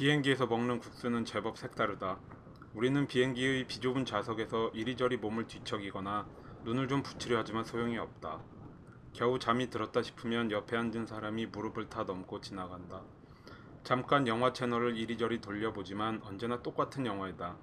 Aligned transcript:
비행기에서 0.00 0.46
먹는 0.46 0.78
국수는 0.78 1.26
제법 1.26 1.58
색다르다. 1.58 2.18
우리는 2.72 3.06
비행기의 3.06 3.66
비좁은 3.66 4.06
좌석에서 4.06 4.70
이리저리 4.70 5.18
몸을 5.18 5.46
뒤척이거나 5.46 6.26
눈을 6.64 6.88
좀 6.88 7.02
붙이려 7.02 7.36
하지만 7.36 7.64
소용이 7.64 7.98
없다. 7.98 8.40
겨우 9.12 9.38
잠이 9.38 9.68
들었다 9.68 10.00
싶으면 10.00 10.52
옆에 10.52 10.78
앉은 10.78 11.04
사람이 11.04 11.48
무릎을 11.48 11.90
타 11.90 12.04
넘고 12.04 12.40
지나간다. 12.40 13.02
잠깐 13.84 14.26
영화 14.26 14.54
채널을 14.54 14.96
이리저리 14.96 15.42
돌려보지만 15.42 16.22
언제나 16.24 16.62
똑같은 16.62 17.04
영화이다. 17.04 17.58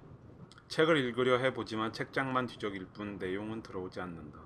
책을 0.68 0.96
읽으려 0.96 1.40
해보지만 1.40 1.92
책장만 1.92 2.46
뒤적일 2.46 2.86
뿐 2.94 3.18
내용은 3.18 3.64
들어오지 3.64 4.00
않는다. 4.00 4.38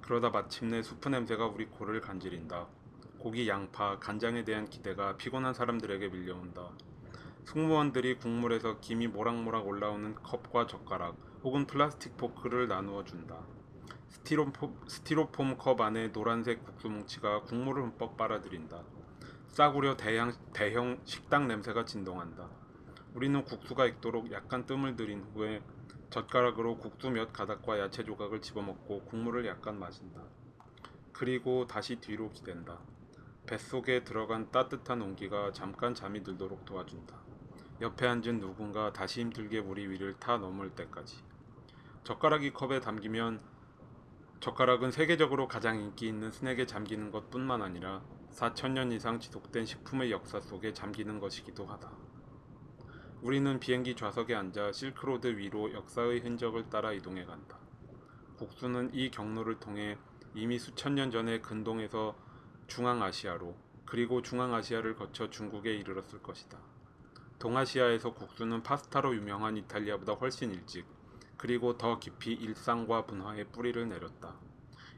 그러다 0.00 0.30
마침내 0.30 0.80
수프 0.80 1.08
냄새가 1.08 1.46
우리 1.46 1.66
코를 1.66 2.00
간지린다. 2.00 2.68
고기, 3.18 3.48
양파, 3.48 3.98
간장에 3.98 4.44
대한 4.44 4.70
기대가 4.70 5.16
피곤한 5.16 5.54
사람들에게 5.54 6.06
밀려온다. 6.06 6.70
승무원들이 7.50 8.18
국물에서 8.18 8.78
김이 8.78 9.08
모락모락 9.08 9.66
올라오는 9.66 10.14
컵과 10.14 10.68
젓가락 10.68 11.16
혹은 11.42 11.66
플라스틱 11.66 12.16
포크를 12.16 12.68
나누어 12.68 13.02
준다. 13.02 13.44
스티로폼, 14.06 14.78
스티로폼 14.86 15.58
컵 15.58 15.80
안에 15.80 16.12
노란색 16.12 16.64
국수 16.64 16.88
뭉치가 16.88 17.42
국물을 17.42 17.82
흠뻑 17.82 18.16
빨아들인다. 18.16 18.84
싸구려 19.48 19.96
대형, 19.96 20.32
대형 20.52 21.00
식당 21.04 21.48
냄새가 21.48 21.86
진동한다. 21.86 22.48
우리는 23.14 23.44
국수가 23.44 23.84
익도록 23.86 24.30
약간 24.30 24.64
뜸을 24.64 24.94
들인 24.94 25.24
후에 25.34 25.60
젓가락으로 26.10 26.78
국수 26.78 27.10
몇 27.10 27.32
가닥과 27.32 27.80
야채 27.80 28.04
조각을 28.04 28.42
집어먹고 28.42 29.06
국물을 29.06 29.44
약간 29.46 29.76
마신다. 29.76 30.22
그리고 31.12 31.66
다시 31.66 31.96
뒤로 31.96 32.30
기댄다. 32.30 32.78
뱃속에 33.46 34.04
들어간 34.04 34.52
따뜻한 34.52 35.02
온기가 35.02 35.50
잠깐 35.50 35.96
잠이 35.96 36.22
들도록 36.22 36.64
도와준다. 36.64 37.29
옆에 37.80 38.06
앉은 38.06 38.40
누군가 38.40 38.92
다시 38.92 39.22
힘들게 39.22 39.58
우리 39.58 39.88
위를 39.88 40.14
타 40.20 40.36
넘을 40.36 40.70
때까지. 40.70 41.16
젓가락이 42.04 42.52
컵에 42.52 42.80
담기면 42.80 43.40
젓가락은 44.40 44.90
세계적으로 44.90 45.48
가장 45.48 45.80
인기 45.80 46.06
있는 46.08 46.30
스낵에 46.30 46.66
잠기는 46.66 47.10
것뿐만 47.10 47.62
아니라 47.62 48.02
4천년 48.32 48.92
이상 48.92 49.18
지속된 49.18 49.64
식품의 49.64 50.10
역사 50.10 50.40
속에 50.40 50.74
잠기는 50.74 51.18
것이기도 51.20 51.64
하다. 51.64 51.90
우리는 53.22 53.58
비행기 53.58 53.96
좌석에 53.96 54.34
앉아 54.34 54.72
실크로드 54.72 55.38
위로 55.38 55.72
역사의 55.72 56.20
흔적을 56.20 56.68
따라 56.68 56.92
이동해 56.92 57.24
간다. 57.24 57.58
국수는 58.36 58.92
이 58.92 59.10
경로를 59.10 59.58
통해 59.58 59.96
이미 60.34 60.58
수천 60.58 60.96
년 60.96 61.10
전에 61.10 61.40
근동에서 61.40 62.14
중앙아시아로 62.66 63.56
그리고 63.86 64.20
중앙아시아를 64.20 64.96
거쳐 64.96 65.30
중국에 65.30 65.74
이르렀을 65.74 66.22
것이다. 66.22 66.58
동아시아에서 67.40 68.12
국수는 68.12 68.62
파스타로 68.62 69.16
유명한 69.16 69.56
이탈리아보다 69.56 70.12
훨씬 70.12 70.52
일찍 70.52 70.86
그리고 71.38 71.78
더 71.78 71.98
깊이 71.98 72.34
일상과 72.34 73.02
문화의 73.08 73.46
뿌리를 73.46 73.88
내렸다. 73.88 74.34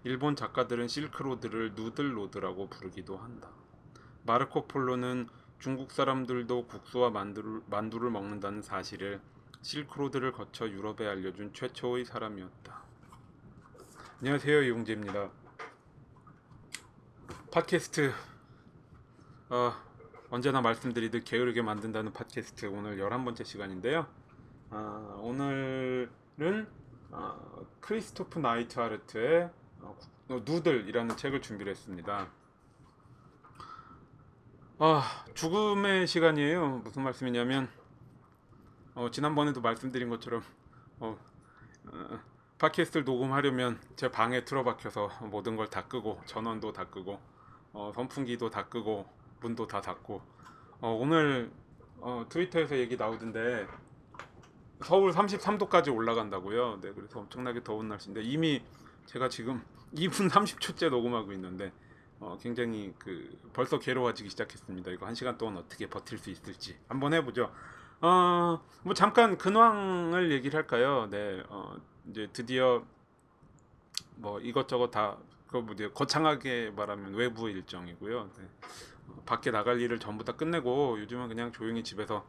일본 0.03 0.35
작가들은 0.35 0.89
실크로드를 0.89 1.75
누들로드라고 1.77 2.69
부르기도 2.69 3.17
한다. 3.17 3.49
마르코 4.25 4.67
폴로는 4.67 5.29
중국 5.61 5.93
사람들도 5.93 6.67
국수와 6.67 7.11
만두를, 7.11 7.63
만두를 7.67 8.11
먹는다는 8.11 8.61
사실을 8.61 9.21
실크로드를 9.63 10.33
거쳐 10.33 10.69
유럽에 10.69 11.07
알려준 11.07 11.55
최초의 11.55 12.05
사람이었다. 12.05 12.83
안녕하세요 14.19 14.63
이용재입니다. 14.63 15.31
팟캐스트 17.53 18.13
어, 19.51 19.92
언제나 20.33 20.63
말씀드리듯 20.63 21.27
게으르게 21.27 21.61
만든다는 21.61 22.15
팟캐스트 22.15 22.65
오늘 22.65 22.97
11번째 22.97 23.45
시간인데요. 23.45 24.07
어, 24.71 25.21
오늘은 25.23 26.67
어, 27.11 27.67
크리스토프 27.83 28.39
나이트 28.39 28.81
하르트의 28.81 29.51
어, 29.81 29.99
누들이라는 30.31 31.19
책을 31.19 31.43
준비를 31.43 31.73
했습니다. 31.73 32.29
아, 34.79 35.25
죽음의 35.35 36.07
시간이에요. 36.07 36.79
무슨 36.79 37.03
말씀이냐면 37.03 37.69
어, 38.95 39.11
지난번에도 39.11 39.61
말씀드린 39.61 40.09
것처럼 40.09 40.43
어, 40.99 41.15
어, 41.89 42.21
팟캐스트를 42.57 43.05
녹음하려면 43.05 43.79
제 43.97 44.11
방에 44.11 44.47
틀어박혀서 44.47 45.27
모든 45.31 45.57
걸 45.57 45.67
다 45.69 45.87
끄고 45.89 46.23
전원도 46.25 46.73
다 46.73 46.87
끄고 46.89 47.21
어, 47.75 47.93
선풍기도 47.95 48.49
다 48.49 48.67
끄고 48.71 49.21
문도 49.43 49.67
다 49.67 49.81
닫고 49.81 50.23
어, 50.81 50.91
오늘 51.01 51.51
어, 52.01 52.25
트위터에서 52.29 52.77
얘기 52.79 52.97
나오던데 52.97 53.67
서울 54.83 55.13
33도까지 55.13 55.95
올라간다고요. 55.95 56.81
네, 56.81 56.93
그래서 56.93 57.21
엄청나게 57.21 57.63
더운 57.63 57.89
날씨인데 57.89 58.23
이미 58.23 58.63
제가 59.07 59.29
지금 59.29 59.63
2분 59.95 60.31
30초째 60.31 60.91
녹음하고 60.91 61.33
있는데 61.33 61.73
어, 62.19 62.39
굉장히 62.41 62.93
그 62.99 63.39
벌써 63.53 63.79
괴로워지기 63.79 64.31
시작했습니다. 64.31 64.91
이거 64.93 65.07
한 65.07 65.15
시간 65.15 65.39
동안 65.39 65.59
어떻게 65.59 65.89
버틸 65.89 66.19
수 66.19 66.31
있을지 66.31 66.77
한번 66.89 67.15
해보죠. 67.15 67.53
어, 68.01 68.61
뭐 68.83 68.95
잠깐 68.95 69.39
근황을 69.39 70.33
얘기를 70.33 70.57
할까요? 70.57 71.09
네, 71.11 71.43
어, 71.49 71.77
이제 72.09 72.29
드디어 72.33 72.85
뭐 74.17 74.41
이것저것 74.41 74.91
다뭐 74.91 75.67
거창하게 75.95 76.73
말하면 76.75 77.15
외부 77.15 77.49
일정이고요. 77.49 78.31
네. 78.37 78.49
어, 79.17 79.23
밖에 79.27 79.51
나갈 79.51 79.81
일을 79.81 79.99
전부 79.99 80.25
다 80.25 80.33
끝내고 80.33 81.01
요즘은 81.01 81.29
그냥 81.29 81.53
조용히 81.53 81.83
집에서 81.83 82.25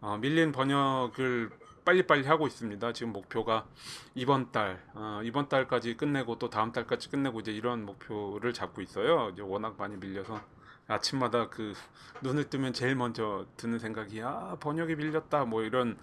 어, 0.00 0.16
밀린 0.18 0.52
번역을 0.52 1.50
빨리빨리 1.84 2.26
하고 2.26 2.46
있습니다. 2.46 2.92
지금 2.92 3.12
목표가 3.12 3.66
이번 4.14 4.52
달, 4.52 4.82
어, 4.94 5.20
이번 5.24 5.48
달까지 5.48 5.96
끝내고 5.96 6.38
또 6.38 6.50
다음 6.50 6.72
달까지 6.72 7.10
끝내고 7.10 7.40
이제 7.40 7.52
이런 7.52 7.84
목표를 7.84 8.52
잡고 8.52 8.82
있어요. 8.82 9.30
이제 9.32 9.42
워낙 9.42 9.76
많이 9.78 9.96
밀려서 9.96 10.40
아침마다 10.86 11.48
그 11.48 11.74
눈을 12.22 12.50
뜨면 12.50 12.72
제일 12.72 12.96
먼저 12.96 13.46
드는 13.56 13.78
생각이 13.78 14.20
아 14.22 14.56
번역이 14.60 14.96
밀렸다 14.96 15.44
뭐 15.44 15.62
이런 15.62 15.96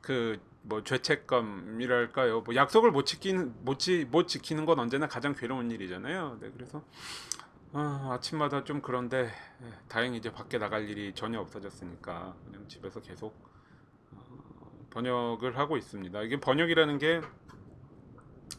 그 0.00 0.50
뭐 0.62 0.82
죄책감이랄까요. 0.84 2.42
뭐 2.42 2.54
약속을 2.54 2.90
못 2.90 3.04
지키는 3.04 3.54
못, 3.64 3.78
지, 3.78 4.06
못 4.10 4.28
지키는 4.28 4.66
건 4.66 4.78
언제나 4.78 5.06
가장 5.06 5.34
괴로운 5.34 5.70
일이잖아요. 5.70 6.38
네, 6.40 6.50
그래서 6.54 6.82
아, 7.72 8.10
아침마다 8.12 8.64
좀 8.64 8.80
그런데 8.80 9.30
예, 9.62 9.72
다행히 9.88 10.18
이제 10.18 10.32
밖에 10.32 10.58
나갈 10.58 10.88
일이 10.88 11.14
전혀 11.14 11.38
없어졌으니까 11.38 12.34
그냥 12.44 12.66
집에서 12.66 13.00
계속 13.00 13.32
어, 14.10 14.86
번역을 14.90 15.56
하고 15.56 15.76
있습니다. 15.76 16.20
이게 16.22 16.40
번역이라는 16.40 16.98
게 16.98 17.20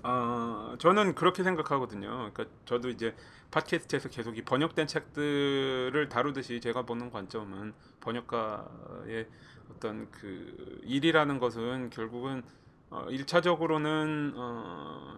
어, 0.04 0.76
저는 0.80 1.14
그렇게 1.16 1.44
생각하거든요. 1.44 2.10
그러니까 2.10 2.46
저도 2.64 2.88
이제 2.88 3.14
팟캐스트에서 3.52 4.08
계속 4.08 4.38
이 4.38 4.44
번역된 4.44 4.88
책들을 4.88 6.08
다루듯이 6.08 6.62
제가 6.62 6.84
보는 6.84 7.12
관점은 7.12 7.74
번역가의 8.00 9.28
어떤 9.72 10.10
그 10.12 10.80
일이라는 10.84 11.38
것은 11.38 11.90
결국은 11.90 12.44
어, 12.90 13.08
1차적으로는 13.10 14.34
어, 14.38 15.18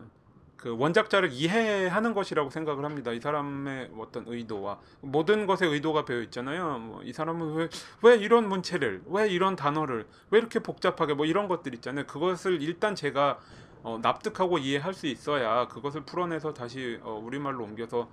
그 0.63 0.77
원작자를 0.77 1.33
이해하는 1.33 2.13
것이라고 2.13 2.49
생각을 2.49 2.85
합니다. 2.85 3.11
이 3.11 3.19
사람의 3.19 3.91
어떤 3.97 4.23
의도와 4.27 4.79
모든 5.01 5.45
것에 5.45 5.65
의도가 5.65 6.05
배어 6.05 6.21
있잖아요. 6.21 6.79
뭐 6.79 7.01
이 7.03 7.11
사람은 7.11 7.55
왜, 7.55 7.69
왜 8.01 8.15
이런 8.15 8.47
문체를, 8.47 9.01
왜 9.07 9.27
이런 9.27 9.57
단어를, 9.57 10.07
왜 10.29 10.39
이렇게 10.39 10.59
복잡하게 10.59 11.15
뭐 11.15 11.25
이런 11.25 11.49
것들 11.49 11.73
있잖아요. 11.75 12.07
그것을 12.07 12.61
일단 12.61 12.95
제가 12.95 13.39
어, 13.83 13.99
납득하고 14.01 14.57
이해할 14.57 14.93
수 14.93 15.07
있어야 15.07 15.67
그것을 15.67 16.05
풀어내서 16.05 16.53
다시 16.53 16.97
어, 17.03 17.21
우리말로 17.21 17.65
옮겨서 17.65 18.07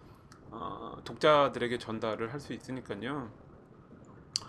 어, 0.51 0.97
독자들에게 1.05 1.79
전달을 1.79 2.33
할 2.33 2.41
수 2.41 2.53
있으니까요. 2.53 3.31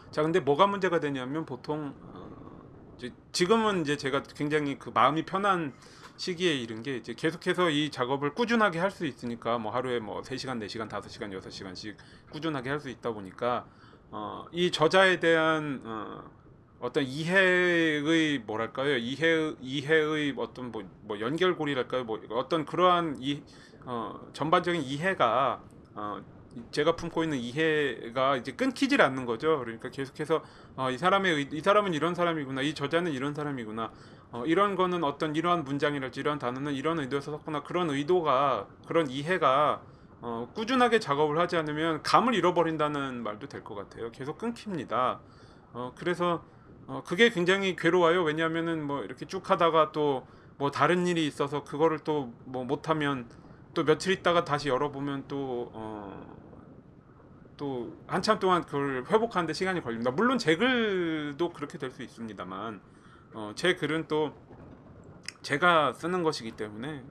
자, 0.10 0.24
근데 0.24 0.40
뭐가 0.40 0.66
문제가 0.66 1.00
되냐면 1.00 1.46
보통 1.46 1.94
어, 2.02 2.98
지금은 3.32 3.82
이제 3.82 3.96
제가 3.96 4.24
굉장히 4.24 4.80
그 4.80 4.90
마음이 4.90 5.24
편한 5.26 5.74
시기에 6.22 6.54
이른 6.54 6.84
게 6.84 6.98
이제 6.98 7.16
계속해서 7.16 7.72
이 7.72 7.90
작업을 7.90 8.36
꾸준하게 8.36 8.78
할 8.78 8.92
수 8.92 9.06
있으니까 9.08 9.58
뭐 9.58 9.72
하루에 9.72 10.00
뭐 10.00 10.22
3시간, 10.22 10.60
4시간, 10.60 10.88
5시간, 10.88 11.32
6시간씩 11.40 11.96
꾸준하게 12.32 12.70
할 12.70 12.80
수 12.80 12.90
있다 12.90 13.12
보니까 13.12 13.66
어, 14.12 14.46
이 14.52 14.70
저자에 14.70 15.20
대한 15.20 15.82
어, 15.84 16.24
어떤 16.80 17.04
이해의 17.06 18.40
뭐랄까요? 18.40 18.98
이해 18.98 19.56
이해의 19.62 20.36
어떤 20.38 20.72
뭐, 20.72 20.84
뭐 21.02 21.20
연결고리랄까요? 21.20 22.04
뭐 22.04 22.20
어떤 22.32 22.66
그러한 22.66 23.18
이 23.20 23.42
어, 23.86 24.20
전반적인 24.34 24.84
이해가 24.84 25.64
어, 25.96 26.22
제가 26.72 26.96
품고 26.98 27.24
있는 27.24 27.38
이해가 27.40 28.36
이제 28.38 28.52
끊기질 28.52 29.02
않는 29.02 29.26
거죠. 29.26 29.58
그러니까 29.60 29.90
계속해서 29.90 30.44
어, 30.76 30.92
이 30.92 30.98
사람의 30.98 31.48
이 31.52 31.62
사람은 31.62 31.94
이런 31.94 32.14
사람이구나, 32.14 32.62
이 32.62 32.74
저자는 32.74 33.12
이런 33.14 33.34
사람이구나, 33.34 33.92
어, 34.32 34.44
이런 34.46 34.76
거는 34.76 35.04
어떤 35.04 35.36
이러한 35.36 35.64
문장이랄지 35.66 36.20
이런 36.22 36.40
단어는 36.40 36.74
이런 36.74 37.00
의도에서 37.00 37.32
썼구나 37.32 37.64
그런 37.64 37.90
의도가 37.90 38.68
그런 38.88 39.10
이해가 39.10 39.82
어, 40.22 40.50
꾸준하게 40.56 41.00
작업을 41.00 41.40
하지 41.40 41.58
않으면 41.58 42.04
감을 42.04 42.36
잃어버린다는 42.36 43.24
말도 43.24 43.48
될 43.48 43.64
것 43.64 43.76
같아요. 43.76 44.12
계속 44.12 44.38
끊깁니다. 44.38 45.20
어, 45.74 45.92
그래서 45.96 46.44
어, 46.88 47.04
그게 47.06 47.30
굉장히 47.30 47.76
괴로워요. 47.76 48.24
왜냐하면은 48.24 48.84
뭐 48.86 49.04
이렇게 49.04 49.26
쭉 49.26 49.50
하다가 49.50 49.92
또 49.92 50.26
뭐 50.58 50.70
다른 50.70 51.08
일이 51.08 51.26
있어서 51.26 51.64
그거를 51.64 52.00
또 52.00 52.32
뭐 52.46 52.64
못하면 52.66 53.28
또 53.74 53.84
며칠 53.84 54.14
있다가 54.14 54.46
다시 54.46 54.70
열어보면 54.70 55.26
또 55.28 55.72
어, 55.74 56.36
또 57.58 57.96
한참 58.08 58.38
동안 58.40 58.64
그걸 58.64 59.06
회복하는데 59.10 59.54
시간이 59.54 59.82
걸립니다. 59.82 60.12
물론 60.12 60.38
제 60.38 60.56
글도 60.58 61.52
그렇게 61.54 61.78
될 61.80 61.90
수 61.92 62.04
있습니다만 62.04 62.80
어, 63.34 63.54
제 63.56 63.76
글은 63.76 64.08
또 64.08 64.34
제가 65.42 65.94
쓰는 65.94 66.24
것이기 66.24 66.52
때문에 66.52 67.04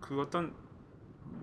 그 0.00 0.20
어떤 0.20 0.54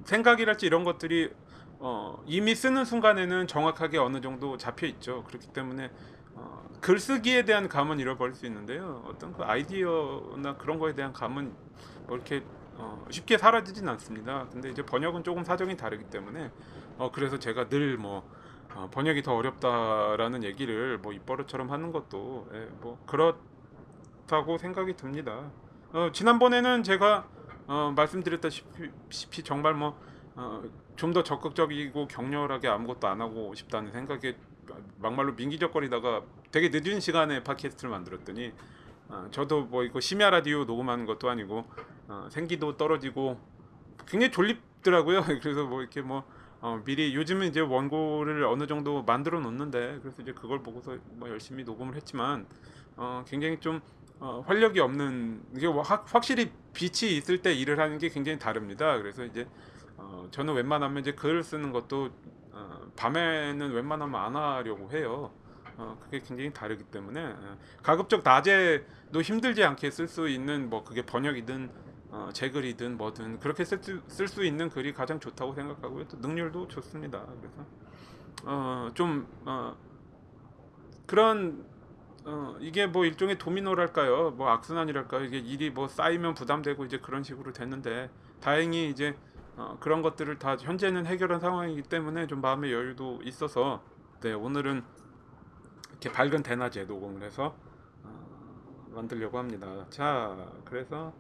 생각이랄지 0.05 0.65
이런 0.65 0.83
것들이 0.83 1.31
어, 1.79 2.23
이미 2.25 2.55
쓰는 2.55 2.85
순간에는 2.85 3.47
정확하게 3.47 3.97
어느 3.97 4.21
정도 4.21 4.57
잡혀 4.57 4.87
있죠. 4.87 5.23
그렇기 5.25 5.47
때문에 5.47 5.91
어, 6.35 6.67
글쓰기에 6.81 7.45
대한 7.45 7.67
감은 7.67 7.99
잃어버릴 7.99 8.35
수 8.35 8.45
있는데요. 8.45 9.03
어떤 9.07 9.33
그 9.33 9.43
아이디어나 9.43 10.57
그런 10.57 10.79
거에 10.79 10.93
대한 10.93 11.11
감은 11.11 11.53
뭐 12.07 12.15
이렇게 12.15 12.43
어, 12.77 13.05
쉽게 13.09 13.37
사라지진 13.37 13.87
않습니다. 13.89 14.47
근데 14.51 14.69
이제 14.69 14.85
번역은 14.85 15.23
조금 15.23 15.43
사정이 15.43 15.77
다르기 15.77 16.05
때문에 16.05 16.51
어, 16.97 17.11
그래서 17.11 17.39
제가 17.39 17.65
늘뭐 17.69 18.29
어, 18.75 18.89
번역이 18.91 19.23
더 19.23 19.35
어렵다라는 19.35 20.43
얘기를 20.43 20.97
뭐 20.97 21.13
입버릇처럼 21.13 21.71
하는 21.71 21.91
것도 21.91 22.49
예, 22.53 22.67
뭐 22.81 23.01
그렇 23.05 23.37
다고 24.27 24.57
생각이 24.57 24.95
듭니다. 24.95 25.51
어, 25.91 26.09
지난번에는 26.11 26.83
제가 26.83 27.27
어, 27.67 27.93
말씀드렸다시피 27.95 29.43
정말 29.43 29.73
뭐 29.73 29.97
좀더 30.95 31.23
적극적이고 31.23 32.07
격렬하게 32.07 32.67
아무것도 32.67 33.07
안 33.07 33.21
하고 33.21 33.53
싶다는 33.53 33.91
생각에 33.91 34.35
막말로 34.97 35.33
민기적거리다가 35.33 36.23
되게 36.51 36.69
늦은 36.71 36.99
시간에 36.99 37.43
팟캐스트를 37.43 37.89
만들었더니 37.89 38.53
어, 39.07 39.27
저도 39.31 39.65
뭐 39.65 39.83
이거 39.83 39.99
심야 39.99 40.29
라디오 40.29 40.65
녹음하는 40.65 41.05
것도 41.05 41.29
아니고 41.29 41.65
어, 42.07 42.27
생기도 42.31 42.75
떨어지고 42.77 43.39
굉장히 44.07 44.31
졸립더라고요. 44.31 45.23
그래서 45.41 45.65
뭐 45.65 45.81
이렇게 45.81 46.01
뭐 46.01 46.23
어, 46.61 46.81
미리 46.83 47.13
요즘은 47.13 47.47
이제 47.47 47.59
원고를 47.59 48.43
어느 48.45 48.65
정도 48.65 49.03
만들어 49.03 49.39
놓는데 49.39 49.99
그래서 50.01 50.21
이제 50.21 50.31
그걸 50.31 50.63
보고서 50.63 50.97
뭐 51.11 51.29
열심히 51.29 51.63
녹음을 51.63 51.95
했지만 51.95 52.47
어, 52.97 53.23
굉장히 53.27 53.59
좀 53.59 53.81
어, 54.19 54.43
활력이 54.45 54.79
없는 54.79 55.43
이게 55.55 55.67
뭐 55.67 55.81
확, 55.81 56.05
확실히 56.13 56.51
빛이 56.73 57.15
있을 57.17 57.41
때 57.41 57.53
일을 57.53 57.79
하는 57.79 57.97
게 57.97 58.09
굉장히 58.09 58.39
다릅니다. 58.39 58.97
그래서 58.97 59.23
이제 59.25 59.47
어, 59.97 60.27
저는 60.31 60.53
웬만하면 60.53 61.01
이제 61.01 61.13
글을 61.13 61.43
쓰는 61.43 61.71
것도 61.71 62.09
어, 62.51 62.79
밤에는 62.95 63.71
웬만하면 63.71 64.19
안 64.19 64.35
하려고 64.35 64.89
해요. 64.91 65.31
어, 65.77 65.97
그게 66.01 66.19
굉장히 66.19 66.53
다르기 66.53 66.83
때문에 66.85 67.21
어, 67.23 67.57
가급적 67.83 68.23
낮에도 68.23 69.21
힘들지 69.21 69.63
않게 69.63 69.91
쓸 69.91 70.07
수 70.07 70.29
있는 70.29 70.69
뭐 70.69 70.83
그게 70.83 71.01
번역이든 71.05 71.69
어, 72.11 72.29
제 72.31 72.49
글이든 72.49 72.97
뭐든 72.97 73.39
그렇게 73.39 73.65
쓸수 73.65 74.45
있는 74.45 74.69
글이 74.69 74.93
가장 74.93 75.19
좋다고 75.19 75.53
생각하고요. 75.53 76.07
또 76.07 76.17
능률도 76.17 76.69
좋습니다. 76.69 77.25
그래서 77.41 77.65
어, 78.45 78.89
좀 78.93 79.27
어, 79.43 79.75
그런 81.05 81.65
어, 82.25 82.55
이게 82.59 82.87
뭐 82.87 83.05
일종의 83.05 83.37
도미노랄까요? 83.37 84.31
뭐 84.31 84.49
악순환이랄까요? 84.49 85.25
이게 85.25 85.37
일이 85.37 85.69
뭐 85.69 85.87
쌓이면 85.87 86.33
부담되고 86.33 86.83
이제 86.85 86.97
그런 86.99 87.23
식으로 87.23 87.53
됐는데 87.53 88.09
다행히 88.41 88.89
이제 88.89 89.15
어, 89.55 89.77
그런 89.79 90.01
것들을 90.01 90.37
다 90.39 90.55
현재는 90.55 91.05
해결한 91.05 91.39
상황이기 91.39 91.83
때문에 91.83 92.27
좀 92.27 92.41
마음의 92.41 92.73
여유도 92.73 93.19
있어서 93.23 93.83
네 94.21 94.33
오늘은 94.33 94.83
이렇게 95.91 96.11
밝은 96.11 96.41
대낮에 96.41 96.85
녹음을 96.85 97.21
해서 97.21 97.55
어, 98.03 98.87
만들려고 98.89 99.37
합니다. 99.37 99.85
자 99.91 100.35
그래서 100.65 101.13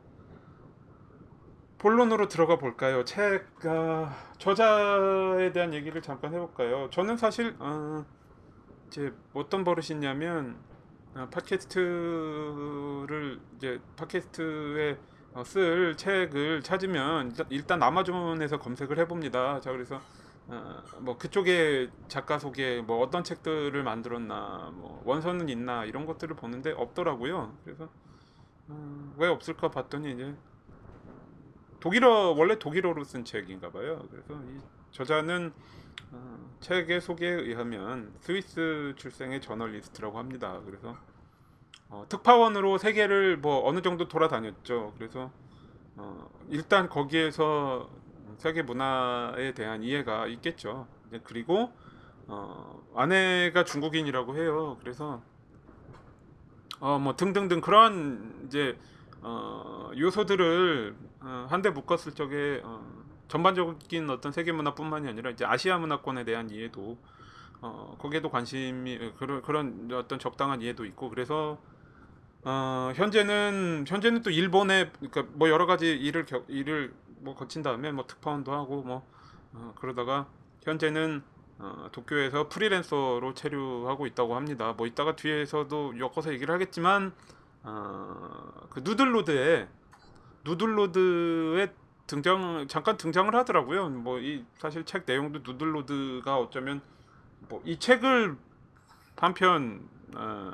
본론으로 1.77 2.27
들어가 2.27 2.57
볼까요? 2.57 3.05
책 3.05 3.45
어, 3.63 4.09
저자에 4.39 5.51
대한 5.51 5.71
얘기를 5.71 6.01
잠깐 6.01 6.33
해볼까요? 6.33 6.89
저는 6.89 7.15
사실 7.15 7.55
어, 7.59 8.03
이제 8.87 9.13
어떤 9.35 9.63
버릇이 9.63 9.89
있냐면 9.91 10.57
어, 10.67 10.74
팟캐스트를 11.31 11.79
이제 13.55 13.79
팟캐스트에 13.95 14.97
어, 15.33 15.43
쓸 15.43 15.95
책을 15.97 16.61
찾으면 16.61 17.35
일단, 17.49 17.83
아마존에서 17.83 18.59
검색을 18.59 18.97
해봅니다. 18.99 19.59
자 19.61 19.71
그래서 19.71 19.99
어, 20.47 20.81
뭐 20.99 21.17
그쪽에 21.17 21.89
작가 22.07 22.37
소개 22.37 22.81
뭐 22.81 23.01
어떤 23.01 23.23
책들을 23.23 23.81
만들었나 23.83 24.71
뭐 24.75 25.01
원서는 25.05 25.49
있나 25.49 25.85
이런 25.85 26.05
것들을 26.05 26.35
보는데 26.35 26.71
없더라고요. 26.71 27.57
그래서 27.63 27.89
어, 28.67 29.13
왜 29.17 29.27
없을까 29.27 29.71
봤더니 29.71 30.13
이제 30.13 30.35
독일어 31.79 32.31
원래 32.31 32.57
독일어로 32.59 33.03
쓴 33.03 33.23
책인가 33.25 33.71
봐요. 33.71 34.05
그래서 34.09 34.33
이 34.43 34.59
저자는 34.91 35.53
어, 35.53 35.84
책의 36.61 37.01
소개에 37.01 37.29
의하면 37.29 38.13
스위스 38.19 38.93
출생의 38.97 39.41
저널리스트라고 39.41 40.17
합니다. 40.17 40.61
그래서 40.65 40.97
어, 41.89 42.05
특파원으로 42.09 42.77
세계를 42.77 43.37
뭐 43.37 43.67
어느 43.67 43.81
정도 43.81 44.07
돌아다녔죠. 44.07 44.93
그래서 44.97 45.31
어, 45.95 46.29
일단 46.49 46.89
거기에서 46.89 47.89
세계 48.37 48.63
문화에 48.63 49.53
대한 49.53 49.83
이해가 49.83 50.27
있겠죠. 50.27 50.87
그리고 51.23 51.71
어, 52.27 52.83
아내가 52.95 53.63
중국인이라고 53.63 54.35
해요. 54.35 54.77
그래서 54.79 55.21
어, 56.79 56.99
뭐 56.99 57.15
등등등 57.15 57.61
그런 57.61 58.43
이제 58.47 58.77
어, 59.21 59.91
요소들을 59.97 60.95
어, 61.21 61.47
한데 61.49 61.69
묶었을 61.69 62.13
적에 62.13 62.61
어, 62.63 63.04
전반적인 63.27 64.09
어떤 64.09 64.31
세계 64.31 64.51
문화뿐만이 64.51 65.07
아니라 65.07 65.29
이제 65.31 65.45
아시아 65.45 65.77
문화권에 65.77 66.23
대한 66.25 66.49
이해도 66.49 66.97
어, 67.61 67.95
거기에도 67.99 68.29
관심이 68.29 69.11
그런 69.17 69.41
그런 69.41 69.89
어떤 69.93 70.19
적당한 70.19 70.61
이해도 70.61 70.85
있고 70.85 71.09
그래서 71.09 71.57
어, 72.43 72.91
현재는 72.95 73.85
현재는 73.87 74.21
또 74.21 74.29
일본에 74.29 74.91
그러니까 74.99 75.25
뭐 75.33 75.49
여러 75.49 75.65
가지 75.65 75.95
일을 75.95 76.25
겨, 76.25 76.43
일을 76.47 76.93
뭐 77.19 77.35
거친 77.35 77.63
다음에 77.63 77.91
뭐 77.91 78.05
특파원도 78.05 78.53
하고 78.53 78.83
뭐 78.83 79.07
어, 79.53 79.73
그러다가 79.75 80.27
현재는 80.63 81.23
어, 81.57 81.87
도쿄에서 81.91 82.49
프리랜서로 82.49 83.33
체류하고 83.33 84.05
있다고 84.07 84.35
합니다. 84.35 84.73
뭐 84.73 84.85
이따가 84.85 85.15
뒤에서도 85.15 85.97
엮어서 85.99 86.33
얘기를 86.33 86.53
하겠지만 86.53 87.13
어, 87.63 88.67
그 88.69 88.81
누들로드에 88.81 89.67
누들로드에 90.43 91.73
등장 92.07 92.67
잠깐 92.67 92.97
등장을 92.97 93.33
하더라고요. 93.35 93.89
뭐 93.89 94.19
이 94.19 94.45
사실 94.57 94.85
책 94.85 95.03
내용도 95.05 95.39
누들로드가 95.39 96.37
어쩌면 96.37 96.81
뭐 97.49 97.61
이 97.65 97.77
책을 97.79 98.37
한편 99.17 99.87
어, 100.15 100.51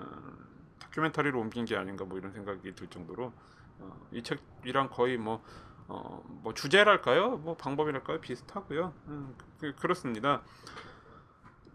다큐멘터리로 0.80 1.40
옮긴 1.40 1.66
게 1.66 1.76
아닌가 1.78 2.06
뭐 2.06 2.18
이런 2.18 2.32
생각이 2.32 2.74
들 2.76 2.88
정도로 2.88 3.34
어, 3.80 4.08
이 4.12 4.22
책이랑 4.24 4.90
거의 4.90 5.18
뭐, 5.18 5.44
어, 5.88 6.24
뭐 6.28 6.54
주제랄까요? 6.54 7.38
뭐 7.38 7.56
방법이랄까요? 7.58 8.22
비슷하고요. 8.22 8.94
음, 9.08 9.36
그, 9.60 9.74
그렇습니다. 9.76 10.42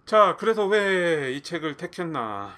자, 0.04 0.36
그래서 0.38 0.66
왜 0.66 1.32
이 1.36 1.42
책을 1.42 1.76
택했나? 1.76 2.54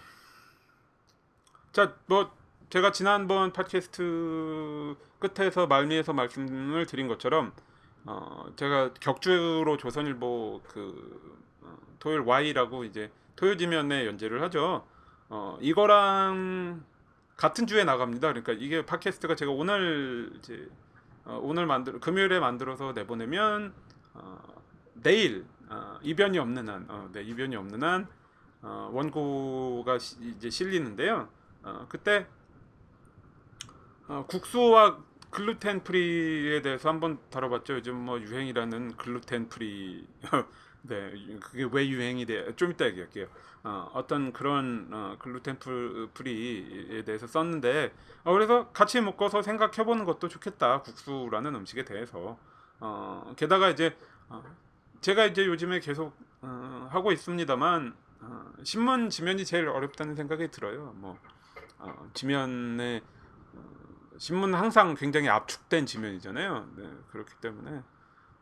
자, 1.73 1.95
뭐 2.07 2.31
제가 2.71 2.93
지난번 2.93 3.55
팟캐스트 3.55 4.95
끝에서 5.21 5.67
말미에서 5.67 6.13
말씀을 6.13 6.85
드린 6.85 7.09
것처럼 7.09 7.53
어, 8.05 8.45
제가 8.57 8.93
격주로 9.01 9.79
조선일보 9.79 10.61
그 10.69 11.41
어, 11.63 11.79
토요일 11.99 12.21
Y라고 12.21 12.85
이제 12.85 13.11
토요지면에 13.37 14.05
연재를 14.05 14.43
하죠. 14.43 14.87
어, 15.31 15.57
이거랑 15.63 16.85
같은 17.39 17.67
주에 17.67 17.85
나갑니다. 17.85 18.29
그러니까 18.35 18.53
이게 18.53 18.85
팟캐스트가 18.85 19.35
제가 19.35 19.51
오늘 19.51 20.31
이제 20.37 20.69
어, 21.25 21.41
오늘 21.43 21.65
만들 21.65 21.99
금요일에 22.01 22.39
만들어서 22.39 22.93
내보내면 22.93 23.73
어, 24.13 24.43
내일 24.93 25.47
어, 25.71 25.99
이변이 26.03 26.39
없는 26.39 26.69
한, 26.69 26.85
어, 26.91 27.09
네, 27.13 27.23
이변이 27.23 27.57
없는 27.57 27.83
한 27.83 28.07
어, 28.61 28.91
원고가 28.93 29.99
시, 29.99 30.17
이제 30.21 30.51
실리는데요. 30.51 31.31
어, 31.63 31.87
그때 31.89 32.27
어, 34.09 34.25
국수와 34.27 34.99
gluten 35.31 35.85
free에 35.85 36.63
대해서 36.63 36.89
한번 36.89 37.19
다뤄봤죠. 37.31 37.75
요즘 37.75 37.97
뭐 37.97 38.19
유행이라는 38.19 38.97
gluten 38.97 39.51
free 39.51 40.07
네, 40.83 41.13
그게 41.41 41.69
왜 41.71 41.89
유행이 41.89 42.25
돼? 42.25 42.55
좀 42.57 42.71
이따 42.71 42.87
얘기할게요. 42.87 43.27
어, 43.65 43.91
어떤 43.93 44.33
그런 44.33 44.89
어, 44.91 45.17
gluten 45.19 45.59
free에 46.15 47.05
대해서 47.05 47.27
썼는데, 47.27 47.93
어, 48.25 48.33
그래서 48.33 48.69
같이 48.69 49.01
묶어서 49.01 49.43
생각해보는 49.43 50.05
것도 50.07 50.29
좋겠다. 50.29 50.81
국수라는 50.83 51.55
음식에 51.57 51.85
대해서. 51.85 52.39
어, 52.81 53.35
게다가 53.37 53.69
이제 53.69 53.95
어, 54.29 54.43
제가 55.03 55.27
이제 55.27 55.47
요즘에 55.47 55.81
계속 55.81 56.17
어, 56.41 56.89
하고 56.91 57.13
있습니다만, 57.13 57.95
어, 58.21 58.53
신문 58.63 59.11
지면이 59.11 59.45
제일 59.45 59.69
어렵다는 59.69 60.15
생각이 60.15 60.51
들어요. 60.51 60.95
뭐 60.97 61.19
어, 61.79 62.09
지면에 62.15 63.03
어, 63.55 63.61
신문 64.19 64.53
은 64.53 64.59
항상 64.59 64.95
굉장히 64.95 65.29
압축된 65.29 65.87
지면이잖아요. 65.87 66.69
네, 66.77 66.91
그렇기 67.11 67.35
때문에 67.41 67.83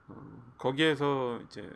어, 0.08 0.14
거기에서 0.58 1.40
이제 1.46 1.70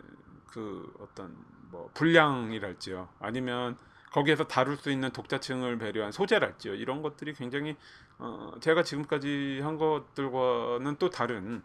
그 0.47 0.93
어떤 0.99 1.37
뭐 1.71 1.91
분량이랄지요, 1.95 3.09
아니면 3.21 3.77
거기에서 4.11 4.45
다룰 4.45 4.77
수 4.77 4.91
있는 4.91 5.11
독자층을 5.11 5.79
배려한 5.79 6.13
소재랄지요, 6.13 6.75
이런 6.75 7.03
것들이 7.03 7.35
굉장히 7.35 7.77
어, 8.19 8.53
제가 8.61 8.83
지금까지 8.83 9.61
한 9.63 9.77
것들과는 9.77 10.97
또 10.99 11.11
다른 11.11 11.63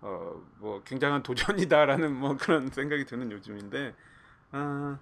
어, 0.00 0.42
뭐 0.58 0.82
굉장한 0.84 1.22
도전이다라는 1.22 2.14
뭐 2.18 2.36
그런 2.36 2.68
생각이 2.70 3.04
드는 3.06 3.30
요즘인데, 3.32 3.94
아, 4.52 4.98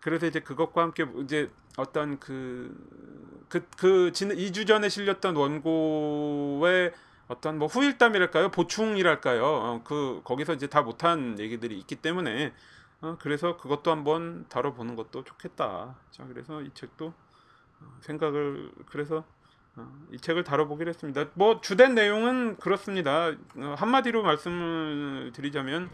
그래서 0.00 0.26
이제 0.26 0.40
그것과 0.40 0.82
함께 0.82 1.06
이제 1.22 1.50
어떤 1.78 2.18
그, 2.18 2.76
그, 3.48 3.64
그, 3.76 4.10
지난 4.12 4.36
2주 4.36 4.66
전에 4.66 4.88
실렸던 4.88 5.36
원고의 5.36 6.92
어떤 7.28 7.58
뭐 7.58 7.68
후일담이랄까요? 7.68 8.50
보충이랄까요? 8.50 9.44
어, 9.44 9.82
그, 9.84 10.20
거기서 10.24 10.54
이제 10.54 10.66
다 10.66 10.82
못한 10.82 11.38
얘기들이 11.38 11.78
있기 11.78 11.96
때문에, 11.96 12.52
어, 13.00 13.16
그래서 13.20 13.56
그것도 13.56 13.92
한번 13.92 14.46
다뤄보는 14.48 14.96
것도 14.96 15.22
좋겠다. 15.22 15.94
자, 16.10 16.26
그래서 16.26 16.62
이 16.62 16.70
책도 16.74 17.06
어, 17.06 17.96
생각을, 18.00 18.72
그래서 18.86 19.24
어, 19.76 19.88
이 20.10 20.18
책을 20.18 20.42
다뤄보기로 20.42 20.88
했습니다. 20.88 21.26
뭐, 21.34 21.60
주된 21.60 21.94
내용은 21.94 22.56
그렇습니다. 22.56 23.28
어, 23.56 23.74
한마디로 23.78 24.24
말씀을 24.24 25.30
드리자면, 25.32 25.90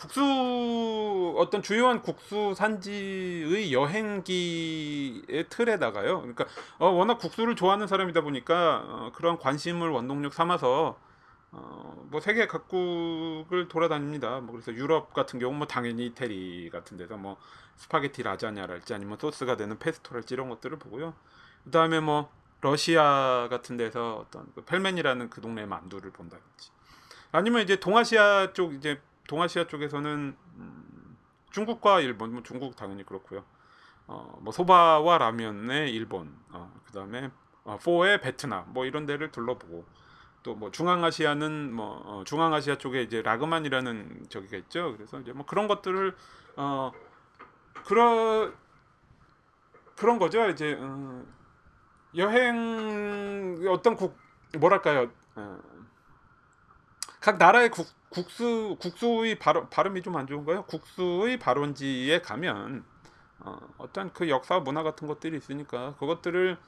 국수 0.00 1.34
어떤 1.36 1.62
주요한 1.62 2.00
국수 2.00 2.54
산지의 2.56 3.72
여행기의 3.72 5.46
틀에다가요. 5.50 6.20
그러니까 6.20 6.46
어, 6.78 6.88
워낙 6.88 7.18
국수를 7.18 7.54
좋아하는 7.54 7.86
사람이다 7.86 8.22
보니까 8.22 8.82
어, 8.86 9.12
그런 9.14 9.38
관심을 9.38 9.90
원동력 9.90 10.32
삼아서 10.32 10.98
어, 11.52 12.06
뭐 12.10 12.20
세계 12.20 12.46
각국을 12.46 13.68
돌아다닙니다. 13.68 14.40
뭐 14.40 14.52
그래서 14.52 14.72
유럽 14.72 15.12
같은 15.12 15.38
경우 15.38 15.52
뭐 15.52 15.66
당연히 15.66 16.06
이태리 16.06 16.70
같은 16.72 16.96
데서 16.96 17.16
뭐 17.18 17.36
스파게티 17.76 18.22
라자냐랄지 18.22 18.94
아니면 18.94 19.18
소스가 19.20 19.56
되는 19.56 19.78
페스토랄지 19.78 20.32
이런 20.32 20.48
것들을 20.48 20.78
보고요. 20.78 21.14
그다음에 21.64 22.00
뭐 22.00 22.30
러시아 22.62 23.48
같은 23.50 23.76
데서 23.76 24.24
어떤 24.26 24.46
그 24.54 24.62
펠멘이라는 24.64 25.28
그 25.28 25.42
동네 25.42 25.66
만두를 25.66 26.10
본다든지 26.10 26.70
아니면 27.32 27.62
이제 27.62 27.76
동아시아 27.76 28.52
쪽 28.54 28.74
이제 28.74 29.00
동아시아 29.30 29.68
쪽에서는 29.68 30.36
음, 30.56 31.16
중국과 31.52 32.00
일본, 32.00 32.32
뭐 32.32 32.42
중국 32.42 32.74
당연히 32.74 33.06
그렇고요. 33.06 33.44
어, 34.08 34.36
뭐 34.40 34.52
소바와 34.52 35.18
라면의 35.18 35.94
일본, 35.94 36.36
어, 36.50 36.72
그다음에 36.86 37.30
어, 37.62 37.78
포의 37.78 38.20
베트남, 38.20 38.64
뭐 38.72 38.86
이런 38.86 39.06
데를 39.06 39.30
둘러보고 39.30 39.86
또 40.42 40.54
뭐 40.54 40.72
중앙아시아는 40.72 41.72
뭐 41.72 42.02
어, 42.04 42.24
중앙아시아 42.24 42.78
쪽에 42.78 43.02
이제 43.02 43.22
라그만이라는 43.22 44.26
저기가 44.30 44.56
있죠. 44.56 44.96
그래서 44.96 45.20
이제 45.20 45.32
뭐 45.32 45.46
그런 45.46 45.68
것들을 45.68 46.16
어 46.56 46.90
그런 47.86 48.52
그런 49.96 50.18
거죠. 50.18 50.48
이제 50.48 50.76
어, 50.80 51.24
여행 52.16 53.64
어떤 53.68 53.94
국 53.94 54.18
뭐랄까요? 54.58 55.12
어, 55.36 55.58
각 57.20 57.38
나라의 57.38 57.70
국 57.70 57.86
국수 58.10 58.76
국수의 58.80 59.38
발음 59.38 59.68
발음이 59.70 60.02
좀 60.02 60.16
안 60.16 60.26
좋은가요? 60.26 60.64
국수의 60.66 61.38
발원지에 61.38 62.20
가면 62.22 62.84
어, 63.40 63.58
어떤 63.78 64.12
그 64.12 64.28
역사 64.30 64.60
문화 64.60 64.82
같은 64.82 65.08
것들이 65.08 65.36
있으니까 65.38 65.96
그것들을 65.98 66.58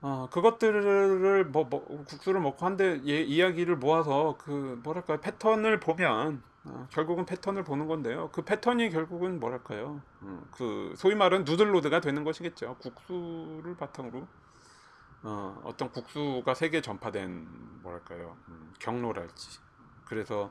어 0.00 0.28
그것들을 0.30 1.46
뭐, 1.46 1.64
뭐 1.64 2.04
국수를 2.06 2.40
먹고 2.40 2.64
한데 2.66 3.00
예, 3.06 3.20
이야기를 3.20 3.76
모아서 3.76 4.36
그 4.38 4.80
뭐랄까요 4.84 5.20
패턴을 5.20 5.80
보면 5.80 6.42
어, 6.64 6.86
결국은 6.92 7.26
패턴을 7.26 7.64
보는 7.64 7.88
건데요. 7.88 8.30
그 8.32 8.42
패턴이 8.42 8.90
결국은 8.90 9.40
뭐랄까요? 9.40 10.00
어, 10.20 10.42
그 10.52 10.94
소위 10.96 11.14
말하는 11.16 11.44
누들로드가 11.44 12.00
되는 12.00 12.22
것이겠죠. 12.24 12.76
국수를 12.80 13.76
바탕으로 13.76 14.28
어, 15.22 15.60
어떤 15.64 15.90
국수가 15.90 16.54
세계 16.54 16.80
전파된 16.80 17.82
뭐랄까요 17.82 18.36
음, 18.48 18.72
경로랄지. 18.78 19.60
그래서 20.06 20.50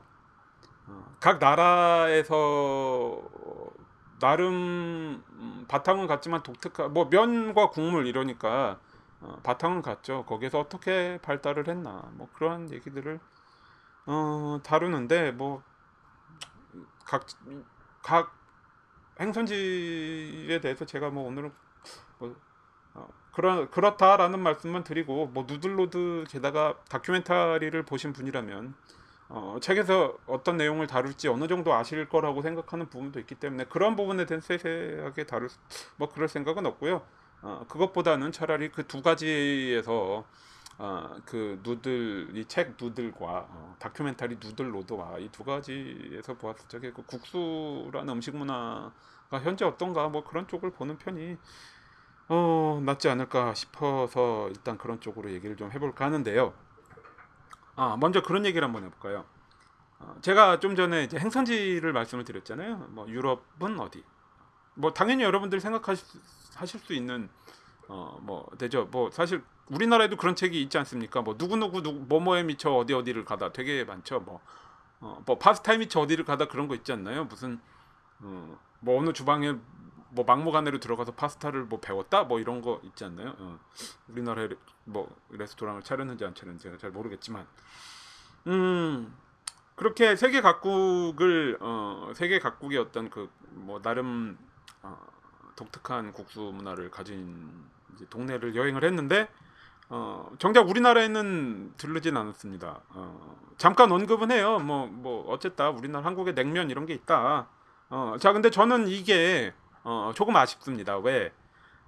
어, 0.86 1.16
각 1.20 1.38
나라에서 1.38 3.22
나름 4.20 5.22
음, 5.30 5.64
바탕은 5.68 6.06
같지만 6.06 6.42
독특한 6.42 6.92
뭐 6.92 7.08
면과 7.10 7.70
국물 7.70 8.06
이러니까 8.06 8.80
어, 9.20 9.40
바탕은 9.42 9.82
같죠. 9.82 10.24
거기서 10.26 10.60
어떻게 10.60 11.18
발달을 11.22 11.68
했나 11.68 12.02
뭐 12.12 12.28
그런 12.34 12.70
얘기들을 12.72 13.20
어, 14.06 14.60
다루는데 14.64 15.32
뭐 15.32 15.62
각 17.04 17.26
각 18.02 18.32
행선지에 19.20 20.60
대해서 20.60 20.84
제가 20.86 21.10
뭐 21.10 21.26
오늘은 21.26 21.52
뭐 22.18 22.30
어, 22.30 22.36
그런 23.32 23.70
그렇다라는 23.70 24.40
말씀만 24.40 24.84
드리고 24.84 25.26
뭐 25.28 25.44
누들로드 25.46 26.24
게다가 26.28 26.74
다큐멘터리를 26.88 27.80
보신 27.84 28.12
분이라면 28.12 28.74
어, 29.30 29.58
책에서 29.60 30.16
어떤 30.26 30.56
내용을 30.56 30.86
다룰지 30.86 31.28
어느 31.28 31.46
정도 31.48 31.74
아실 31.74 32.08
거라고 32.08 32.42
생각하는 32.42 32.88
부분도 32.88 33.20
있기 33.20 33.34
때문에 33.36 33.64
그런 33.66 33.94
부분에 33.96 34.24
대한 34.26 34.40
세세하게 34.40 35.24
다룰 35.26 35.48
뭐 35.96 36.08
그럴 36.08 36.28
생각은 36.28 36.64
없고요. 36.66 37.02
어, 37.42 37.64
그것보다는 37.68 38.32
차라리 38.32 38.70
그 38.70 38.84
두 38.88 39.02
가지에서 39.02 40.24
어, 40.78 41.16
그 41.26 41.60
누들 41.62 42.30
이 42.36 42.44
책 42.46 42.76
누들과 42.80 43.46
어, 43.50 43.76
다큐멘터리 43.78 44.36
누들 44.40 44.74
로드와 44.74 45.18
이 45.18 45.28
두 45.30 45.44
가지에서 45.44 46.34
보았을 46.34 46.68
적에 46.68 46.92
그 46.92 47.02
국수라는 47.04 48.08
음식 48.14 48.34
문화가 48.36 48.92
현재 49.42 49.64
어떤가 49.64 50.08
뭐 50.08 50.24
그런 50.24 50.48
쪽을 50.48 50.70
보는 50.72 50.98
편이 50.98 51.36
어, 52.28 52.80
낫지 52.84 53.08
않을까 53.08 53.54
싶어서 53.54 54.48
일단 54.50 54.76
그런 54.76 55.00
쪽으로 55.00 55.30
얘기를 55.32 55.56
좀 55.56 55.70
해볼까 55.72 56.04
하는데요. 56.06 56.52
아, 57.76 57.96
먼저 57.98 58.22
그런 58.22 58.44
얘기를 58.44 58.64
한번 58.66 58.84
해볼까요? 58.84 59.24
어, 60.00 60.16
제가 60.20 60.60
좀 60.60 60.76
전에 60.76 61.04
이제 61.04 61.18
행선지를 61.18 61.92
말씀을 61.92 62.24
드렸잖아요. 62.24 62.88
뭐 62.90 63.08
유럽은 63.08 63.80
어디? 63.80 64.04
뭐 64.74 64.92
당연히 64.92 65.24
여러분들 65.24 65.60
생각하실 65.60 66.80
수 66.80 66.92
있는 66.92 67.28
어 67.88 68.18
뭐 68.22 68.46
되죠. 68.58 68.86
뭐 68.90 69.10
사실 69.10 69.42
우리나라에도 69.68 70.16
그런 70.16 70.36
책이 70.36 70.60
있지 70.62 70.76
않습니까? 70.78 71.22
뭐 71.22 71.36
누구 71.38 71.56
누구 71.56 71.82
누구 71.82 72.00
뭐뭐에 72.06 72.42
미쳐 72.42 72.70
어디 72.74 72.92
어디를 72.94 73.24
가다 73.24 73.52
되게 73.52 73.84
많죠. 73.84 74.20
뭐 74.20 74.40
어, 75.00 75.22
뭐 75.26 75.38
파스타에 75.38 75.78
미쳐 75.78 76.00
어디를 76.00 76.24
가다 76.24 76.48
그런 76.48 76.68
거 76.68 76.74
있지 76.74 76.92
않나요? 76.92 77.24
무슨 77.24 77.60
어, 78.20 78.58
뭐 78.80 79.00
어느 79.00 79.12
주방에 79.12 79.54
뭐 80.10 80.24
막무가내로 80.24 80.80
들어가서 80.80 81.12
파스타를 81.12 81.64
뭐 81.64 81.80
배웠다 81.80 82.24
뭐 82.24 82.40
이런 82.40 82.62
거 82.62 82.80
있지 82.84 83.04
않나요? 83.04 83.34
어. 83.38 83.58
우리나라에 84.08 84.48
뭐 84.84 85.14
레스토랑을 85.30 85.82
차렸는지 85.82 86.24
안 86.24 86.34
차렸는지 86.34 86.64
제가 86.64 86.78
잘 86.78 86.90
모르겠지만 86.90 87.46
음 88.46 89.14
그렇게 89.76 90.16
세계 90.16 90.40
각국을 90.40 91.58
어 91.60 92.12
세계 92.14 92.38
각국의 92.38 92.78
어떤 92.78 93.10
그 93.10 93.28
뭐 93.50 93.80
나름 93.82 94.38
어, 94.82 94.96
독특한 95.56 96.12
국수 96.12 96.40
문화를 96.40 96.90
가진 96.90 97.64
동네를 98.10 98.54
여행을 98.54 98.84
했는데 98.84 99.28
어 99.88 100.30
정작 100.38 100.68
우리나라에는 100.68 101.74
들르진 101.76 102.16
않았습니다. 102.16 102.80
어 102.90 103.36
잠깐 103.56 103.90
언급은 103.90 104.30
해요. 104.30 104.58
뭐뭐 104.60 104.86
뭐 104.88 105.30
어쨌다 105.32 105.70
우리나라 105.70 106.04
한국에 106.06 106.34
냉면 106.34 106.70
이런 106.70 106.86
게 106.86 106.94
있다. 106.94 107.48
어 107.90 108.16
자 108.20 108.32
근데 108.32 108.50
저는 108.50 108.86
이게 108.88 109.52
어, 109.84 110.12
조금 110.14 110.36
아쉽습니다. 110.36 110.98
왜? 110.98 111.32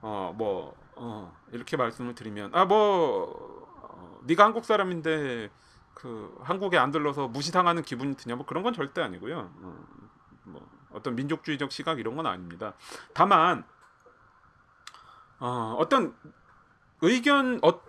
어, 0.02 0.34
뭐, 0.36 0.74
어, 0.96 1.34
이렇게 1.52 1.76
말씀을 1.76 2.14
드리면, 2.14 2.54
아, 2.54 2.64
뭐, 2.64 3.66
어, 3.82 4.18
네가 4.24 4.44
한국 4.44 4.64
사람인데, 4.64 5.50
그, 5.94 6.36
한국에 6.42 6.78
안 6.78 6.90
들러서 6.90 7.28
무시당하는 7.28 7.82
기분이 7.82 8.16
드냐, 8.16 8.36
뭐 8.36 8.46
그런 8.46 8.62
건 8.62 8.72
절대 8.72 9.02
아니고요. 9.02 9.50
어, 9.62 9.84
뭐, 10.44 10.66
어떤 10.92 11.14
민족주의적 11.16 11.72
시각 11.72 11.98
이런 11.98 12.16
건 12.16 12.26
아닙니다. 12.26 12.74
다만, 13.14 13.64
어, 15.38 15.76
어떤 15.78 16.14
의견, 17.02 17.60
어, 17.62 17.80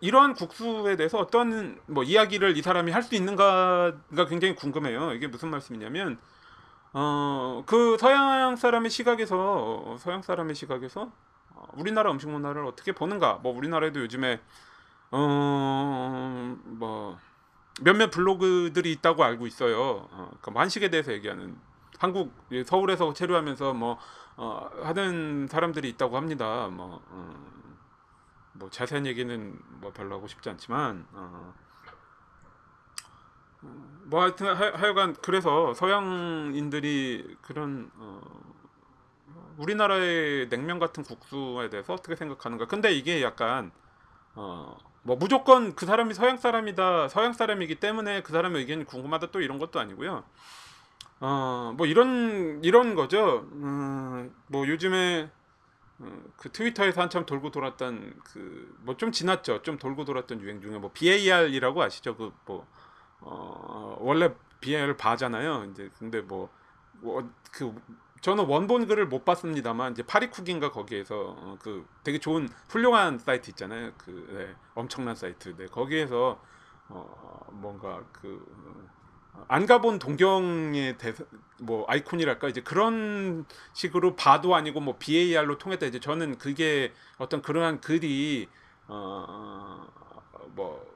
이러한 0.00 0.34
국수에 0.34 0.96
대해서 0.96 1.18
어떤 1.18 1.80
뭐 1.86 2.02
이야기를 2.02 2.56
이 2.56 2.62
사람이 2.62 2.90
할 2.90 3.02
수 3.04 3.14
있는가가 3.14 4.26
굉장히 4.28 4.56
궁금해요. 4.56 5.12
이게 5.12 5.28
무슨 5.28 5.50
말씀이냐면, 5.50 6.18
어, 6.94 7.62
그 7.66 7.96
서양 7.98 8.56
사람의 8.56 8.90
시각에서 8.90 9.96
서양 9.98 10.22
사람의 10.22 10.54
시각에서 10.54 11.10
어, 11.54 11.64
우리나라 11.74 12.10
음식 12.10 12.28
문화를 12.28 12.66
어떻게 12.66 12.92
보는가? 12.92 13.40
뭐 13.42 13.56
우리나라에도 13.56 14.00
요즘에 14.00 14.40
어, 15.10 16.56
뭐 16.64 17.18
몇몇 17.80 18.10
블로그들이 18.10 18.92
있다고 18.92 19.24
알고 19.24 19.46
있어요. 19.46 20.08
어, 20.10 20.30
그러니까 20.40 20.60
한식에 20.60 20.90
대해서 20.90 21.12
얘기하는 21.12 21.56
한국 21.98 22.34
예, 22.50 22.64
서울에서 22.64 23.12
체류하면서 23.14 23.74
뭐 23.74 23.98
어, 24.36 24.68
하는 24.82 25.46
사람들이 25.48 25.88
있다고 25.90 26.16
합니다. 26.16 26.68
뭐, 26.68 27.00
어, 27.08 27.52
뭐 28.52 28.68
자세한 28.70 29.06
얘기는 29.06 29.58
뭐 29.80 29.92
별로 29.92 30.16
하고 30.16 30.26
싶지 30.26 30.50
않지만 30.50 31.06
어, 31.12 31.30
어, 31.32 31.54
뭐 34.04 34.22
하여튼 34.22 34.48
하, 34.48 34.72
하여 34.74 34.94
간 34.94 35.14
그래서 35.22 35.74
서양인들이 35.74 37.36
그런 37.42 37.90
어, 37.96 38.20
우리나라의 39.56 40.48
냉면 40.48 40.78
같은 40.78 41.02
국수에 41.04 41.70
대해서 41.70 41.94
어떻게 41.94 42.16
생각하는가? 42.16 42.66
근데 42.66 42.92
이게 42.92 43.22
약간 43.22 43.70
어, 44.34 44.76
뭐 45.02 45.16
무조건 45.16 45.74
그 45.74 45.86
사람이 45.86 46.14
서양 46.14 46.36
사람이다, 46.38 47.08
서양 47.08 47.32
사람이기 47.32 47.76
때문에 47.76 48.22
그 48.22 48.32
사람의 48.32 48.62
의견이 48.62 48.84
궁금하다 48.84 49.30
또 49.32 49.40
이런 49.40 49.58
것도 49.58 49.80
아니고요. 49.80 50.24
어, 51.20 51.74
뭐 51.76 51.86
이런 51.86 52.60
이런 52.64 52.94
거죠. 52.94 53.48
음, 53.52 54.34
뭐 54.48 54.66
요즘에 54.66 55.30
어, 56.00 56.22
그 56.36 56.50
트위터에서 56.52 57.00
한참 57.02 57.26
돌고 57.26 57.50
돌았던 57.50 58.20
그 58.24 58.76
뭐 58.84 58.96
좀 58.96 59.12
지났죠. 59.12 59.62
좀 59.62 59.78
돌고 59.78 60.04
돌았던 60.04 60.40
유행 60.40 60.60
중에 60.60 60.78
뭐 60.78 60.90
BAR이라고 60.92 61.82
아시죠? 61.82 62.16
그뭐 62.16 62.66
어, 63.22 63.96
원래 64.00 64.34
BAR 64.60 64.96
바잖아요. 64.96 65.66
이제 65.70 65.90
근데 65.98 66.20
뭐 66.20 66.50
그 67.52 67.74
저는 68.20 68.46
원본 68.46 68.86
글을 68.86 69.08
못 69.08 69.24
봤습니다만 69.24 69.92
이제 69.92 70.04
파리쿡인가 70.04 70.70
거기에서 70.70 71.34
어, 71.36 71.58
그 71.60 71.84
되게 72.04 72.20
좋은 72.20 72.48
훌륭한 72.68 73.18
사이트 73.18 73.50
있잖아요. 73.50 73.92
그 73.98 74.28
네, 74.32 74.54
엄청난 74.74 75.16
사이트. 75.16 75.56
네, 75.56 75.66
거기에서 75.66 76.40
어, 76.88 77.46
뭔가 77.50 78.02
그 78.12 78.46
안 79.48 79.66
가본 79.66 79.98
동경의 79.98 80.98
대, 80.98 81.14
뭐 81.60 81.84
아이콘이랄까 81.88 82.48
이제 82.48 82.62
그런 82.62 83.44
식으로 83.72 84.14
바도 84.14 84.54
아니고 84.54 84.80
뭐 84.80 84.96
BAR로 84.98 85.58
통했다 85.58 85.86
이제 85.86 86.00
저는 86.00 86.38
그게 86.38 86.92
어떤 87.18 87.42
그러한 87.42 87.80
글이 87.80 88.48
어뭐 88.88 90.86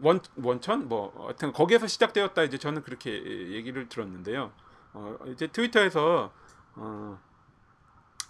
원 0.00 0.20
원천 0.36 0.88
뭐 0.88 1.12
하여튼 1.26 1.52
거기에서 1.52 1.86
시작되었다 1.86 2.42
이제 2.44 2.58
저는 2.58 2.82
그렇게 2.82 3.10
얘기를 3.52 3.88
들었는데요. 3.88 4.52
어 4.92 5.16
이제 5.28 5.46
트위터에서 5.48 6.32
어 6.76 7.18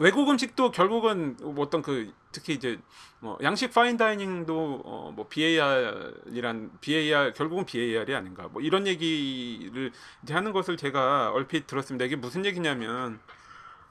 외국 0.01 0.29
음식도 0.29 0.73
결국은 0.73 1.37
어떤 1.57 1.81
그 1.83 2.13
특히 2.33 2.55
이제 2.55 2.81
뭐 3.21 3.39
양식 3.43 3.73
파인 3.73 3.97
다이닝도 3.97 4.83
어 4.85 5.05
뭐 5.15 5.29
BAR이란 5.29 6.73
BAR 6.81 7.33
결국은 7.35 7.65
BAR이 7.65 8.15
아닌가 8.15 8.49
뭐 8.49 8.61
이런 8.61 8.87
얘기를 8.87 9.93
이제 10.23 10.35
하는 10.35 10.53
것을 10.53 10.77
제가 10.77 11.31
얼핏 11.33 11.67
들었습니다. 11.67 12.05
이게 12.05 12.17
무슨 12.17 12.45
얘기냐면 12.45 13.21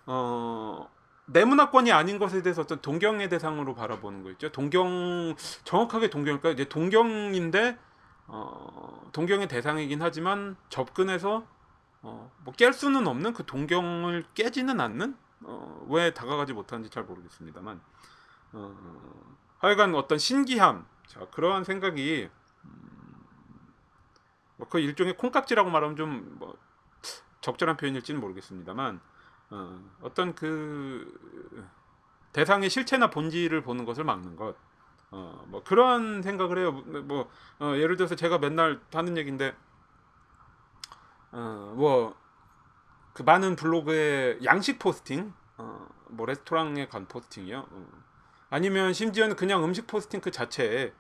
어 0.06 0.90
내 1.26 1.46
문화권이 1.46 1.92
아닌 1.92 2.20
것에 2.20 2.42
대해서 2.42 2.62
어떤 2.64 2.82
동경의 2.82 3.30
대상으로 3.30 3.76
바라보는 3.76 4.24
거 4.24 4.32
있죠. 4.32 4.52
동경 4.52 5.36
정확하게 5.64 6.10
동경일까 6.10 6.50
이제 6.52 6.66
동경인데 6.66 7.78
어 8.28 9.10
동경의 9.14 9.48
대상이긴 9.48 10.02
하지만 10.02 10.56
접근해서 10.70 11.46
어 12.02 12.30
뭐 12.46 12.54
깰 12.56 12.74
수는 12.74 13.08
없는 13.08 13.34
그 13.34 13.46
동경을 13.46 14.26
깨지는 14.34 14.80
않는 14.82 15.16
어, 15.46 15.86
왜 15.90 16.14
다가가지 16.14 16.54
못하는지 16.54 16.90
잘 16.90 17.04
모르겠습니다만 17.04 17.82
어, 18.54 18.76
하여간 19.60 19.96
어떤 19.96 20.18
신기함 20.18 20.86
자 21.08 21.22
그러한 21.32 21.64
생각이 21.64 22.30
음, 22.66 23.26
뭐 24.58 24.68
그 24.70 24.80
일종의 24.80 25.18
콩깍지라고 25.18 25.70
말하면 25.70 25.96
좀뭐 25.96 26.58
적절한 27.42 27.78
표현일지는 27.78 28.20
모르겠습니다만 28.22 29.00
어, 29.54 29.80
어떤 30.02 30.34
그 30.34 31.70
대상의 32.32 32.72
실체나 32.72 33.12
본질을 33.12 33.62
보는 33.62 33.86
것을 33.86 34.04
막는 34.04 34.36
것. 34.36 34.56
어, 35.12 35.46
뭐 35.48 35.64
그런 35.64 36.24
생각을 36.24 36.58
해요. 36.58 36.72
뭐 36.72 37.30
어, 37.60 37.74
예를 37.76 37.96
들어서 37.96 38.16
제가 38.16 38.40
맨날 38.40 38.82
하는 38.92 39.16
얘기인데 39.16 39.56
어, 41.32 41.74
뭐그 41.78 43.22
많은 43.24 43.56
블로그에 43.56 44.40
양식 44.44 44.80
포스팅, 44.80 45.34
어, 45.58 45.88
뭐 46.10 46.26
레스토랑에 46.26 46.88
간 46.88 47.08
포스팅이요. 47.08 47.68
어. 47.70 47.88
아니면 48.50 48.94
심지어는 48.94 49.36
그냥 49.36 49.64
음식 49.64 49.86
포스팅 49.86 50.20
그 50.20 50.32
자체에 50.32 50.94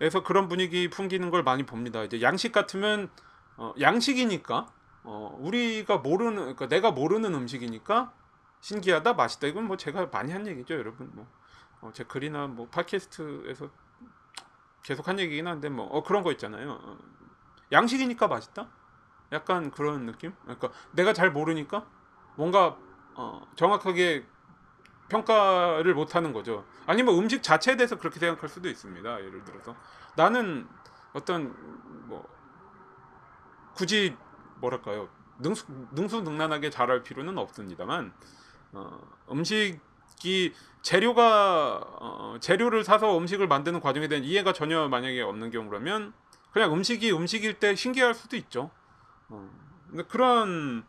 에서 0.00 0.22
그런 0.22 0.48
분위기 0.48 0.88
풍기는 0.88 1.30
걸 1.30 1.42
많이 1.42 1.64
봅니다. 1.64 2.02
이제 2.04 2.22
양식 2.22 2.52
같으면 2.52 3.10
어, 3.58 3.74
양식이니까 3.78 4.66
어, 5.02 5.36
우리가 5.40 5.98
모르는 5.98 6.36
그러니까 6.36 6.68
내가 6.68 6.90
모르는 6.90 7.34
음식이니까 7.34 8.12
신기하다 8.60 9.14
맛있다. 9.14 9.46
이건 9.46 9.64
뭐 9.64 9.76
제가 9.76 10.06
많이 10.06 10.32
한 10.32 10.46
얘기죠 10.46 10.74
여러분. 10.74 11.10
뭐 11.14 11.26
어, 11.80 11.90
제 11.94 12.04
글이나 12.04 12.46
뭐 12.46 12.68
팟캐스트에서 12.68 13.70
계속 14.82 15.08
한 15.08 15.18
얘기긴 15.18 15.46
한데 15.46 15.68
뭐 15.68 15.86
어, 15.86 16.02
그런 16.02 16.22
거 16.22 16.30
있잖아요. 16.32 16.78
어, 16.82 16.98
양식이니까 17.72 18.28
맛있다? 18.28 18.68
약간 19.32 19.70
그런 19.70 20.06
느낌? 20.06 20.34
그러니까 20.42 20.70
내가 20.92 21.12
잘 21.12 21.30
모르니까 21.30 21.86
뭔가 22.36 22.76
어, 23.14 23.40
정확하게 23.56 24.26
평가를 25.08 25.94
못 25.94 26.14
하는 26.14 26.32
거죠. 26.32 26.64
아니면 26.86 27.16
음식 27.16 27.42
자체에 27.42 27.76
대해서 27.76 27.98
그렇게 27.98 28.20
생각할 28.20 28.48
수도 28.48 28.68
있습니다 28.68 29.20
예를 29.20 29.44
들어서. 29.44 29.74
나는 30.16 30.68
어떤 31.12 31.54
뭐 32.06 32.26
굳이 33.74 34.16
뭐랄까요 34.60 35.08
능수, 35.38 35.66
능수능란하게 35.92 36.70
잘할 36.70 37.02
필요는 37.02 37.38
없습니다만 37.38 38.12
어, 38.72 39.00
음식이 39.30 40.54
재료가 40.82 41.80
어, 42.00 42.36
재료를 42.40 42.84
사서 42.84 43.18
음식을 43.18 43.48
만드는 43.48 43.80
과정에 43.80 44.08
대한 44.08 44.24
이해가 44.24 44.52
전혀 44.52 44.88
만약에 44.88 45.22
없는 45.22 45.50
경우라면 45.50 46.12
그냥 46.52 46.72
음식이 46.72 47.12
음식일 47.12 47.54
때 47.60 47.74
신기할 47.74 48.14
수도 48.14 48.36
있죠. 48.36 48.70
어, 49.28 49.50
근데 49.88 50.04
그런 50.04 50.84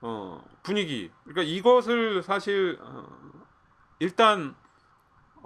어, 0.00 0.44
분위기 0.62 1.10
그러니까 1.24 1.42
이것을 1.42 2.22
사실 2.22 2.78
어, 2.80 3.06
일단 3.98 4.54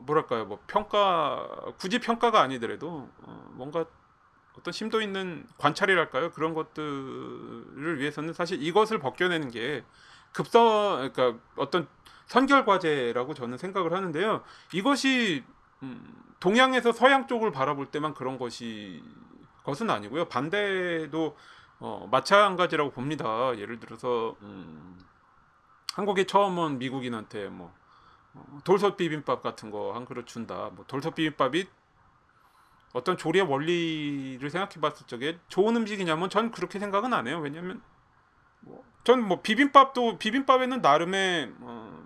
뭐랄까요 0.03 0.47
뭐 0.47 0.63
평가 0.67 1.49
굳이 1.79 1.99
평가가 1.99 2.41
아니더라도 2.41 3.09
어, 3.19 3.51
뭔가 3.53 3.87
어떤 4.59 4.73
심도 4.73 5.01
있는 5.01 5.47
관찰이랄까요 5.59 6.31
그런 6.33 6.55
것들을 6.55 7.99
위해서는 7.99 8.33
사실 8.35 8.62
이것을 8.62 8.99
벗겨내는 8.99 9.51
게 9.51 9.85
급서 10.33 11.11
그러니까 11.12 11.38
어떤 11.57 11.88
선결 12.27 12.65
과제라고 12.65 13.35
저는 13.35 13.59
생각을 13.59 13.93
하는데요. 13.93 14.43
이것이 14.73 15.45
음, 15.83 16.23
동양에서 16.41 16.93
서양 16.93 17.27
쪽을 17.27 17.51
바라볼 17.53 17.87
때만 17.91 18.15
그런 18.15 18.38
것이 18.38 19.03
것은 19.65 19.91
아니고요. 19.91 20.27
반대도 20.27 21.37
어, 21.81 22.09
마찬가지라고 22.11 22.91
봅니다. 22.93 23.57
예를 23.59 23.81
들어서 23.81 24.37
음, 24.43 24.99
한국에 25.95 26.25
처음 26.27 26.59
온 26.59 26.79
미국인한테 26.79 27.49
뭐 27.49 27.73
어, 28.35 28.59
돌솥 28.65 28.97
비빔밥 28.97 29.43
같은 29.43 29.71
거 29.71 29.93
한 29.93 30.05
그릇 30.05 30.27
준다. 30.27 30.71
뭐 30.73 30.85
돌솥 30.87 31.15
비빔밥이 31.15 31.67
어떤 32.93 33.17
조리의 33.17 33.47
원리를 33.47 34.49
생각해 34.51 34.81
봤을 34.81 35.07
적에 35.07 35.39
좋은 35.49 35.77
음식이냐면 35.77 36.29
전 36.29 36.51
그렇게 36.51 36.79
생각은 36.79 37.15
안 37.15 37.27
해요. 37.27 37.41
왜냐면 37.41 37.81
뭐, 38.61 38.85
전뭐 39.05 39.41
비빔밥도 39.43 40.19
비빔밥에는 40.19 40.81
나름의 40.83 41.53
어, 41.61 42.05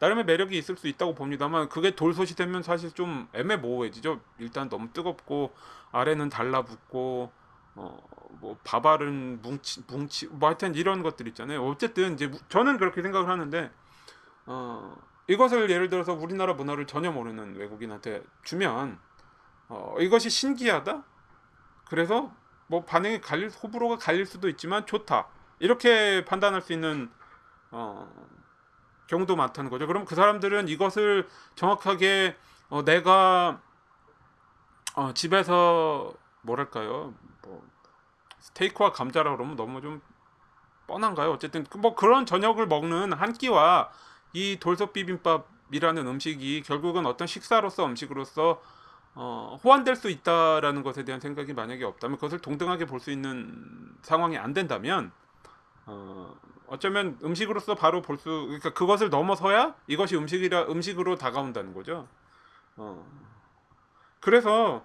나름의 0.00 0.24
매력이 0.24 0.58
있을 0.58 0.76
수 0.76 0.88
있다고 0.88 1.14
봅니다만 1.14 1.68
그게 1.68 1.94
돌솥이 1.94 2.34
되면 2.36 2.62
사실 2.62 2.90
좀 2.90 3.28
애매모호해지죠. 3.32 4.20
일단 4.38 4.68
너무 4.68 4.92
뜨겁고 4.92 5.54
아래는 5.92 6.28
달라붙고 6.28 7.30
어, 7.76 8.02
뭐 8.40 8.58
밥알은 8.64 9.40
뭉치 9.42 9.84
뭉치 9.86 10.26
뭐 10.26 10.48
하여튼 10.48 10.74
이런 10.74 11.04
것들 11.04 11.28
있잖아요. 11.28 11.64
어쨌든 11.64 12.14
이제 12.14 12.30
저는 12.48 12.78
그렇게 12.78 13.00
생각을 13.00 13.28
하는데 13.28 13.70
어, 14.46 14.96
이것을 15.28 15.70
예를 15.70 15.88
들어서 15.88 16.12
우리나라 16.12 16.54
문화를 16.54 16.88
전혀 16.88 17.12
모르는 17.12 17.54
외국인한테 17.54 18.24
주면 18.42 18.98
어, 19.68 19.96
이것이 20.00 20.30
신기하다. 20.30 21.02
그래서 21.86 22.32
뭐 22.66 22.84
반응이 22.84 23.20
갈릴 23.20 23.50
호불호가 23.50 23.96
갈릴 23.96 24.26
수도 24.26 24.48
있지만 24.48 24.86
좋다. 24.86 25.28
이렇게 25.58 26.24
판단할 26.24 26.62
수 26.62 26.72
있는 26.72 27.10
어, 27.70 28.10
경우도 29.06 29.36
많다는 29.36 29.70
거죠. 29.70 29.86
그럼 29.86 30.04
그 30.04 30.14
사람들은 30.14 30.68
이것을 30.68 31.28
정확하게 31.54 32.36
어, 32.70 32.84
내가 32.84 33.60
어, 34.94 35.12
집에서 35.14 36.12
뭐랄까요, 36.42 37.14
뭐 37.42 37.62
스테이크와 38.40 38.92
감자라 38.92 39.34
그러면 39.36 39.56
너무 39.56 39.80
좀 39.80 40.00
뻔한가요? 40.86 41.30
어쨌든 41.32 41.64
뭐 41.78 41.94
그런 41.94 42.26
저녁을 42.26 42.66
먹는 42.66 43.12
한 43.12 43.32
끼와 43.32 43.90
이 44.32 44.58
돌솥 44.60 44.92
비빔밥이라는 44.92 46.06
음식이 46.06 46.62
결국은 46.62 47.06
어떤 47.06 47.26
식사로서 47.26 47.86
음식으로서 47.86 48.60
어, 49.14 49.58
호환될 49.62 49.96
수 49.96 50.08
있다라는 50.10 50.82
것에 50.82 51.04
대한 51.04 51.20
생각이 51.20 51.52
만약에 51.54 51.84
없다면 51.84 52.16
그것을 52.16 52.38
동등하게 52.40 52.86
볼 52.86 53.00
수 53.00 53.10
있는 53.10 53.94
상황이 54.02 54.38
안 54.38 54.54
된다면 54.54 55.12
어, 55.86 56.34
어쩌면 56.66 57.18
음식으로서 57.22 57.74
바로 57.74 58.00
볼 58.02 58.18
수 58.18 58.44
그러니까 58.46 58.72
그것을 58.72 59.10
넘어서야 59.10 59.74
이것이 59.86 60.16
음식이라 60.16 60.64
음식으로 60.68 61.16
다가온다는 61.16 61.74
거죠. 61.74 62.08
어. 62.76 63.04
그래서 64.20 64.84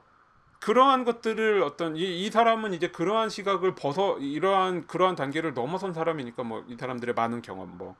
그러한 0.59 1.05
것들을 1.05 1.61
어떤 1.63 1.95
이, 1.95 2.25
이 2.25 2.31
사람은 2.31 2.73
이제 2.73 2.89
그러한 2.89 3.29
시각을 3.29 3.75
벗어 3.75 4.17
이러한 4.19 4.87
그러한 4.87 5.15
단계를 5.15 5.53
넘어선 5.53 5.93
사람이니까 5.93 6.43
뭐 6.43 6.65
이 6.67 6.75
사람들의 6.77 7.13
많은 7.15 7.41
경험 7.41 7.77
뭐 7.77 7.95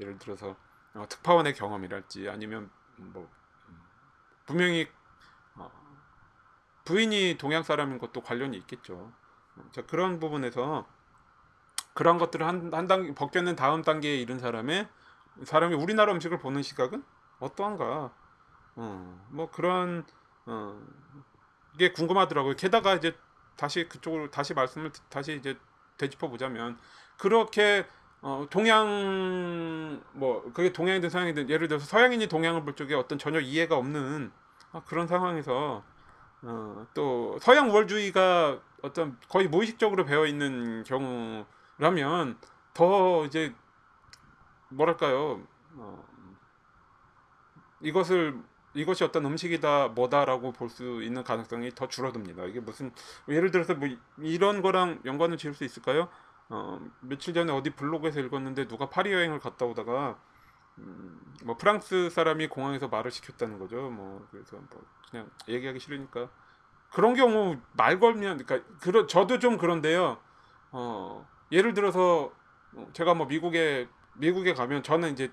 예를 0.00 0.18
들어서 0.18 0.56
어, 0.94 1.06
특파원의 1.08 1.54
경험이랄지 1.54 2.28
아니면 2.28 2.70
뭐 2.96 3.28
음, 3.68 3.80
분명히 4.46 4.82
어, 4.82 4.88
부인이 6.84 7.36
동양 7.38 7.62
사람인 7.62 7.98
것도 7.98 8.20
관련이 8.22 8.56
있겠죠. 8.58 9.12
어, 9.56 9.64
자 9.72 9.82
그런 9.82 10.18
부분에서 10.18 10.86
그런 11.94 12.18
것들을 12.18 12.46
한, 12.46 12.72
한 12.72 12.86
단계 12.86 13.14
벗겨낸 13.14 13.54
다음 13.56 13.82
단계에 13.82 14.16
이른 14.16 14.38
사람의 14.38 14.88
사람이 15.44 15.74
우리나라 15.74 16.12
음식을 16.12 16.38
보는 16.38 16.62
시각은 16.62 17.04
어떠한가? 17.40 18.12
어, 18.76 19.26
뭐 19.30 19.50
그런 19.50 20.04
어, 20.46 20.80
이게 21.74 21.92
궁금하더라고요. 21.92 22.56
게다가 22.56 22.94
이제 22.94 23.14
다시 23.56 23.88
그쪽으로 23.88 24.30
다시 24.30 24.54
말씀을 24.54 24.92
다시 25.08 25.36
이제 25.36 25.58
되짚어 25.98 26.28
보자면 26.28 26.78
그렇게 27.18 27.86
어, 28.22 28.46
동양 28.50 30.02
뭐 30.12 30.42
그게 30.52 30.72
동양이든 30.72 31.10
서양이든 31.10 31.50
예를 31.50 31.68
들어서 31.68 31.86
서양인이 31.86 32.28
동양을 32.28 32.64
볼 32.64 32.74
적에 32.74 32.94
어떤 32.94 33.18
전혀 33.18 33.40
이해가 33.40 33.76
없는 33.76 34.32
아, 34.72 34.82
그런 34.86 35.06
상황에서 35.06 35.82
어, 36.42 36.86
또 36.94 37.38
서양 37.40 37.70
우월주의가 37.70 38.60
어떤 38.82 39.18
거의 39.28 39.48
무의식적으로 39.48 40.04
배어 40.04 40.26
있는 40.26 40.82
경우라면 40.84 42.38
더 42.74 43.24
이제 43.26 43.54
뭐랄까요 44.70 45.46
어, 45.76 46.04
이것을 47.80 48.40
이것이 48.74 49.04
어떤 49.04 49.26
음식이다 49.26 49.88
뭐다라고 49.88 50.52
볼 50.52 50.68
수 50.70 51.02
있는 51.02 51.22
가능성이 51.24 51.70
더 51.74 51.88
줄어듭니다. 51.88 52.44
이게 52.44 52.60
무슨 52.60 52.92
예를 53.28 53.50
들어서 53.50 53.74
뭐 53.74 53.88
이런 54.18 54.62
거랑 54.62 55.00
연관을 55.04 55.36
지을 55.36 55.52
수 55.54 55.64
있을까요? 55.64 56.08
어, 56.48 56.80
며칠 57.00 57.34
전에 57.34 57.52
어디 57.52 57.70
블로그에서 57.70 58.20
읽었는데 58.20 58.68
누가 58.68 58.88
파리 58.88 59.12
여행을 59.12 59.38
갔다 59.40 59.66
오다가 59.66 60.18
음, 60.78 61.20
뭐 61.44 61.56
프랑스 61.56 62.10
사람이 62.10 62.48
공항에서 62.48 62.88
말을 62.88 63.10
시켰다는 63.10 63.58
거죠. 63.58 63.90
뭐 63.90 64.26
그래서 64.30 64.56
뭐 64.56 64.84
그냥 65.10 65.30
얘기하기 65.48 65.78
싫으니까 65.78 66.28
그런 66.92 67.14
경우 67.14 67.58
말 67.72 67.98
걸면 68.00 68.44
그러니까 68.44 68.68
그러, 68.80 69.06
저도 69.06 69.38
좀 69.38 69.56
그런데요. 69.56 70.18
어, 70.72 71.26
예를 71.50 71.74
들어서 71.74 72.32
제가 72.92 73.14
뭐 73.14 73.26
미국에 73.26 73.88
미국에 74.14 74.54
가면 74.54 74.82
저는 74.82 75.12
이제 75.12 75.32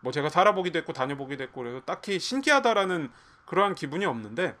뭐 0.00 0.12
제가 0.12 0.28
살아보기도 0.28 0.78
했고 0.78 0.92
다녀보기도 0.92 1.42
했고 1.44 1.62
그래서 1.62 1.80
딱히 1.84 2.18
신기하다라는 2.18 3.10
그러한 3.46 3.74
기분이 3.74 4.04
없는데 4.04 4.56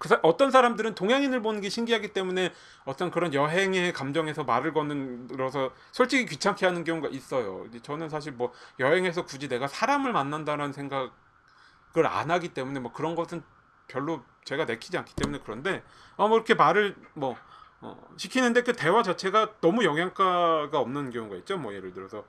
그 0.00 0.08
사, 0.08 0.18
어떤 0.24 0.50
사람들은 0.50 0.96
동양인을 0.96 1.42
보는 1.42 1.60
게 1.60 1.68
신기하기 1.68 2.14
때문에 2.14 2.52
어떤 2.86 3.10
그런 3.12 3.34
여행의 3.34 3.92
감정에서 3.92 4.44
말을 4.44 4.72
거는 4.72 5.28
들어서 5.28 5.72
솔직히 5.92 6.26
귀찮게 6.26 6.66
하는 6.66 6.84
경우가 6.84 7.08
있어요. 7.10 7.66
저는 7.82 8.08
사실 8.08 8.32
뭐 8.32 8.52
여행에서 8.80 9.26
굳이 9.26 9.48
내가 9.48 9.68
사람을 9.68 10.12
만난다는 10.12 10.72
생각을 10.72 11.10
안 12.06 12.30
하기 12.30 12.50
때문에 12.54 12.80
뭐 12.80 12.92
그런 12.92 13.14
것은 13.14 13.42
별로 13.88 14.24
제가 14.44 14.64
내키지 14.66 14.96
않기 14.98 15.14
때문에 15.16 15.40
그런데 15.44 15.84
어 16.16 16.28
뭐 16.28 16.36
이렇게 16.38 16.54
말을 16.54 16.96
뭐 17.14 17.36
어, 17.82 17.96
시키는데 18.16 18.62
그 18.62 18.72
대화 18.74 19.02
자체가 19.02 19.60
너무 19.60 19.84
영양가가 19.84 20.78
없는 20.78 21.10
경우가 21.10 21.36
있죠. 21.38 21.58
뭐 21.58 21.74
예를 21.74 21.92
들어서 21.94 22.24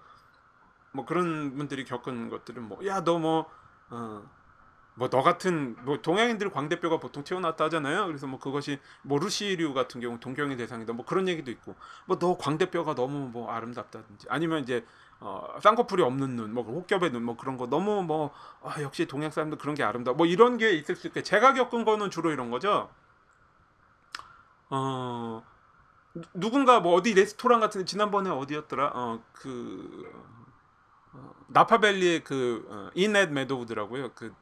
뭐 0.91 1.05
그런 1.05 1.55
분들이 1.57 1.85
겪은 1.85 2.29
것들은 2.29 2.63
뭐 2.63 2.85
야 2.85 3.01
너뭐 3.01 3.49
어 3.91 4.23
뭐 4.95 5.09
너 5.09 5.21
같은 5.23 5.75
뭐 5.85 6.01
동양인들 6.01 6.49
광대뼈가 6.51 6.99
보통 6.99 7.23
튀어나왔다 7.23 7.65
하잖아요. 7.65 8.07
그래서 8.07 8.27
뭐 8.27 8.39
그것이 8.39 8.79
뭐 9.03 9.19
루시류 9.19 9.73
같은 9.73 10.01
경우 10.01 10.19
동경의 10.19 10.57
대상이다. 10.57 10.93
뭐 10.93 11.05
그런 11.05 11.27
얘기도 11.27 11.51
있고 11.51 11.75
뭐 12.05 12.17
너 12.19 12.37
광대뼈가 12.37 12.95
너무 12.95 13.29
뭐 13.31 13.49
아름답다든지 13.51 14.27
아니면 14.29 14.63
이제 14.63 14.85
어 15.19 15.47
쌍꺼풀이 15.61 16.01
없는 16.03 16.35
눈, 16.35 16.53
뭐 16.53 16.63
혹겹의 16.63 17.11
눈, 17.11 17.23
뭐 17.23 17.37
그런 17.37 17.57
거 17.57 17.67
너무 17.67 18.03
뭐 18.03 18.31
아, 18.63 18.81
역시 18.81 19.05
동양 19.07 19.31
사람들 19.31 19.57
그런 19.59 19.75
게 19.75 19.83
아름다. 19.83 20.13
뭐 20.13 20.25
이런 20.25 20.57
게 20.57 20.71
있을 20.73 20.95
수 20.95 21.07
있게 21.07 21.23
제가 21.23 21.53
겪은 21.53 21.85
거는 21.85 22.09
주로 22.11 22.31
이런 22.31 22.49
거죠. 22.51 22.89
어 24.69 25.43
누- 26.15 26.23
누군가 26.33 26.79
뭐 26.81 26.93
어디 26.95 27.13
레스토랑 27.13 27.59
같은 27.59 27.81
데 27.81 27.85
지난번에 27.85 28.29
어디였더라? 28.29 28.89
어그 28.89 30.11
어, 31.13 31.33
나파밸리의 31.47 32.23
그 32.23 32.65
어, 32.69 32.89
인앳 32.95 33.31
메도우드라고요. 33.33 34.13
그 34.15 34.33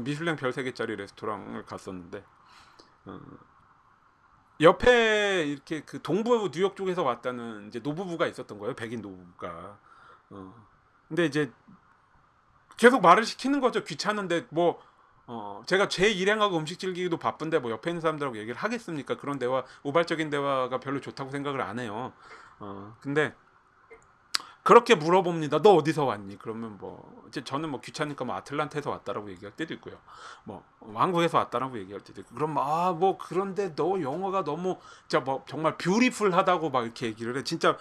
미슐랭 0.00 0.36
별 0.36 0.50
3개짜리 0.52 0.96
레스토랑을 0.96 1.64
갔었는데 1.64 2.24
어, 3.06 3.20
옆에 4.60 5.44
이렇게 5.46 5.82
그 5.82 6.00
동부 6.00 6.50
뉴욕 6.52 6.76
쪽에서 6.76 7.02
왔다는 7.02 7.68
이제 7.68 7.80
노부부가 7.80 8.26
있었던 8.26 8.58
거예요. 8.58 8.74
백인 8.74 9.00
노부부가. 9.00 9.78
어. 10.30 10.54
근데 11.08 11.26
이제 11.26 11.52
계속 12.76 13.02
말을 13.02 13.24
시키는 13.24 13.60
거죠. 13.60 13.84
귀찮은데 13.84 14.46
뭐 14.50 14.80
어, 15.26 15.62
제가 15.66 15.88
제 15.88 16.10
일행하고 16.10 16.56
음식 16.58 16.78
즐기기도 16.78 17.16
바쁜데 17.18 17.58
뭐 17.60 17.70
옆에 17.70 17.90
있는 17.90 18.00
사람들하고 18.00 18.36
얘기를 18.36 18.56
하겠습니까? 18.56 19.16
그런 19.16 19.38
대화, 19.38 19.64
우발적인 19.82 20.30
대화가 20.30 20.80
별로 20.80 21.00
좋다고 21.00 21.30
생각을 21.30 21.60
안 21.60 21.78
해요. 21.78 22.12
어, 22.58 22.96
근데 23.00 23.34
그렇게 24.64 24.94
물어봅니다. 24.94 25.62
너 25.62 25.74
어디서 25.74 26.04
왔니? 26.06 26.38
그러면 26.38 26.78
뭐 26.78 27.22
이제 27.28 27.44
저는 27.44 27.70
뭐 27.70 27.80
귀찮으니까 27.82 28.24
뭐 28.24 28.34
아틀란타에서 28.36 28.90
왔다라고 28.90 29.30
얘기할 29.32 29.54
때도 29.56 29.74
있고요. 29.74 29.98
뭐 30.44 30.64
한국에서 30.94 31.38
왔다라고 31.38 31.78
얘기할 31.80 32.00
때도 32.02 32.22
있고. 32.22 32.34
그럼 32.34 32.56
아뭐 32.58 33.18
그런데 33.18 33.74
너 33.76 34.00
영어가 34.00 34.44
너무 34.44 34.78
진짜 35.06 35.20
뭐 35.22 35.44
정말 35.46 35.76
뷰티풀하다고 35.78 36.70
막 36.70 36.84
이렇게 36.84 37.06
얘기를 37.06 37.36
해. 37.36 37.44
진짜 37.44 37.76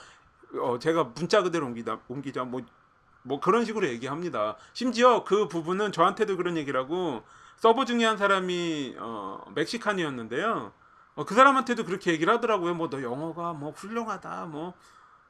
어 0.62 0.78
제가 0.80 1.06
문자 1.16 1.42
그대로 1.42 1.66
옮기다 1.68 2.00
옮기자 2.10 2.44
뭐뭐 2.44 3.40
그런 3.42 3.66
식으로 3.66 3.88
얘기합니다. 3.88 4.58
심지어 4.74 5.24
그 5.24 5.48
부분은 5.48 5.94
저한테도 5.94 6.36
그런 6.38 6.58
얘기라고 6.58 7.24
서버 7.58 7.86
중에 7.86 8.04
한 8.06 8.18
사람이 8.18 8.98
어 9.00 9.42
멕시칸이었는데요. 9.56 10.74
어, 11.16 11.26
그 11.26 11.34
사람한테도 11.36 11.86
그렇게 11.86 12.12
얘기를 12.12 12.34
하더라고요. 12.34 12.74
뭐 12.76 12.90
너 12.90 13.02
영어가 13.02 13.54
뭐 13.54 13.72
훌륭하다. 13.72 14.48
뭐 14.48 14.74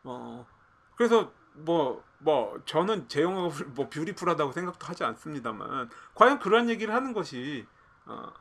어. 0.03 0.45
그래서 0.95 1.31
뭐, 1.53 2.03
뭐, 2.19 2.59
저는 2.65 3.07
제 3.07 3.21
영어가 3.21 3.49
훌- 3.49 3.67
뭐, 3.75 3.89
뷰티풀하다고 3.89 4.51
생각도 4.51 4.85
하지 4.87 5.03
않습니다만, 5.03 5.89
과연 6.15 6.39
그런 6.39 6.69
얘기를 6.69 6.93
하는 6.93 7.13
것이, 7.13 7.65
어, 8.05 8.31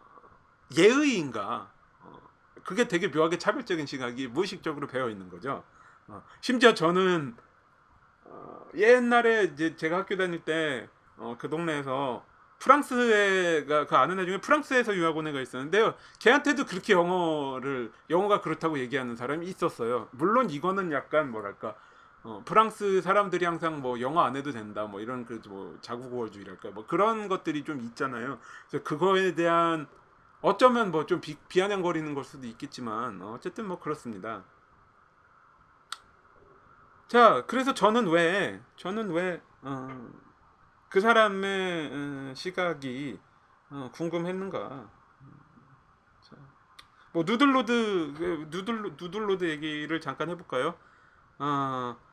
예의인가? 0.76 1.70
어, 2.00 2.18
그게 2.64 2.88
되게 2.88 3.08
묘하게 3.08 3.38
차별적인 3.38 3.86
시각이 3.86 4.28
무의식적으로 4.28 4.86
배어 4.86 5.08
있는 5.10 5.28
거죠. 5.28 5.62
어, 6.08 6.22
심지어 6.40 6.74
저는, 6.74 7.36
어, 8.24 8.66
옛날에 8.74 9.44
이제 9.44 9.76
제가 9.76 9.98
학교 9.98 10.16
다닐 10.16 10.44
때, 10.44 10.88
어, 11.16 11.36
그 11.38 11.48
동네에서 11.50 12.24
프랑스에가 12.58 13.86
그 13.88 13.96
아는 13.96 14.20
애 14.20 14.24
중에 14.24 14.40
프랑스에서 14.40 14.94
유학 14.94 15.16
온 15.16 15.26
애가 15.26 15.40
있었는데요. 15.40 15.94
걔한테도 16.20 16.64
그렇게 16.66 16.92
영어를 16.92 17.92
영어가 18.08 18.40
그렇다고 18.40 18.78
얘기하는 18.78 19.16
사람이 19.16 19.46
있었어요. 19.46 20.08
물론 20.12 20.48
이거는 20.48 20.92
약간 20.92 21.32
뭐랄까 21.32 21.74
어, 22.24 22.42
프랑스 22.44 23.00
사람들이 23.02 23.44
항상 23.44 23.80
뭐 23.82 24.00
영어 24.00 24.22
안 24.22 24.36
해도 24.36 24.52
된다 24.52 24.86
뭐 24.86 25.00
이런 25.00 25.24
그뭐 25.26 25.78
자국어주의랄까 25.80 26.70
뭐 26.70 26.86
그런 26.86 27.28
것들이 27.28 27.64
좀 27.64 27.80
있잖아요. 27.80 28.38
그래서 28.70 28.84
그거에 28.84 29.34
대한 29.34 29.88
어쩌면 30.42 30.90
뭐 30.92 31.06
좀 31.06 31.20
비아냥거리는 31.48 32.14
걸 32.14 32.24
수도 32.24 32.46
있겠지만 32.46 33.20
어, 33.22 33.34
어쨌든 33.34 33.66
뭐 33.68 33.78
그렇습니다. 33.80 34.44
자, 37.08 37.44
그래서 37.46 37.74
저는 37.74 38.08
왜 38.08 38.60
저는 38.76 39.10
왜 39.12 39.42
어, 39.62 40.10
그 40.88 41.00
사람의 41.00 41.90
어, 41.92 42.34
시각이 42.34 43.20
어, 43.70 43.90
궁금했는가? 43.92 44.90
자, 46.22 46.36
뭐 47.12 47.24
누들로드 47.24 48.14
그 48.16 48.46
누들 48.50 48.82
누들로드 48.96 49.44
얘기를 49.50 50.00
잠깐 50.00 50.30
해볼까요? 50.30 50.74
아 51.38 51.96
개- 52.02 52.11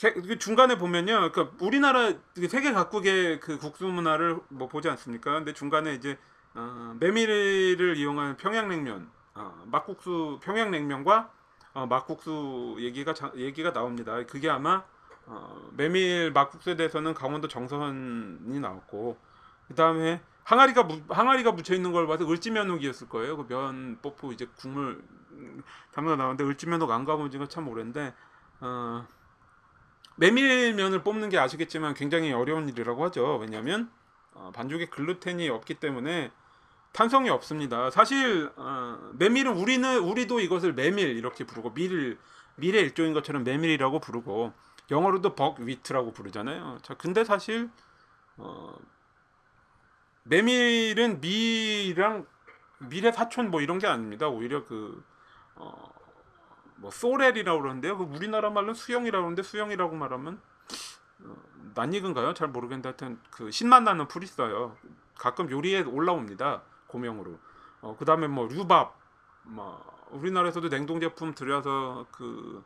그 0.00 0.38
중간에 0.38 0.76
보면요, 0.76 1.30
그 1.32 1.56
우리나라 1.60 2.12
그 2.34 2.48
세계 2.48 2.72
각국의 2.72 3.40
그 3.40 3.58
국수 3.58 3.86
문화를 3.86 4.38
뭐 4.48 4.68
보지 4.68 4.88
않습니까? 4.88 5.32
근데 5.34 5.52
중간에 5.52 5.94
이제 5.94 6.18
어, 6.54 6.94
메밀을 7.00 7.96
이용한 7.96 8.36
평양냉면, 8.36 9.10
어, 9.34 9.62
막국수 9.66 10.40
평양냉면과 10.42 11.30
어, 11.74 11.86
막국수 11.86 12.76
얘기가 12.80 13.14
자- 13.14 13.32
얘기가 13.36 13.72
나옵니다. 13.72 14.24
그게 14.26 14.50
아마 14.50 14.84
어, 15.26 15.70
메밀 15.76 16.32
막국수에 16.32 16.76
대해서는 16.76 17.14
강원도 17.14 17.48
정선이 17.48 18.60
나왔고 18.60 19.16
그 19.68 19.74
다음에 19.74 20.22
항아리가 20.44 20.82
무, 20.84 21.00
항아리가 21.08 21.52
묻혀 21.52 21.74
있는 21.74 21.92
걸 21.92 22.06
봐서 22.06 22.28
을지면옥이었을 22.30 23.08
거예요. 23.08 23.36
그 23.36 23.44
면 23.48 23.98
뽑고 24.02 24.32
이제 24.32 24.46
국물 24.56 25.02
음, 25.32 25.62
담가 25.92 26.14
나오는데 26.16 26.44
을지면옥 26.44 26.90
안 26.90 27.04
가본 27.04 27.30
지가 27.30 27.46
참 27.48 27.68
오랜데 27.68 28.14
어, 28.60 29.06
메밀면을 30.16 31.02
뽑는 31.02 31.28
게 31.28 31.38
아시겠지만 31.38 31.94
굉장히 31.94 32.32
어려운 32.32 32.68
일이라고 32.68 33.04
하죠. 33.06 33.38
왜냐하면 33.38 33.90
어, 34.32 34.50
반죽에 34.54 34.86
글루텐이 34.86 35.48
없기 35.48 35.74
때문에 35.74 36.30
탄성이 36.92 37.30
없습니다. 37.30 37.90
사실 37.90 38.50
어, 38.56 39.10
메밀은 39.18 39.56
우리는 39.56 39.98
우리도 39.98 40.40
이것을 40.40 40.74
메밀 40.74 41.16
이렇게 41.16 41.44
부르고 41.44 41.74
밀 41.74 42.18
밀의 42.56 42.82
일종인 42.82 43.12
것처럼 43.12 43.42
메밀이라고 43.42 43.98
부르고 43.98 44.52
영어로도 44.90 45.34
buckwheat라고 45.34 46.12
부르잖아요. 46.12 46.78
자, 46.82 46.94
근데 46.94 47.24
사실 47.24 47.70
어, 48.36 48.76
메밀은 50.24 51.20
밀이랑 51.20 52.26
밀의 52.78 53.12
사촌 53.12 53.50
뭐 53.50 53.60
이런 53.60 53.78
게 53.78 53.86
아닙니다. 53.86 54.28
오히려 54.28 54.64
그 54.64 55.02
어, 55.56 55.93
뭐 56.84 56.90
sorrel이라고 56.90 57.62
그러는데요. 57.62 57.96
그 57.96 58.04
우리나라 58.04 58.50
말로는 58.50 58.74
수영이라고 58.74 59.22
그러는데 59.22 59.42
수영이라고 59.42 59.96
말하면 59.96 60.38
어, 61.20 61.34
낯익은가요? 61.74 62.34
잘 62.34 62.48
모르겠는데 62.48 62.90
하여튼 62.90 63.18
그 63.30 63.50
신맛 63.50 63.82
나는 63.84 64.06
풀이 64.06 64.24
있어요. 64.24 64.76
가끔 65.16 65.50
요리에 65.50 65.80
올라옵니다. 65.80 66.60
고명으로. 66.88 67.38
어, 67.80 67.96
그다음에 67.98 68.26
뭐 68.26 68.48
류밥 68.48 68.94
뭐 69.44 69.82
우리나라에서도 70.10 70.68
냉동 70.68 71.00
제품 71.00 71.34
들여서 71.34 72.04
그 72.12 72.62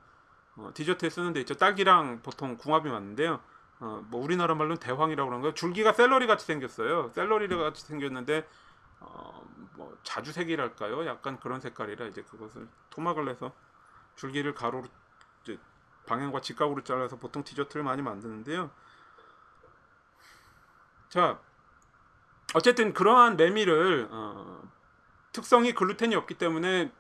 어, 0.56 0.72
디저트에 0.74 1.10
쓰는 1.10 1.32
데 1.32 1.38
있죠. 1.40 1.54
딸기랑 1.54 2.22
보통 2.24 2.56
궁합이 2.56 2.90
맞는데요. 2.90 3.38
어, 3.78 4.04
뭐 4.10 4.20
우리나라 4.20 4.56
말로는 4.56 4.78
대황이라고 4.78 5.28
그러는 5.28 5.42
거예요. 5.42 5.54
줄기가 5.54 5.92
샐러리 5.92 6.26
같이 6.26 6.44
생겼어요. 6.44 7.12
샐러리 7.14 7.46
같이 7.46 7.86
생겼는데 7.86 8.48
어, 8.98 9.46
뭐 9.76 9.96
자주색이랄까요? 10.02 11.06
약간 11.06 11.38
그런 11.38 11.60
색깔이라 11.60 12.06
이제 12.06 12.22
그것을 12.22 12.66
토막을 12.90 13.24
내서 13.24 13.52
줄기를 14.18 14.54
가로로 14.54 14.88
방향과 16.06 16.40
직각으로 16.40 16.82
잘라서 16.82 17.16
보통 17.16 17.44
디저트를 17.44 17.84
많이 17.84 18.02
만드는데요. 18.02 18.70
자, 21.08 21.38
어쨌든 22.54 22.92
그러한 22.92 23.36
메밀을 23.36 24.08
어, 24.10 24.62
특성이 25.32 25.72
글루텐이 25.72 26.14
없기 26.16 26.34
때문에 26.34 26.90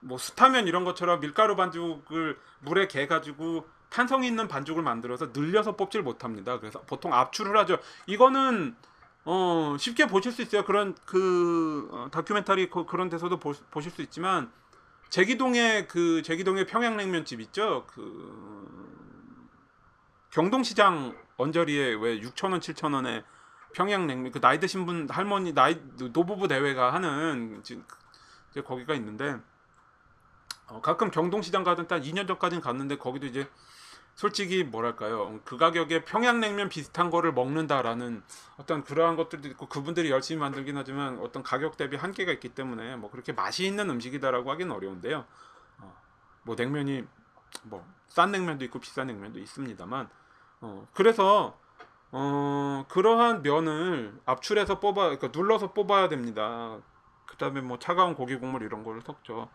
뭐 0.00 0.18
수타면 0.18 0.66
이런 0.66 0.84
것처럼 0.84 1.20
밀가루 1.20 1.56
반죽을 1.56 2.38
물에 2.60 2.88
개 2.88 3.06
가지고 3.06 3.68
탄성 3.90 4.24
있는 4.24 4.48
반죽을 4.48 4.82
만들어서 4.82 5.30
늘려서 5.32 5.76
뽑질 5.76 6.02
못합니다. 6.02 6.58
그래서 6.58 6.80
보통 6.82 7.14
압출을 7.14 7.56
하죠. 7.58 7.78
이거는 8.06 8.74
어 9.26 9.76
쉽게 9.78 10.06
보실 10.06 10.32
수 10.32 10.42
있어요. 10.42 10.64
그런 10.64 10.94
그 11.06 11.88
어, 11.92 12.08
다큐멘터리 12.10 12.68
그, 12.68 12.84
런 12.96 13.08
데서도 13.08 13.38
보, 13.38 13.54
보실 13.70 13.90
수 13.92 14.02
있지만 14.02 14.50
제기동에 15.14 15.86
그 15.86 16.22
제기동에 16.22 16.66
평양냉면집 16.66 17.40
있죠. 17.42 17.86
그 17.86 19.48
경동시장 20.30 21.16
언저리에 21.36 21.94
왜 21.94 22.18
6천 22.18 22.50
원, 22.50 22.58
7천 22.58 22.94
원에 22.94 23.22
평양냉면 23.74 24.32
그 24.32 24.40
나이 24.40 24.58
드신 24.58 24.86
분 24.86 25.08
할머니 25.08 25.54
나이 25.54 25.80
노부부 26.12 26.48
대회가 26.48 26.92
하는 26.92 27.62
지금 27.62 27.84
거기가 28.64 28.94
있는데 28.94 29.36
어, 30.66 30.80
가끔 30.80 31.12
경동시장 31.12 31.62
가든 31.62 31.86
딱 31.86 32.00
2년 32.00 32.26
전까지는 32.26 32.60
갔는데 32.60 32.98
거기도 32.98 33.26
이제 33.26 33.48
솔직히 34.14 34.64
뭐랄까요? 34.64 35.40
그 35.44 35.56
가격에 35.56 36.04
평양냉면 36.04 36.68
비슷한 36.68 37.10
거를 37.10 37.32
먹는다라는 37.32 38.22
어떤 38.58 38.84
그러한 38.84 39.16
것들도 39.16 39.48
있고 39.48 39.66
그분들이 39.66 40.10
열심히 40.10 40.40
만들긴 40.40 40.76
하지만 40.76 41.18
어떤 41.18 41.42
가격 41.42 41.76
대비 41.76 41.96
한계가 41.96 42.32
있기 42.32 42.50
때문에 42.50 42.96
뭐 42.96 43.10
그렇게 43.10 43.32
맛이 43.32 43.66
있는 43.66 43.90
음식이다라고 43.90 44.50
하기는 44.50 44.72
어려운데요. 44.74 45.24
어, 45.78 45.96
뭐 46.44 46.54
냉면이 46.56 47.04
뭐 47.64 47.84
싼 48.14 48.30
냉면도 48.30 48.64
있고 48.66 48.78
비싼 48.78 49.08
냉면도 49.08 49.40
있습니다만 49.40 50.08
어, 50.60 50.86
그래서 50.94 51.58
어, 52.12 52.84
그러한 52.88 53.42
면을 53.42 54.16
압출해서 54.24 54.78
뽑아 54.78 55.16
그러니까 55.16 55.30
눌러서 55.36 55.72
뽑아야 55.72 56.08
됩니다. 56.08 56.78
그다음에 57.26 57.60
뭐 57.60 57.80
차가운 57.80 58.14
고기 58.14 58.36
국물 58.36 58.62
이런 58.62 58.84
거를 58.84 59.02
섞죠. 59.02 59.48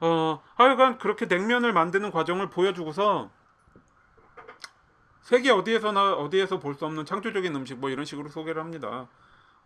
어, 0.00 0.42
하여간 0.56 0.98
그렇게 0.98 1.26
냉면을 1.26 1.72
만드는 1.72 2.10
과정을 2.10 2.50
보여주고서 2.50 3.30
세계 5.22 5.50
어디에서나 5.50 6.14
어디에서 6.14 6.58
볼 6.58 6.74
수 6.74 6.86
없는 6.86 7.04
창조적인 7.04 7.54
음식 7.54 7.78
뭐 7.78 7.90
이런 7.90 8.04
식으로 8.04 8.28
소개를 8.28 8.60
합니다. 8.62 9.08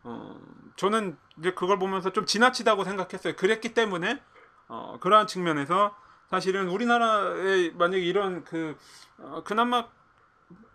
어, 0.03 0.39
저는 0.77 1.17
이제 1.39 1.53
그걸 1.53 1.79
보면서 1.79 2.13
좀 2.13 2.27
지나치다고 2.27 2.85
생각했어요. 2.85 3.37
그랬기 3.37 3.75
때문에 3.75 4.21
어, 4.69 4.99
그러한 5.01 5.27
측면에서 5.27 5.95
사실은 6.31 6.69
우리나라에 6.69 7.71
만약에 7.71 8.03
이런 8.03 8.45
그 8.45 8.77
어, 9.19 9.43
그나마 9.45 9.87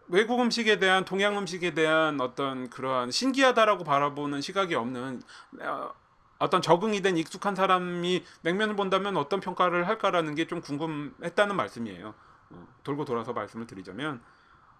외국 0.08 0.40
음식에 0.42 0.80
대한 0.80 1.06
동양 1.06 1.38
음식에 1.38 1.74
대한 1.74 2.20
어떤 2.22 2.70
그러한 2.70 3.12
신기하다라고 3.12 3.84
바라보는 3.84 4.42
시각이 4.42 4.74
없는 4.76 5.22
어, 5.62 5.92
어떤 6.40 6.62
적응이 6.62 7.02
된 7.02 7.18
익숙한 7.18 7.54
사람이 7.54 8.24
냉면을 8.44 8.76
본다면 8.76 9.18
어떤 9.18 9.40
평가를 9.42 9.88
할까라는 9.88 10.36
게 10.36 10.48
좀 10.48 10.62
궁금했다는 10.62 11.56
말씀이에요. 11.56 12.14
어, 12.52 12.68
돌고 12.84 13.06
돌아서 13.06 13.34
말씀을 13.34 13.68
드리자면, 13.68 14.22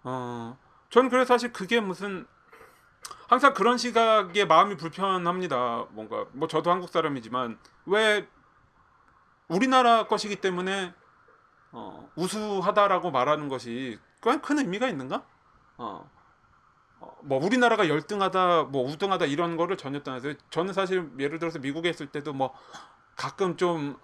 어, 0.04 0.58
저는 0.90 1.10
그래서 1.10 1.34
사실 1.34 1.52
그게 1.54 1.80
무슨 1.80 2.26
항상 3.28 3.54
그런 3.54 3.78
시각에 3.78 4.46
마음이 4.46 4.76
불편합니다. 4.78 5.86
뭔가 5.92 6.26
뭐 6.32 6.48
저도 6.48 6.72
한국 6.72 6.90
사람이지만 6.90 7.60
왜 7.86 8.28
우리나라 9.48 10.08
것이기 10.08 10.38
때문에 10.38 10.94
어, 11.72 12.10
우수하다라고 12.16 13.12
말하는 13.12 13.50
것이 13.50 14.00
큰 14.22 14.60
의미가 14.60 14.88
있는가? 14.88 15.24
어, 15.78 16.10
뭐 17.22 17.44
우리나라가 17.44 17.88
열등하다 17.88 18.64
뭐 18.64 18.90
우등하다 18.90 19.26
이런 19.26 19.58
거를 19.58 19.78
전혀 19.78 20.02
떠나서 20.02 20.34
저는 20.50 20.74
사실 20.74 21.10
예를 21.20 21.40
들어서 21.40 21.60
미국에 21.60 21.90
있을 21.90 22.08
때도 22.08 22.34
뭐 22.34 22.54
가끔 23.16 23.58
좀 23.58 23.98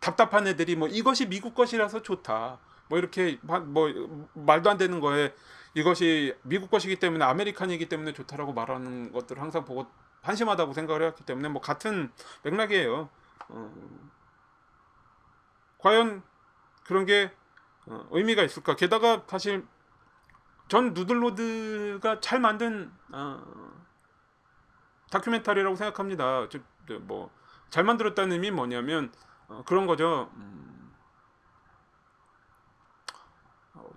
답답한 0.00 0.46
애들이 0.46 0.76
뭐 0.76 0.88
이것이 0.88 1.28
미국 1.28 1.54
것이라서 1.54 2.02
좋다 2.02 2.58
뭐 2.92 2.98
이렇게 2.98 3.38
뭐 3.40 3.88
말도 4.34 4.68
안 4.68 4.76
되는 4.76 5.00
거에 5.00 5.34
이것이 5.72 6.36
미국 6.42 6.70
것이기 6.70 6.96
때문에 6.96 7.24
아메리칸이기 7.24 7.88
때문에 7.88 8.12
좋다라고 8.12 8.52
말하는 8.52 9.12
것들을 9.12 9.40
항상 9.40 9.64
보고 9.64 9.86
한심하다고 10.20 10.74
생각을 10.74 11.00
해왔기 11.00 11.24
때문에 11.24 11.48
뭐 11.48 11.62
같은 11.62 12.12
맥락이에요. 12.42 13.08
어, 13.48 13.74
과연 15.78 16.22
그런 16.84 17.06
게 17.06 17.32
어, 17.86 18.06
의미가 18.10 18.42
있을까? 18.42 18.76
게다가 18.76 19.22
사실 19.26 19.66
전 20.68 20.92
누들로드가 20.92 22.20
잘 22.20 22.40
만든 22.40 22.92
어, 23.10 23.42
다큐멘터리라고 25.10 25.76
생각합니다. 25.76 26.46
뭐잘 27.00 27.84
만들었다는 27.84 28.32
의미 28.32 28.50
뭐냐면 28.50 29.10
어, 29.48 29.62
그런 29.64 29.86
거죠. 29.86 30.30
음, 30.34 30.71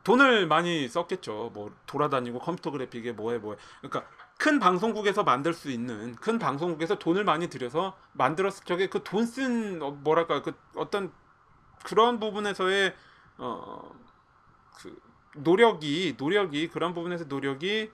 돈을 0.05 0.47
많이 0.47 0.87
썼겠죠. 0.87 1.51
뭐 1.53 1.75
돌아다니고 1.87 2.39
컴퓨터 2.39 2.71
그래픽에 2.71 3.11
뭐해 3.11 3.39
뭐해. 3.39 3.57
그러니까 3.81 4.09
큰 4.37 4.59
방송국에서 4.59 5.23
만들 5.23 5.53
수 5.53 5.71
있는 5.71 6.15
큰 6.15 6.37
방송국에서 6.37 6.99
돈을 6.99 7.23
많이 7.23 7.49
들여서 7.49 7.97
만들었을 8.13 8.65
적에 8.65 8.87
그 8.87 9.03
돈쓴 9.03 9.81
어, 9.81 9.91
뭐랄까 9.91 10.43
그 10.43 10.53
어떤 10.75 11.11
그런 11.83 12.19
부분에서의 12.19 12.95
어그 13.37 15.01
노력이 15.37 16.15
노력이 16.17 16.69
그런 16.69 16.93
부분에서 16.93 17.25
노력이 17.25 17.91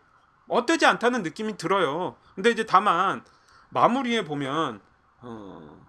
어떠지 0.49 0.85
않다는 0.85 1.23
느낌이 1.23 1.55
들어요. 1.55 2.17
근데 2.35 2.49
이제 2.49 2.65
다만 2.65 3.23
마무리에 3.69 4.25
보면 4.25 4.81
어, 5.21 5.85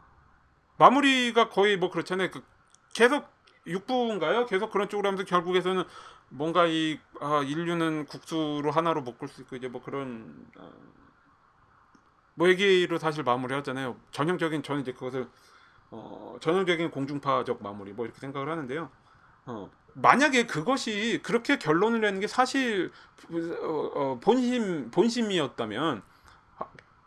마무리가 0.78 1.48
거의 1.48 1.76
뭐 1.76 1.90
그렇잖아요. 1.90 2.30
그 2.30 2.44
계속 2.94 3.26
육부인가요? 3.66 4.46
계속 4.46 4.70
그런 4.70 4.88
쪽으로 4.88 5.08
하면서 5.08 5.24
결국에서는 5.24 5.84
뭔가 6.32 6.66
이 6.66 6.98
아, 7.20 7.42
인류는 7.42 8.06
국수로 8.06 8.70
하나로 8.70 9.02
묶을 9.02 9.28
수 9.28 9.42
있고 9.42 9.56
이제 9.56 9.68
뭐 9.68 9.82
그런 9.82 10.46
어, 10.56 10.72
뭐 12.34 12.48
얘기로 12.48 12.98
사실 12.98 13.22
마무리하잖아요. 13.22 13.96
전형적인 14.10 14.62
저는 14.62 14.80
이제 14.80 14.92
그것을 14.92 15.28
어, 15.90 16.36
전형적인 16.40 16.90
공중파적 16.90 17.62
마무리 17.62 17.92
뭐 17.92 18.06
이렇게 18.06 18.18
생각을 18.18 18.48
하는데요. 18.48 18.90
어, 19.44 19.70
만약에 19.92 20.46
그것이 20.46 21.20
그렇게 21.22 21.58
결론을 21.58 22.00
내는 22.00 22.20
게 22.20 22.26
사실 22.26 22.90
어, 23.30 23.90
어, 23.94 24.20
본심 24.22 24.90
본심이었다면 24.90 26.02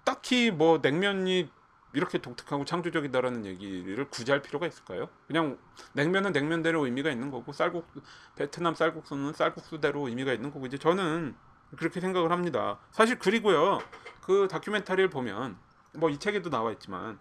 딱히 0.03 0.51
뭐 0.51 0.79
냉면이 0.83 1.49
이렇게 1.95 2.17
독특하고 2.19 2.65
창조적이다라는 2.65 3.45
얘기를 3.45 4.09
굳이 4.09 4.31
할 4.31 4.41
필요가 4.41 4.67
있을까요? 4.67 5.09
그냥 5.27 5.57
냉면은 5.93 6.31
냉면대로 6.33 6.85
의미가 6.85 7.09
있는 7.11 7.31
거고 7.31 7.53
쌀국 7.53 7.87
베트남 8.35 8.75
쌀국수는 8.75 9.33
쌀국수대로 9.33 10.07
의미가 10.09 10.33
있는 10.33 10.51
거고 10.51 10.65
이제 10.65 10.77
저는 10.77 11.35
그렇게 11.77 11.99
생각을 12.01 12.31
합니다. 12.31 12.79
사실 12.91 13.17
그리고요 13.19 13.79
그 14.21 14.47
다큐멘터리를 14.49 15.09
보면 15.09 15.57
뭐 15.95 16.09
이 16.09 16.17
책에도 16.19 16.49
나와 16.49 16.71
있지만 16.73 17.19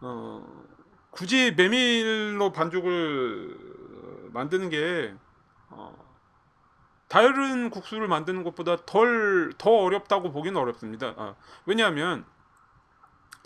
어 0.00 0.44
굳이 1.10 1.52
메밀로 1.56 2.52
반죽을 2.52 3.56
만드는 4.32 4.68
게 4.70 5.14
어, 5.70 5.96
다른 7.08 7.70
국수를 7.70 8.08
만드는 8.08 8.42
것보다 8.44 8.76
덜 8.86 9.52
더 9.58 9.70
어렵다고 9.70 10.32
보기는 10.32 10.60
어렵습니다. 10.60 11.14
아, 11.16 11.34
왜냐하면 11.66 12.24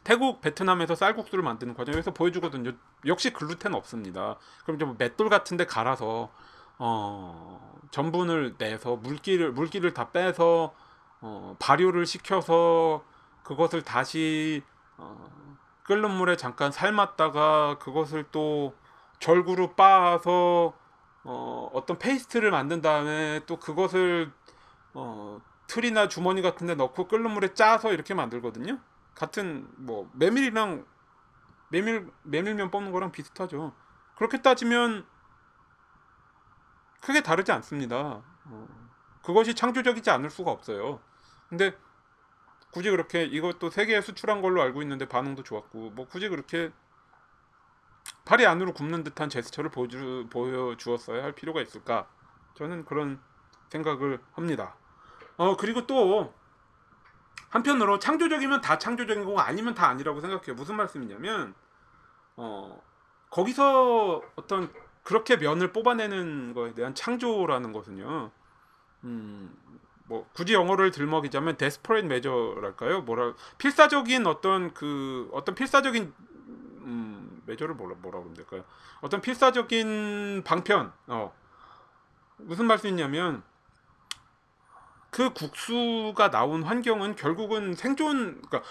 태국, 0.08 0.40
베트남에서 0.40 0.94
쌀국수를 0.94 1.44
만드는 1.44 1.74
과정에서 1.74 2.12
보여주거든요. 2.14 2.72
역시 3.04 3.30
글루텐 3.30 3.74
없습니다. 3.74 4.38
그럼 4.64 4.78
좀 4.78 4.96
맷돌 4.96 5.28
같은데 5.28 5.66
갈아서 5.66 6.30
어, 6.78 7.78
전분을 7.90 8.54
내서 8.56 8.96
물기를 8.96 9.52
물기를 9.52 9.92
다 9.92 10.10
빼서 10.10 10.72
어, 11.20 11.56
발효를 11.58 12.06
시켜서 12.06 13.04
그것을 13.42 13.82
다시 13.82 14.62
어, 14.96 15.28
끓는 15.82 16.10
물에 16.12 16.38
잠깐 16.38 16.72
삶았다가 16.72 17.76
그것을 17.78 18.24
또 18.32 18.74
절구로 19.20 19.74
빻아서 19.74 20.72
어, 21.24 21.70
어떤 21.74 21.98
페이스트를 21.98 22.50
만든 22.50 22.80
다음에 22.80 23.42
또 23.44 23.58
그것을 23.58 24.32
어, 24.94 25.38
틀이나 25.66 26.08
주머니 26.08 26.40
같은 26.40 26.66
데 26.66 26.74
넣고 26.74 27.08
끓는 27.08 27.30
물에 27.30 27.52
짜서 27.52 27.92
이렇게 27.92 28.14
만들거든요. 28.14 28.78
같은 29.18 29.68
뭐 29.76 30.08
메밀이랑 30.14 30.86
메밀 31.70 32.08
메밀면 32.22 32.70
뽑는 32.70 32.92
거랑 32.92 33.10
비슷하죠. 33.10 33.74
그렇게 34.14 34.40
따지면 34.40 35.04
크게 37.00 37.22
다르지 37.22 37.50
않습니다. 37.52 38.22
어, 38.44 38.68
그것이 39.22 39.54
창조적이지 39.54 40.10
않을 40.10 40.30
수가 40.30 40.52
없어요. 40.52 41.00
근데 41.48 41.76
굳이 42.70 42.90
그렇게 42.90 43.24
이것도 43.24 43.70
세계에 43.70 44.00
수출한 44.00 44.40
걸로 44.40 44.62
알고 44.62 44.82
있는데 44.82 45.08
반응도 45.08 45.42
좋았고 45.42 45.90
뭐 45.90 46.06
굳이 46.06 46.28
그렇게 46.28 46.70
팔이 48.24 48.46
안으로 48.46 48.72
굽는 48.72 49.04
듯한 49.04 49.30
제스처를 49.30 49.70
보여주, 49.70 50.28
보여주었어야 50.30 51.24
할 51.24 51.32
필요가 51.32 51.60
있을까? 51.60 52.06
저는 52.54 52.84
그런 52.84 53.20
생각을 53.70 54.20
합니다. 54.32 54.76
어 55.36 55.56
그리고 55.56 55.86
또 55.86 56.34
한편으로 57.48 57.98
창조적이면 57.98 58.60
다 58.60 58.78
창조적인 58.78 59.24
거고 59.24 59.40
아니면 59.40 59.74
다 59.74 59.88
아니라고 59.88 60.20
생각해요. 60.20 60.54
무슨 60.54 60.76
말씀이냐면 60.76 61.54
어 62.36 62.80
거기서 63.30 64.22
어떤 64.36 64.72
그렇게 65.02 65.36
면을 65.36 65.72
뽑아내는 65.72 66.54
거에 66.54 66.74
대한 66.74 66.94
창조라는 66.94 67.72
것은요. 67.72 68.30
음, 69.04 69.56
뭐 70.04 70.28
굳이 70.34 70.54
영어를 70.54 70.90
들먹이자면 70.90 71.56
desperate 71.56 72.06
measure랄까요? 72.06 73.02
뭐라 73.02 73.34
필사적인 73.58 74.26
어떤 74.26 74.74
그 74.74 75.30
어떤 75.32 75.54
필사적인 75.54 76.12
음, 76.82 77.42
메저를 77.46 77.74
뭐라 77.74 77.94
뭐라 78.00 78.18
그러면 78.18 78.34
될까요? 78.34 78.64
어떤 79.00 79.20
필사적인 79.20 80.42
방편. 80.44 80.92
어. 81.06 81.34
무슨 82.38 82.66
말씀이냐면 82.66 83.42
그 85.18 85.32
국수가 85.32 86.30
나온 86.30 86.62
환경은 86.62 87.16
결국은 87.16 87.74
생존 87.74 88.40
그러니까 88.40 88.62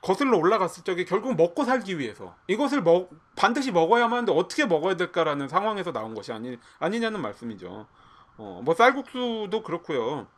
거슬러 0.00 0.38
올라갔을 0.38 0.84
적에 0.84 1.04
결국 1.04 1.34
먹고 1.34 1.64
살기 1.64 1.98
위해서 1.98 2.36
이것을 2.46 2.80
먹 2.80 3.10
반드시 3.34 3.72
먹어야만 3.72 4.12
하는데 4.12 4.32
어떻게 4.32 4.66
먹어야 4.66 4.94
될까라는 4.94 5.48
상황에서 5.48 5.90
나온 5.90 6.14
것이 6.14 6.32
아니 6.32 6.56
아니냐는 6.78 7.20
말씀이죠. 7.20 7.88
어, 8.36 8.60
뭐 8.64 8.72
쌀국수도 8.76 9.64
그렇고요. 9.64 10.28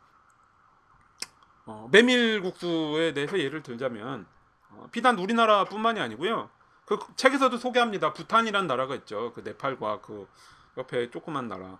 어, 1.67 1.87
메밀국수에 1.91 3.13
대해서 3.13 3.37
예를 3.37 3.61
들자면 3.61 4.25
어, 4.71 4.87
비단 4.91 5.19
우리나라뿐만이 5.19 5.99
아니고요. 5.99 6.49
그 6.85 6.97
책에서도 7.15 7.55
소개합니다. 7.57 8.13
부탄이란 8.13 8.65
나라가 8.65 8.95
있죠. 8.95 9.31
그 9.33 9.41
네팔과 9.41 10.01
그 10.01 10.27
옆에 10.75 11.11
조그만 11.11 11.47
나라. 11.47 11.77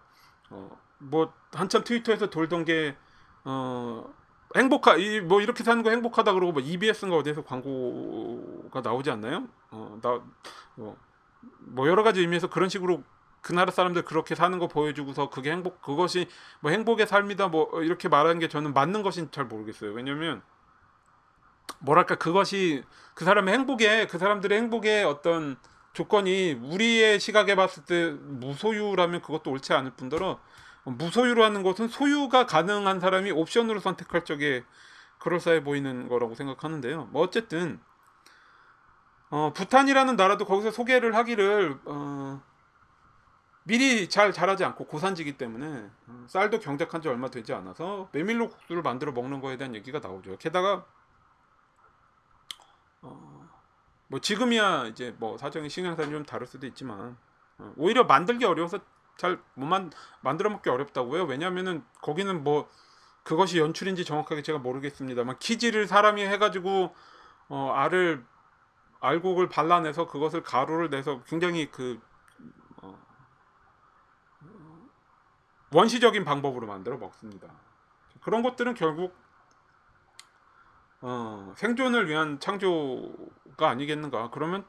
어, 0.52 0.70
뭐 1.10 1.34
한참 1.54 1.84
트위터에서 1.84 2.30
돌던 2.30 2.66
게 2.66 2.96
어, 3.46 4.06
행복하 4.56 4.96
이 4.98 5.22
뭐 5.22 5.42
이렇게 5.42 5.64
사는 5.64 5.82
거 5.84 5.90
행복하다 5.90 6.34
그러고 6.34 6.54
뭐 6.54 6.62
EBS인가 6.62 7.18
어디에서 7.18 7.44
광고가 7.44 8.82
나오지 8.82 9.10
않나요? 9.12 9.48
어나 9.72 10.22
뭐, 10.76 10.98
뭐 11.60 11.88
여러 11.88 12.04
가지 12.04 12.22
의미에서 12.22 12.50
그런 12.50 12.70
식으로 12.70 13.04
그 13.42 13.52
나라 13.52 13.72
사람들 13.72 14.04
그렇게 14.04 14.36
사는 14.36 14.58
거 14.60 14.68
보여주고서 14.68 15.30
그게 15.30 15.52
행복 15.52 15.82
그것이 15.82 16.28
뭐 16.62 16.72
행복의 16.72 17.08
삶이다 17.08 17.50
뭐 17.50 17.82
이렇게 17.84 18.08
말하는 18.08 18.40
게 18.40 18.48
저는 18.48 18.74
맞는 18.74 19.04
것인 19.04 19.32
잘 19.32 19.46
모르겠어요. 19.46 19.92
왜냐면 19.92 20.42
뭐랄까 21.80 22.16
그것이 22.16 22.84
그 23.14 23.26
사람의 23.26 23.54
행복에 23.54 24.08
그 24.08 24.18
사람들의 24.18 24.58
행복의 24.58 25.04
어떤 25.04 25.58
조건이 25.94 26.54
우리의 26.54 27.20
시각에 27.20 27.56
봤을 27.56 27.84
때 27.86 28.12
무소유라면 28.12 29.22
그것도 29.22 29.52
옳지 29.52 29.74
않을 29.74 29.92
뿐더러 29.92 30.40
무소유로 30.84 31.44
하는 31.44 31.64
것은 31.64 31.88
소유가 31.88 32.46
가능한 32.46 33.00
사람이 33.00 33.32
옵션으로 33.32 33.80
선택할 33.80 34.26
적에 34.26 34.64
그럴싸해 35.20 35.64
보이는 35.64 36.10
거라고 36.10 36.36
생각하는데요. 36.36 37.06
뭐 37.12 37.22
어쨌든 37.22 37.80
어, 39.30 39.52
부탄이라는 39.54 40.16
나라도 40.16 40.46
거기서 40.46 40.72
소개를 40.72 41.16
하기를 41.16 41.80
어, 41.86 42.42
미리 43.64 44.10
잘 44.10 44.34
자라지 44.34 44.66
않고 44.66 44.86
고산지기 44.86 45.38
때문에 45.38 45.90
어, 46.08 46.26
쌀도 46.28 46.60
경작한 46.60 47.02
지 47.02 47.08
얼마 47.08 47.30
되지 47.30 47.54
않아서 47.54 48.10
메밀로 48.12 48.50
국수를 48.50 48.82
만들어 48.82 49.12
먹는 49.14 49.40
거에 49.40 49.58
대한 49.58 49.74
얘기가 49.74 50.00
나오죠. 50.00 50.38
게다가 50.38 50.86
어, 53.02 53.50
뭐 54.08 54.20
지금이야 54.20 54.88
이제 54.88 55.16
뭐 55.18 55.38
사정이 55.38 55.70
신경사이 55.70 56.10
좀 56.10 56.26
다를 56.26 56.46
수도 56.46 56.68
있지만 56.68 57.18
어, 57.58 57.74
오히려 57.78 58.04
만들기 58.04 58.44
어려워서 58.44 58.80
잘못 59.18 59.92
만들어 60.22 60.50
먹기 60.50 60.70
어렵다고요. 60.70 61.24
왜냐하면은 61.26 61.84
거기는 62.02 62.44
뭐 62.44 62.70
그것이 63.24 63.60
연출인지 63.60 64.06
정확하게 64.06 64.42
제가 64.42 64.60
모르겠습니다만 64.60 65.40
키지를 65.40 65.88
사람이 65.88 66.22
해가지고 66.24 66.94
어, 67.50 67.72
알을 67.74 68.26
알곡을 69.00 69.50
발라내서 69.50 70.08
그것을 70.08 70.44
가루를 70.44 70.90
내서 70.90 71.24
굉장히 71.26 71.70
그 71.72 72.00
어, 72.82 72.98
원시적인 75.72 76.26
방법으로 76.26 76.68
만들어 76.68 76.98
먹습니다. 76.98 77.48
그런 78.22 78.42
것들은 78.42 78.74
결국 78.74 79.16
어, 81.02 81.54
생존을 81.58 82.08
위한 82.08 82.40
창조가 82.40 83.70
아니겠는가? 83.70 84.30
그러면 84.32 84.66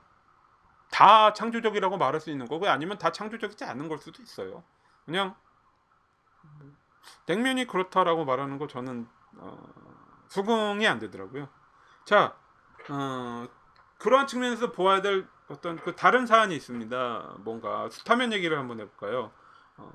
다 0.91 1.33
창조적이라고 1.33 1.99
말할 1.99 2.21
수 2.21 2.31
있는 2.31 2.47
거고 2.47 2.69
아니면 2.69 2.99
다 2.99 3.11
창조적이지 3.11 3.65
않은 3.65 3.89
걸 3.89 3.99
수도 3.99 4.23
있어요. 4.23 4.63
그냥 5.05 5.35
냉면이 7.27 7.67
그렇다라고 7.67 8.25
말하는 8.25 8.59
거 8.59 8.67
저는 8.67 9.07
어, 9.37 9.59
수긍이 10.29 10.87
안 10.87 10.99
되더라고요. 10.99 11.49
자, 12.05 12.37
어, 12.89 13.49
그러한 13.99 14.27
측면에서 14.27 14.73
보아야 14.73 15.01
될 15.03 15.27
어떤 15.49 15.77
그 15.77 15.95
다른 15.95 16.27
사안이 16.27 16.55
있습니다. 16.57 17.37
뭔가 17.41 17.89
스타면 17.91 18.33
얘기를 18.33 18.59
한번 18.59 18.81
해볼까요? 18.81 19.33
어, 19.77 19.91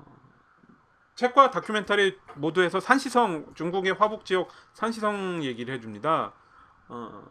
책과 1.14 1.50
다큐멘터리 1.50 2.18
모두에서 2.34 2.80
산시성 2.80 3.54
중국의 3.54 3.92
화북 3.94 4.24
지역 4.24 4.48
산시성 4.72 5.42
얘기를 5.44 5.74
해줍니다. 5.74 6.32
어, 6.88 7.24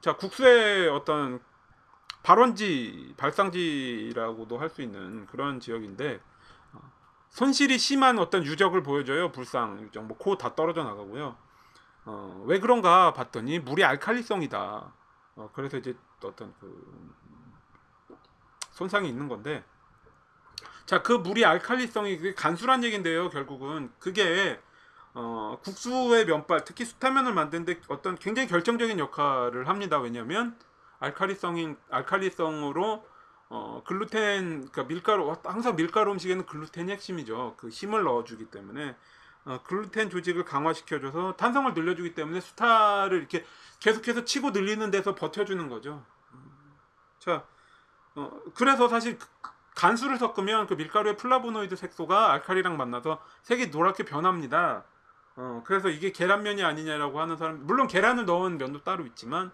자 0.00 0.16
국수의 0.16 0.88
어떤 0.88 1.40
발원지 2.26 3.14
발상지라고도 3.16 4.58
할 4.58 4.68
수 4.68 4.82
있는 4.82 5.26
그런 5.26 5.60
지역인데 5.60 6.20
어, 6.72 6.80
손실이 7.30 7.78
심한 7.78 8.18
어떤 8.18 8.44
유적을 8.44 8.82
보여줘요 8.82 9.30
불상 9.30 9.80
유적. 9.80 10.04
뭐 10.06 10.18
코 10.18 10.36
다 10.36 10.56
떨어져 10.56 10.82
나가고요. 10.82 11.36
어, 12.04 12.42
왜 12.46 12.58
그런가 12.58 13.12
봤더니 13.12 13.60
물이 13.60 13.84
알칼리성이다. 13.84 14.92
어, 15.36 15.50
그래서 15.54 15.76
이제 15.76 15.94
어떤 16.24 16.52
그 16.58 17.14
손상이 18.72 19.08
있는 19.08 19.28
건데 19.28 19.64
자 20.84 21.02
그 21.02 21.12
물이 21.12 21.44
알칼리성이 21.44 22.34
간수란 22.34 22.82
얘긴데요 22.82 23.30
결국은. 23.30 23.92
그게 24.00 24.60
어, 25.14 25.60
국수의 25.62 26.26
면발 26.26 26.64
특히 26.64 26.84
수타면을 26.84 27.32
만드는데 27.34 27.80
어떤 27.86 28.16
굉장히 28.16 28.48
결정적인 28.48 28.98
역할을 28.98 29.68
합니다. 29.68 30.00
왜냐하면 30.00 30.58
알칼리성인 31.00 31.76
알칼리성으로 31.90 33.06
어, 33.48 33.82
글루텐 33.86 34.70
그러니까 34.70 34.84
밀가루 34.84 35.36
항상 35.44 35.76
밀가루 35.76 36.12
음식에는 36.12 36.46
글루텐이 36.46 36.90
핵심이죠. 36.92 37.54
그 37.56 37.68
힘을 37.68 38.02
넣어주기 38.02 38.46
때문에 38.46 38.96
어, 39.44 39.60
글루텐 39.62 40.10
조직을 40.10 40.44
강화시켜줘서 40.44 41.36
탄성을 41.36 41.72
늘려주기 41.74 42.14
때문에 42.14 42.40
수타를 42.40 43.18
이렇게 43.18 43.44
계속해서 43.78 44.24
치고 44.24 44.50
늘리는 44.50 44.90
데서 44.90 45.14
버텨주는 45.14 45.68
거죠. 45.68 46.04
자, 47.20 47.44
어, 48.16 48.30
그래서 48.54 48.88
사실 48.88 49.18
간수를 49.76 50.16
섞으면 50.16 50.66
그 50.66 50.74
밀가루의 50.74 51.16
플라보노이드 51.16 51.76
색소가 51.76 52.32
알칼리랑 52.32 52.76
만나서 52.76 53.22
색이 53.42 53.68
노랗게 53.68 54.04
변합니다. 54.04 54.84
어, 55.36 55.62
그래서 55.66 55.90
이게 55.90 56.10
계란면이 56.10 56.64
아니냐라고 56.64 57.20
하는 57.20 57.36
사람, 57.36 57.64
물론 57.66 57.86
계란을 57.86 58.24
넣은 58.24 58.58
면도 58.58 58.82
따로 58.82 59.04
있지만 59.06 59.52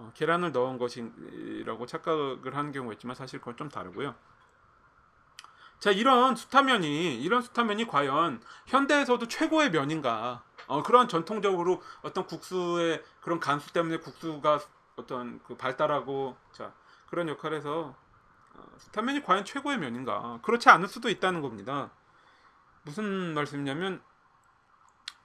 어, 0.00 0.12
계란을 0.14 0.52
넣은 0.52 0.78
것이라고 0.78 1.84
착각을 1.84 2.56
하는 2.56 2.72
경우가 2.72 2.94
있지만 2.94 3.14
사실 3.14 3.38
그건 3.38 3.56
좀 3.56 3.68
다르고요. 3.68 4.14
자 5.78 5.90
이런 5.90 6.36
수타면이 6.36 7.22
이런 7.22 7.42
수타면이 7.42 7.86
과연 7.86 8.42
현대에서도 8.66 9.28
최고의 9.28 9.70
면인가? 9.70 10.42
어, 10.66 10.82
그런 10.82 11.06
전통적으로 11.08 11.82
어떤 12.02 12.26
국수의 12.26 13.02
그런 13.20 13.40
간수 13.40 13.72
때문에 13.72 13.98
국수가 13.98 14.60
어떤 14.96 15.42
그 15.42 15.56
발달하고 15.56 16.36
자 16.52 16.72
그런 17.08 17.28
역할에서 17.28 17.94
어, 18.54 18.62
수타면이 18.78 19.22
과연 19.22 19.44
최고의 19.44 19.78
면인가? 19.78 20.38
그렇지 20.42 20.70
않을 20.70 20.88
수도 20.88 21.10
있다는 21.10 21.42
겁니다. 21.42 21.90
무슨 22.82 23.34
말씀이냐면 23.34 24.02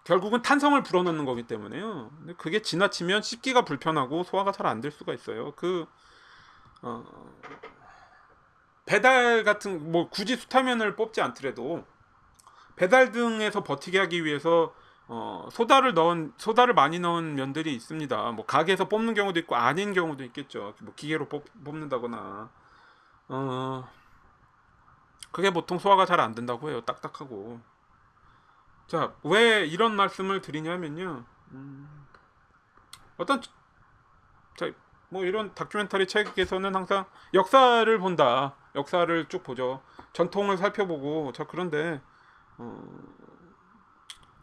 결국은 0.06 0.42
탄성을 0.44 0.82
불어넣는 0.84 1.26
거기 1.26 1.44
때문에요. 1.44 2.12
근데 2.20 2.34
그게 2.36 2.62
지나치면 2.62 3.24
씹기가 3.24 3.64
불편하고 3.66 4.24
소화가 4.24 4.52
잘 4.54 4.68
안 4.68 4.82
될 4.82 4.92
수가 4.92 5.14
있어요. 5.14 5.54
그 5.56 5.88
어, 6.84 7.04
배달 8.86 9.44
같은 9.44 9.92
뭐 9.92 10.10
굳이 10.10 10.36
수타면을 10.36 10.96
뽑지 10.96 11.22
않더라도 11.22 11.86
배달 12.76 13.12
등에서 13.12 13.64
버티게 13.64 14.00
하기 14.00 14.26
위해서 14.26 14.74
어, 15.08 15.48
소다를 15.52 15.94
넣은 15.94 16.34
소다를 16.38 16.74
많이 16.74 17.00
넣은 17.00 17.36
면들이 17.36 17.74
있습니다. 17.76 18.32
뭐 18.34 18.46
가게에서 18.46 18.90
뽑는 18.90 19.14
경우도 19.16 19.40
있고 19.42 19.56
아닌 19.56 19.94
경우도 19.94 20.24
있겠죠. 20.26 20.76
뭐 20.82 20.94
기계로 20.96 21.30
뽑, 21.30 21.46
뽑는다거나 21.64 22.50
어 23.30 23.90
그게 25.32 25.52
보통 25.52 25.80
소화가 25.80 26.06
잘 26.06 26.20
안 26.20 26.34
된다고 26.36 26.70
해요. 26.70 26.82
딱딱하고. 26.82 27.60
자, 28.88 29.14
왜 29.24 29.66
이런 29.66 29.96
말씀을 29.96 30.42
드리냐면요. 30.42 31.26
음, 31.52 32.06
어떤 33.18 33.42
자, 34.56 34.72
뭐 35.10 35.26
이런 35.26 35.54
다큐멘터리 35.56 36.08
책에서는 36.08 36.76
항상 36.76 37.06
역사를 37.34 38.00
본다. 38.00 38.56
역사를 38.76 39.28
쭉 39.30 39.44
보죠. 39.44 39.82
전통을 40.14 40.58
살펴보고 40.58 41.32
자 41.32 41.46
그런데 41.46 42.02
어, 42.58 42.84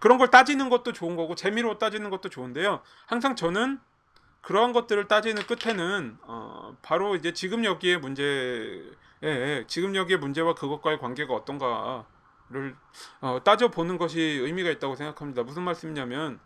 그런 0.00 0.18
걸 0.18 0.28
따지는 0.28 0.68
것도 0.68 0.92
좋은 0.92 1.16
거고 1.16 1.34
재미로 1.34 1.78
따지는 1.78 2.10
것도 2.10 2.28
좋은데요. 2.28 2.80
항상 3.06 3.36
저는 3.36 3.80
그러한 4.40 4.72
것들을 4.72 5.06
따지는 5.06 5.44
끝에는 5.44 6.18
어, 6.22 6.76
바로 6.82 7.14
이제 7.14 7.32
지금 7.32 7.64
여기의 7.64 7.98
문제, 7.98 8.82
예, 9.22 9.64
지금 9.68 9.94
여기의 9.94 10.18
문제와 10.18 10.54
그것과의 10.54 10.98
관계가 10.98 11.32
어떤가 11.32 12.04
를 12.52 12.76
어, 13.20 13.40
따져 13.42 13.68
보는 13.68 13.96
것이 13.96 14.20
의미가 14.20 14.68
있다고 14.70 14.94
생각합니다. 14.94 15.42
무슨 15.42 15.62
말씀이냐면 15.62 16.38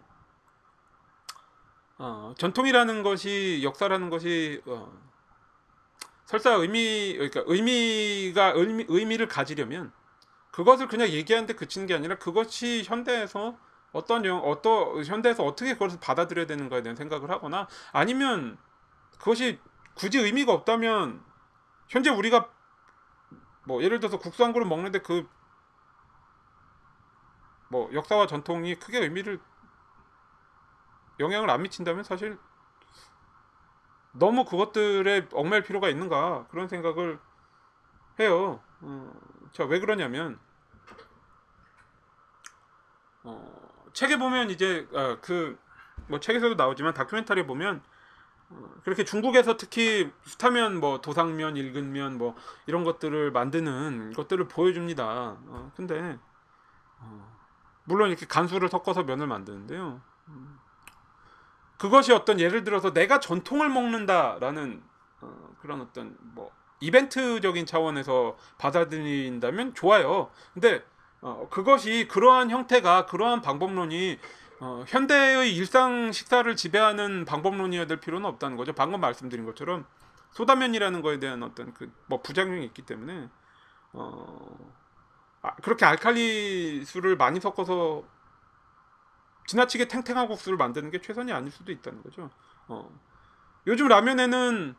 어, 1.98 2.32
전통이라는 2.38 3.02
것이 3.02 3.60
역사라는 3.64 4.08
것이 4.08 4.62
어, 4.66 4.92
설사 6.24 6.52
의미 6.54 7.14
그러니까 7.14 7.42
의미가 7.46 8.52
의미, 8.54 8.84
의미를 8.88 9.26
가지려면 9.26 9.92
그것을 10.52 10.86
그냥 10.86 11.08
얘기하는데 11.08 11.54
그치는 11.54 11.86
게 11.86 11.94
아니라 11.94 12.18
그것이 12.18 12.82
현대에서 12.84 13.58
어떤 13.92 14.24
영 14.24 14.38
어떤 14.38 15.04
현대에서 15.04 15.44
어떻게 15.44 15.72
그것을 15.72 15.98
받아들여야 16.00 16.46
되는가에 16.46 16.82
대한 16.82 16.94
생각을 16.94 17.30
하거나 17.30 17.66
아니면 17.92 18.58
그것이 19.18 19.58
굳이 19.94 20.18
의미가 20.18 20.52
없다면 20.52 21.24
현재 21.88 22.10
우리가 22.10 22.50
뭐 23.64 23.82
예를 23.82 23.98
들어서 23.98 24.18
국수 24.18 24.44
한 24.44 24.52
그릇 24.52 24.66
먹는데 24.66 25.00
그 25.00 25.26
뭐 27.68 27.90
역사와 27.92 28.26
전통이 28.26 28.76
크게 28.76 29.00
의미를 29.00 29.40
영향을 31.18 31.50
안 31.50 31.62
미친다면 31.62 32.04
사실 32.04 32.38
너무 34.12 34.44
그것들에 34.44 35.28
얽매일 35.32 35.62
필요가 35.62 35.88
있는가 35.88 36.46
그런 36.50 36.68
생각을 36.68 37.18
해요. 38.18 38.60
어, 38.80 39.12
자왜 39.52 39.80
그러냐면 39.80 40.38
어, 43.24 43.88
책에 43.92 44.18
보면 44.18 44.50
이제 44.50 44.86
어, 44.92 45.18
그뭐 45.20 46.20
책에서도 46.20 46.54
나오지만 46.54 46.94
다큐멘터리에 46.94 47.46
보면 47.46 47.82
어, 48.50 48.74
그렇게 48.84 49.04
중국에서 49.04 49.56
특히 49.56 50.12
수타면 50.22 50.78
뭐 50.80 51.00
도상면, 51.00 51.56
일근면 51.56 52.16
뭐 52.16 52.36
이런 52.66 52.84
것들을 52.84 53.32
만드는 53.32 54.12
것들을 54.12 54.48
보여줍니다. 54.48 55.04
어, 55.04 55.72
근데 55.74 56.18
어, 57.00 57.35
물론 57.86 58.10
이렇게 58.10 58.26
간수를 58.26 58.68
섞어서 58.68 59.04
면을 59.04 59.26
만드는데요. 59.26 60.00
음, 60.28 60.58
그것이 61.78 62.12
어떤 62.12 62.38
예를 62.40 62.64
들어서 62.64 62.92
내가 62.92 63.20
전통을 63.20 63.68
먹는다라는 63.68 64.82
어, 65.20 65.56
그런 65.60 65.80
어떤 65.80 66.16
뭐 66.20 66.50
이벤트적인 66.80 67.64
차원에서 67.66 68.36
받아들인다면 68.58 69.74
좋아요. 69.74 70.30
근데 70.52 70.84
어, 71.20 71.48
그것이 71.50 72.06
그러한 72.10 72.50
형태가 72.50 73.06
그러한 73.06 73.40
방법론이 73.40 74.18
어, 74.60 74.84
현대의 74.86 75.54
일상 75.54 76.12
식사를 76.12 76.54
지배하는 76.56 77.24
방법론이어야 77.24 77.86
될 77.86 78.00
필요는 78.00 78.26
없다는 78.26 78.56
거죠. 78.56 78.72
방금 78.72 79.00
말씀드린 79.00 79.44
것처럼 79.44 79.86
소다면이라는 80.32 81.02
거에 81.02 81.18
대한 81.18 81.42
어떤 81.42 81.72
그 81.74 81.90
뭐 82.06 82.22
부작용이 82.22 82.64
있기 82.66 82.82
때문에 82.82 83.28
어, 83.92 84.56
아, 84.60 84.85
그렇게 85.62 85.84
알칼리 85.84 86.84
수를 86.84 87.16
많이 87.16 87.40
섞어서 87.40 88.04
지나치게 89.46 89.88
탱탱한 89.88 90.26
국수를 90.28 90.58
만드는 90.58 90.90
게 90.90 91.00
최선이 91.00 91.32
아닐 91.32 91.52
수도 91.52 91.72
있다는 91.72 92.02
거죠. 92.02 92.30
어. 92.68 92.90
요즘 93.66 93.88
라면에는 93.88 94.74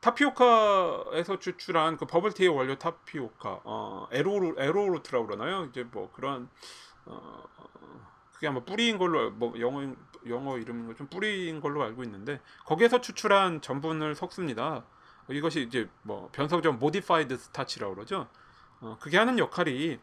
타피오카에서 0.00 1.38
추출한 1.38 1.96
그 1.96 2.06
버블티의 2.06 2.48
원료 2.48 2.76
타피오카, 2.76 3.60
어, 3.64 4.08
arrow 4.12 4.54
arrowroot라고 4.58 5.26
그러나요? 5.26 5.64
이제 5.64 5.84
뭐 5.84 6.10
그런 6.12 6.48
어, 7.06 7.42
그게 8.32 8.48
아마 8.48 8.60
뿌리인 8.60 8.98
걸로 8.98 9.30
뭐 9.30 9.58
영어 9.58 9.94
영어 10.28 10.58
이름은 10.58 10.96
좀 10.96 11.06
뿌리인 11.08 11.60
걸로 11.60 11.82
알고 11.82 12.02
있는데 12.04 12.40
거기에서 12.64 13.00
추출한 13.00 13.60
전분을 13.60 14.14
섞습니다. 14.14 14.84
이것이 15.28 15.62
이제 15.62 15.88
뭐 16.02 16.28
변성전 16.32 16.78
modified 16.78 17.36
starch라고 17.36 17.94
그러죠. 17.94 18.28
어, 18.80 18.96
그게 19.00 19.18
하는 19.18 19.38
역할이 19.38 19.98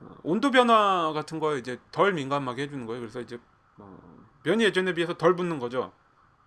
어, 0.00 0.16
온도 0.22 0.50
변화 0.50 1.12
같은 1.12 1.40
거에 1.40 1.58
이제 1.58 1.78
덜 1.92 2.12
민감하게 2.12 2.62
해주는 2.62 2.86
거예요. 2.86 3.00
그래서 3.00 3.20
이제 3.20 3.38
어, 3.76 3.98
면이 4.44 4.64
예전에 4.64 4.94
비해서 4.94 5.16
덜 5.16 5.36
붙는 5.36 5.58
거죠. 5.58 5.92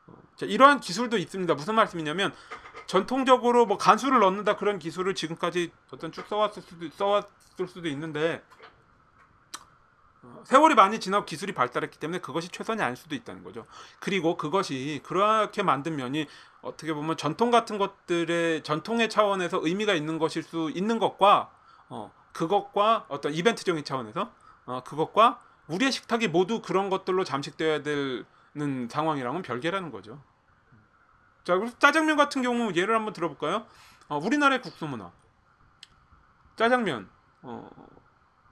어, 0.08 0.14
자, 0.36 0.46
이러한 0.46 0.80
기술도 0.80 1.18
있습니다. 1.18 1.54
무슨 1.54 1.76
말씀이냐면 1.76 2.34
전통적으로 2.88 3.66
뭐 3.66 3.78
간수를 3.78 4.20
넣는다 4.20 4.58
그런 4.58 4.80
기술을 4.80 5.16
지금까지 5.16 5.72
어떤 5.92 6.12
쭉 6.12 6.28
써왔을 6.28 6.62
수도 6.62 6.90
써왔을 6.90 7.68
수도 7.68 7.88
있는데 7.90 8.44
어, 8.61 8.61
세월이 10.46 10.76
많이 10.76 11.00
지나고 11.00 11.26
기술이 11.26 11.54
발달했기 11.54 12.00
때문에 12.00 12.20
그것이 12.20 12.50
최선이 12.50 12.82
아닐 12.82 12.96
수도 12.96 13.16
있다는 13.16 13.44
거죠. 13.44 13.66
그리고 14.00 14.38
그것이 14.38 15.02
그렇게 15.04 15.64
만든 15.64 15.96
면이 15.96 16.28
어떻게 16.62 16.94
보면 16.94 17.18
전통 17.18 17.52
같은 17.52 17.78
것들의 17.78 18.64
전통의 18.64 19.10
차원에서 19.10 19.60
의미가 19.64 19.94
있는 19.94 20.20
것일 20.20 20.44
수 20.44 20.72
있는 20.74 21.00
것과 21.00 21.52
어, 21.90 22.12
그것과 22.34 23.06
어떤 23.10 23.34
이벤트적인 23.34 23.84
차원에서 23.84 24.32
어, 24.66 24.84
그것과 24.84 25.40
우리의 25.68 25.92
식탁이 25.92 26.28
모두 26.28 26.62
그런 26.62 26.90
것들로 26.90 27.24
잠식되어야 27.24 27.84
되는 27.84 28.88
상황이랑은 28.90 29.42
별개라는 29.42 29.92
거죠. 29.92 30.22
자, 31.44 31.58
그래서 31.58 31.78
짜장면 31.80 32.18
같은 32.18 32.42
경우 32.42 32.72
예를 32.76 32.96
한번 32.96 33.14
들어볼까요? 33.14 33.66
어, 34.08 34.18
우리나라의 34.18 34.62
국수 34.62 34.86
문화. 34.86 35.12
짜장면. 36.56 37.10
어, 37.42 37.70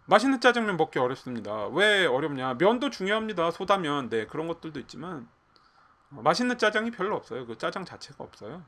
맛있는 0.10 0.42
짜장면 0.42 0.76
먹기 0.76 0.98
어렵습니다. 0.98 1.68
왜 1.68 2.08
어렵냐? 2.08 2.56
면도 2.56 2.90
중요합니다. 2.90 3.52
소다면. 3.52 4.10
네, 4.10 4.26
그런 4.26 4.48
것들도 4.48 4.80
있지만 4.80 5.30
어, 6.12 6.22
맛있는 6.24 6.58
짜장이 6.58 6.90
별로 6.90 7.16
없어요. 7.16 7.46
그 7.46 7.58
짜장 7.58 7.86
자체가 7.86 8.24
없어요. 8.24 8.64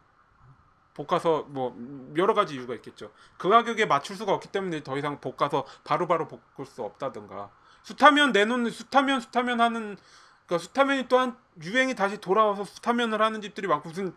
볶아서 0.94 1.44
뭐 1.50 1.76
여러 2.16 2.36
가지 2.36 2.54
이유가 2.54 2.76
있겠죠. 2.76 3.12
그 3.38 3.50
가격에 3.50 3.88
맞출 3.88 4.16
수가 4.16 4.34
없기 4.34 4.50
때문에 4.50 4.84
더 4.84 4.98
이상 4.98 5.20
볶아서 5.20 5.66
바로바로 5.84 6.28
볶을 6.28 6.68
수 6.68 6.84
없다든가. 6.84 7.50
수타면 7.82 8.34
내놓는 8.34 8.70
수타면 8.70 9.22
수타면 9.22 9.62
하는 9.62 9.98
그러니까 10.46 10.64
수타면이 10.64 11.08
또한 11.08 11.36
유행이 11.64 11.96
다시 11.96 12.20
돌아와서 12.20 12.66
수타면을 12.66 13.20
하는 13.20 13.42
집들이 13.42 13.68
많고 13.68 13.90
무슨 13.90 14.16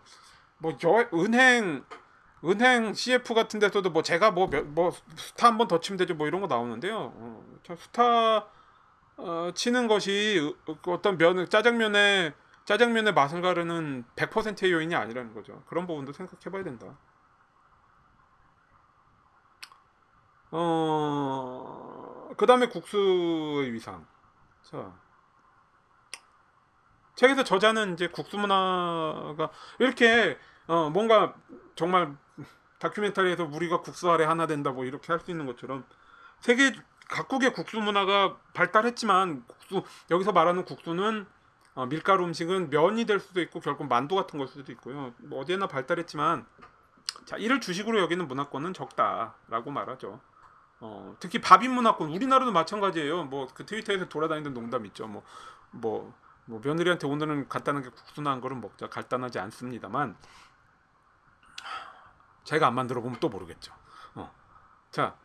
뭐 0.58 0.76
여, 0.84 1.08
은행 1.14 1.84
은행 2.44 2.92
CF 2.94 3.34
같은 3.34 3.58
데서도 3.60 3.90
뭐 3.90 4.02
제가 4.02 4.30
뭐뭐 4.32 4.92
수타 5.16 5.48
한 5.48 5.58
번 5.58 5.68
더 5.68 5.80
치면 5.80 5.96
되죠 5.98 6.14
뭐 6.14 6.26
이런 6.26 6.40
거 6.40 6.46
나오는데요. 6.46 7.12
어, 7.16 7.44
참 7.66 7.76
수타 7.76 8.46
어, 9.16 9.50
치는 9.54 9.88
것이 9.88 10.54
그 10.82 10.92
어떤 10.92 11.16
면 11.18 11.48
짜장면의 11.48 12.34
짜장면의 12.66 13.12
맛을 13.14 13.42
가르는 13.42 14.04
100%의 14.16 14.72
요인이 14.72 14.94
아니라는 14.94 15.34
거죠. 15.34 15.62
그런 15.66 15.86
부분도 15.86 16.12
생각해봐야 16.12 16.64
된다. 16.64 16.96
어, 20.50 22.30
그 22.36 22.46
다음에 22.46 22.68
국수의 22.68 23.72
위상. 23.72 24.06
자, 24.62 24.92
책에서 27.16 27.44
저자는 27.44 27.94
이제 27.94 28.08
국수 28.08 28.38
문화가 28.38 29.50
이렇게 29.78 30.38
어, 30.66 30.90
뭔가 30.90 31.34
정말 31.76 32.16
다큐멘터리에서 32.84 33.44
우리가 33.44 33.80
국수 33.80 34.10
아래 34.10 34.24
하나 34.24 34.46
된다 34.46 34.70
뭐 34.70 34.84
이렇게 34.84 35.12
할 35.12 35.20
수 35.20 35.30
있는 35.30 35.46
것처럼 35.46 35.84
세계 36.40 36.72
각국의 37.08 37.52
국수 37.54 37.80
문화가 37.80 38.36
발달했지만 38.52 39.44
국수 39.46 39.82
여기서 40.10 40.32
말하는 40.32 40.64
국수는 40.64 41.26
어, 41.74 41.86
밀가루 41.86 42.24
음식은 42.24 42.70
면이 42.70 43.04
될 43.06 43.18
수도 43.20 43.40
있고 43.40 43.60
결국 43.60 43.88
만두 43.88 44.14
같은 44.14 44.38
걸 44.38 44.46
수도 44.48 44.70
있고요. 44.72 45.12
뭐 45.18 45.40
어디에나 45.40 45.66
발달했지만 45.66 46.46
자 47.24 47.36
이를 47.36 47.60
주식으로 47.60 48.00
여기는 48.00 48.28
문화권은 48.28 48.74
적다라고 48.74 49.70
말하죠. 49.70 50.20
어, 50.80 51.16
특히 51.20 51.40
밥인 51.40 51.72
문화권 51.72 52.10
우리나라도 52.10 52.52
마찬가지예요. 52.52 53.24
뭐 53.24 53.48
그 53.54 53.64
트위터에서 53.66 54.08
돌아다니는 54.08 54.52
농담 54.54 54.84
있죠. 54.86 55.06
뭐 55.06 55.22
뭐, 55.70 56.14
뭐 56.44 56.60
며느리한테 56.62 57.06
오늘은 57.06 57.48
간단하게 57.48 57.88
국수나 57.90 58.30
한 58.30 58.40
거를 58.40 58.56
먹자. 58.58 58.88
간단하지 58.88 59.38
않습니다만 59.38 60.16
제가 62.44 62.66
안 62.66 62.74
만들어 62.74 63.00
보면 63.00 63.18
또 63.20 63.28
모르겠죠. 63.28 63.72
어. 64.14 64.30
자, 64.90 65.16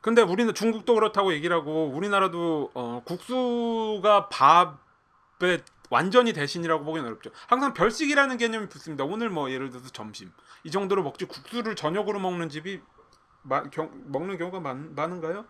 근데 0.00 0.22
우리는 0.22 0.52
중국도 0.52 0.94
그렇다고 0.94 1.32
얘기를 1.32 1.56
하고 1.56 1.88
우리나라도 1.88 2.70
어, 2.74 3.02
국수가 3.04 4.28
밥의 4.28 5.62
완전히 5.90 6.32
대신이라고 6.32 6.84
보기는 6.84 7.06
어렵죠. 7.06 7.30
항상 7.46 7.72
별식이라는 7.72 8.36
개념이 8.36 8.68
붙습니다. 8.68 9.04
오늘 9.04 9.30
뭐 9.30 9.50
예를 9.50 9.70
들어서 9.70 9.88
점심 9.90 10.32
이 10.64 10.70
정도로 10.70 11.02
먹지 11.02 11.26
국수를 11.26 11.76
저녁으로 11.76 12.18
먹는 12.18 12.48
집이 12.48 12.82
마, 13.42 13.62
경, 13.64 13.90
먹는 14.06 14.38
경우가 14.38 14.60
많, 14.60 14.94
많은가요? 14.94 15.44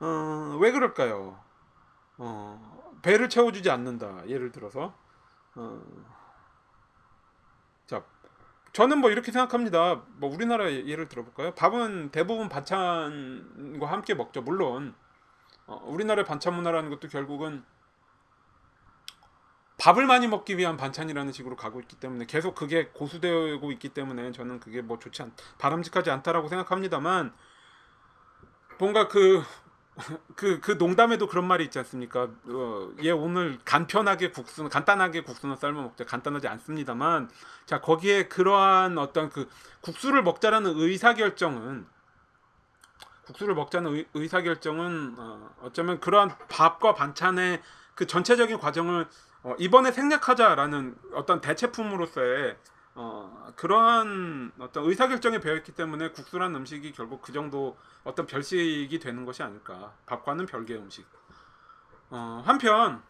어, 0.00 0.58
왜 0.60 0.72
그럴까요? 0.72 1.38
어, 2.18 2.98
배를 3.02 3.28
채워주지 3.28 3.70
않는다. 3.70 4.28
예를 4.28 4.52
들어서 4.52 4.94
어, 5.54 5.80
자 5.86 6.17
저는 8.78 8.98
뭐 8.98 9.10
이렇게 9.10 9.32
생각합니다. 9.32 10.04
뭐 10.18 10.32
우리나라 10.32 10.70
예- 10.70 10.86
예를 10.86 11.08
들어볼까요? 11.08 11.52
밥은 11.56 12.12
대부분 12.12 12.48
반찬과 12.48 13.90
함께 13.90 14.14
먹죠. 14.14 14.40
물론 14.40 14.94
어, 15.66 15.82
우리나라의 15.84 16.24
반찬 16.24 16.54
문화라는 16.54 16.88
것도 16.88 17.08
결국은 17.08 17.64
밥을 19.78 20.06
많이 20.06 20.28
먹기 20.28 20.56
위한 20.58 20.76
반찬이라는 20.76 21.32
식으로 21.32 21.56
가고 21.56 21.80
있기 21.80 21.96
때문에 21.96 22.26
계속 22.26 22.54
그게 22.54 22.86
고수되고 22.94 23.72
있기 23.72 23.88
때문에 23.88 24.30
저는 24.30 24.60
그게 24.60 24.80
뭐 24.80 25.00
좋지 25.00 25.22
않, 25.22 25.32
바람직하지 25.58 26.12
않다라고 26.12 26.46
생각합니다만 26.46 27.34
뭔가 28.78 29.08
그 29.08 29.42
그, 30.36 30.60
그 30.60 30.78
농담에도 30.78 31.26
그런 31.26 31.46
말이 31.46 31.64
있지 31.64 31.78
않습니까? 31.78 32.28
어, 32.46 32.90
얘 33.02 33.10
오늘 33.10 33.58
간편하게 33.64 34.30
국수는 34.30 34.70
간단하게 34.70 35.22
국수는 35.22 35.56
삶아 35.56 35.82
먹자. 35.82 36.04
간단하지 36.04 36.48
않습니다만 36.48 37.30
자 37.66 37.80
거기에 37.80 38.28
그러한 38.28 38.98
어떤 38.98 39.28
그 39.30 39.48
국수를 39.80 40.22
먹자라는 40.22 40.74
의사 40.76 41.14
결정은 41.14 41.86
국수를 43.26 43.54
먹자는 43.54 43.94
의, 43.94 44.06
의사 44.14 44.40
결정은 44.40 45.14
어, 45.18 45.50
어쩌면 45.62 46.00
그러한 46.00 46.30
밥과 46.48 46.94
반찬의 46.94 47.60
그 47.94 48.06
전체적인 48.06 48.58
과정을 48.58 49.06
어, 49.42 49.54
이번에 49.58 49.92
생략하자라는 49.92 50.96
어떤 51.14 51.40
대체품으로서의 51.40 52.56
어, 53.00 53.52
그러한 53.54 54.50
어떤 54.58 54.84
의사결정에 54.84 55.38
배어있기 55.38 55.70
때문에 55.70 56.10
국수란 56.10 56.52
음식이 56.56 56.90
결국 56.90 57.22
그 57.22 57.32
정도 57.32 57.78
어떤 58.02 58.26
별식이 58.26 58.98
되는 58.98 59.24
것이 59.24 59.40
아닐까. 59.44 59.94
밥과는 60.06 60.46
별개의 60.46 60.80
음식. 60.80 61.06
어, 62.10 62.42
한편 62.44 63.00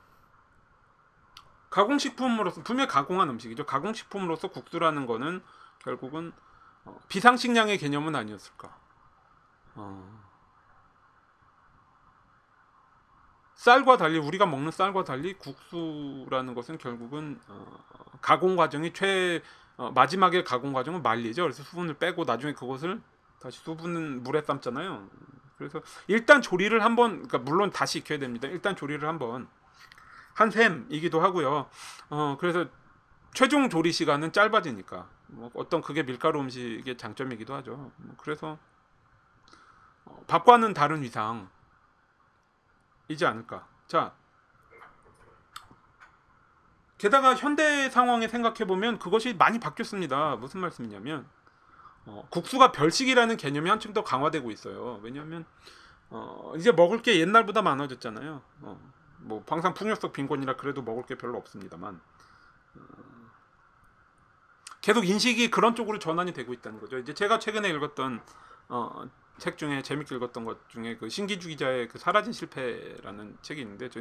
가공식품으로서 1.70 2.62
분명히 2.62 2.86
가공한 2.86 3.30
음식이죠. 3.30 3.64
가공식품으로서 3.64 4.48
국수라는 4.48 5.06
거는 5.06 5.42
결국은 5.78 6.32
어, 6.84 7.00
비상식량의 7.08 7.78
개념은 7.78 8.14
아니었을까. 8.14 8.76
어, 9.74 10.22
쌀과 13.54 13.96
달리 13.96 14.18
우리가 14.18 14.44
먹는 14.44 14.70
쌀과 14.70 15.04
달리 15.04 15.32
국수라는 15.38 16.52
것은 16.52 16.76
결국은 16.76 17.40
어, 17.48 17.80
가공 18.20 18.54
과정이 18.56 18.92
최 18.92 19.42
어, 19.78 19.92
마지막에 19.92 20.42
가공 20.42 20.72
과정은 20.72 21.02
말리죠. 21.02 21.44
그래서 21.44 21.62
수분을 21.62 21.94
빼고 21.94 22.24
나중에 22.24 22.52
그것을 22.52 23.00
다시 23.40 23.60
수분은 23.60 24.24
물에 24.24 24.42
삶잖아요. 24.42 25.08
그래서 25.56 25.80
일단 26.08 26.42
조리를 26.42 26.82
한번 26.84 27.28
그러니까 27.28 27.38
물론 27.38 27.70
다시 27.70 28.00
익혀야 28.00 28.18
됩니다. 28.18 28.48
일단 28.48 28.76
조리를 28.76 29.08
한번 29.08 29.48
한 30.34 30.50
셈이기도 30.50 31.20
하고요. 31.20 31.70
어 32.10 32.36
그래서 32.38 32.66
최종 33.34 33.70
조리 33.70 33.92
시간은 33.92 34.32
짧아지니까 34.32 35.08
뭐 35.28 35.50
어떤 35.54 35.80
그게 35.80 36.02
밀가루 36.02 36.40
음식의 36.40 36.96
장점이기도 36.96 37.54
하죠. 37.54 37.92
뭐 37.96 38.14
그래서 38.18 38.58
어, 40.04 40.24
밥과는 40.26 40.74
다른 40.74 41.02
위상 41.02 41.48
이지 43.06 43.24
않을까. 43.24 43.66
자, 43.86 44.12
게다가 46.98 47.34
현대 47.34 47.88
상황에 47.88 48.26
생각해 48.28 48.66
보면 48.66 48.98
그것이 48.98 49.34
많이 49.34 49.60
바뀌었습니다. 49.60 50.36
무슨 50.36 50.60
말씀이냐면 50.60 51.26
어, 52.04 52.26
국수가 52.30 52.72
별식이라는 52.72 53.36
개념이 53.36 53.70
한층 53.70 53.92
더 53.92 54.02
강화되고 54.02 54.50
있어요. 54.50 55.00
왜냐하면 55.02 55.44
어, 56.10 56.54
이제 56.56 56.72
먹을 56.72 57.02
게 57.02 57.20
옛날보다 57.20 57.62
많아졌잖아요. 57.62 58.42
어, 58.62 58.92
뭐 59.18 59.44
항상 59.46 59.74
풍요속 59.74 60.12
빈곤이라 60.12 60.56
그래도 60.56 60.82
먹을 60.82 61.04
게 61.04 61.16
별로 61.16 61.38
없습니다만 61.38 62.00
어, 62.74 62.80
계속 64.80 65.06
인식이 65.06 65.50
그런 65.50 65.76
쪽으로 65.76 65.98
전환이 65.98 66.32
되고 66.32 66.52
있다는 66.52 66.80
거죠. 66.80 66.98
이제 66.98 67.14
제가 67.14 67.38
최근에 67.38 67.68
읽었던 67.70 68.22
어, 68.70 69.08
책 69.38 69.58
중에 69.58 69.82
재밌게 69.82 70.14
읽었던 70.16 70.44
것 70.44 70.68
중에 70.68 70.96
그 70.96 71.08
신기주 71.08 71.48
기자의 71.48 71.88
그 71.88 71.98
사라진 71.98 72.32
실패라는 72.32 73.38
책이 73.42 73.60
있는데 73.62 73.88
저 73.88 74.00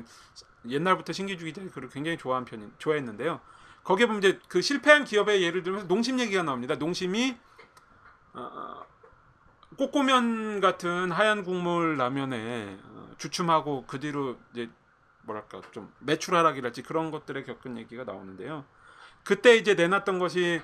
옛날부터 0.67 1.13
신기주 1.13 1.45
기자의 1.45 1.69
글을 1.69 1.89
굉장히 1.89 2.17
좋아한 2.17 2.45
편인 2.45 2.71
좋아했는데요. 2.77 3.39
거기에 3.83 4.05
보면 4.05 4.21
이제 4.21 4.39
그 4.49 4.61
실패한 4.61 5.05
기업의 5.05 5.41
예를 5.43 5.63
들면서 5.63 5.87
농심 5.87 6.19
얘기가 6.19 6.43
나옵니다. 6.43 6.75
농심이 6.75 7.37
어, 8.33 8.85
꼬꼬면 9.77 10.59
같은 10.59 11.11
하얀 11.11 11.43
국물 11.43 11.97
라면에 11.97 12.77
어, 12.83 13.11
주춤하고 13.17 13.85
그 13.87 13.99
뒤로 13.99 14.37
이제 14.51 14.69
뭐랄까 15.23 15.61
좀 15.71 15.93
매출 15.99 16.35
하락이랄지 16.35 16.83
그런 16.83 17.11
것들에 17.11 17.43
겪은 17.43 17.77
얘기가 17.77 18.03
나오는데요. 18.03 18.65
그때 19.23 19.55
이제 19.55 19.73
내놨던 19.73 20.19
것이 20.19 20.61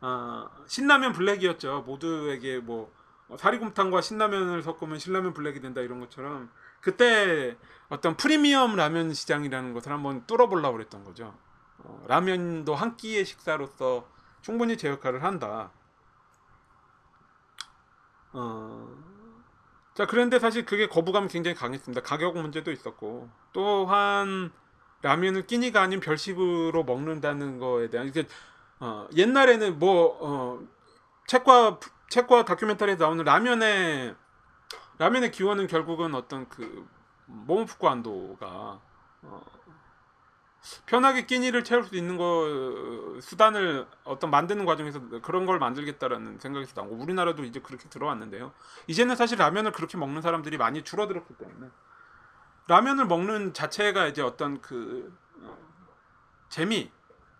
어, 0.00 0.50
신라면 0.66 1.12
블랙이었죠. 1.12 1.84
모두에게 1.86 2.58
뭐 2.58 2.84
어, 2.86 3.01
사리곰탕과 3.38 4.00
신라면을 4.00 4.62
섞으면 4.62 4.98
신라면 4.98 5.32
블랙이 5.32 5.60
된다 5.60 5.80
이런 5.80 6.00
것처럼 6.00 6.50
그때 6.80 7.56
어떤 7.88 8.16
프리미엄 8.16 8.76
라면 8.76 9.14
시장이라는 9.14 9.72
것을 9.72 9.92
한번 9.92 10.26
뚫어보려고 10.26 10.76
그랬던 10.76 11.04
거죠. 11.04 11.34
어, 11.78 12.04
라면도 12.08 12.74
한 12.74 12.96
끼의 12.96 13.24
식사로서 13.24 14.08
충분히 14.40 14.76
제 14.76 14.88
역할을 14.88 15.22
한다. 15.22 15.70
어, 18.32 18.88
자 19.94 20.06
그런데 20.06 20.38
사실 20.38 20.64
그게 20.64 20.88
거부감이 20.88 21.28
굉장히 21.28 21.54
강했습니다. 21.54 22.02
가격 22.02 22.36
문제도 22.36 22.70
있었고 22.70 23.28
또한 23.52 24.50
라면을 25.02 25.46
끼니가 25.46 25.82
아닌 25.82 26.00
별식으로 26.00 26.84
먹는다는 26.84 27.58
거에 27.58 27.90
대한 27.90 28.08
이게 28.08 28.26
어, 28.80 29.06
옛날에는 29.14 29.78
뭐 29.78 30.18
어, 30.20 30.60
책과 31.26 31.78
책과 32.12 32.44
다큐멘터리에서 32.44 33.04
나오는 33.04 33.24
라면의 33.24 34.14
라면의 34.98 35.30
기원은 35.30 35.66
결국은 35.66 36.14
어떤 36.14 36.46
그 36.50 36.86
모모푸쿠 37.24 37.88
안도가 37.88 38.80
어, 39.22 39.42
편하게 40.84 41.24
끼니를 41.24 41.64
채울 41.64 41.84
수 41.84 41.96
있는 41.96 42.18
거 42.18 43.18
수단을 43.22 43.86
어떤 44.04 44.30
만드는 44.30 44.66
과정에서 44.66 45.00
그런 45.22 45.46
걸 45.46 45.58
만들겠다라는 45.58 46.38
생각에서 46.38 46.74
나온 46.74 46.90
거 46.90 47.02
우리나라도 47.02 47.44
이제 47.44 47.60
그렇게 47.60 47.88
들어왔는데요. 47.88 48.52
이제는 48.88 49.16
사실 49.16 49.38
라면을 49.38 49.72
그렇게 49.72 49.96
먹는 49.96 50.20
사람들이 50.20 50.58
많이 50.58 50.84
줄어들었기 50.84 51.34
때문에 51.38 51.70
라면을 52.68 53.06
먹는 53.06 53.54
자체가 53.54 54.06
이제 54.06 54.20
어떤 54.20 54.60
그 54.60 55.16
어, 55.40 55.56
재미 56.50 56.92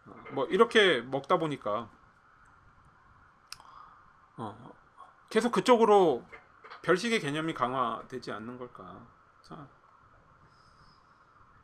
어, 0.06 0.14
뭐 0.30 0.46
이렇게 0.46 1.02
먹다 1.02 1.36
보니까 1.36 1.90
어, 4.50 4.72
계속 5.30 5.52
그쪽으로 5.52 6.24
별식의 6.82 7.20
개념이 7.20 7.54
강화되지 7.54 8.32
않는 8.32 8.58
걸까. 8.58 9.06
자, 9.42 9.68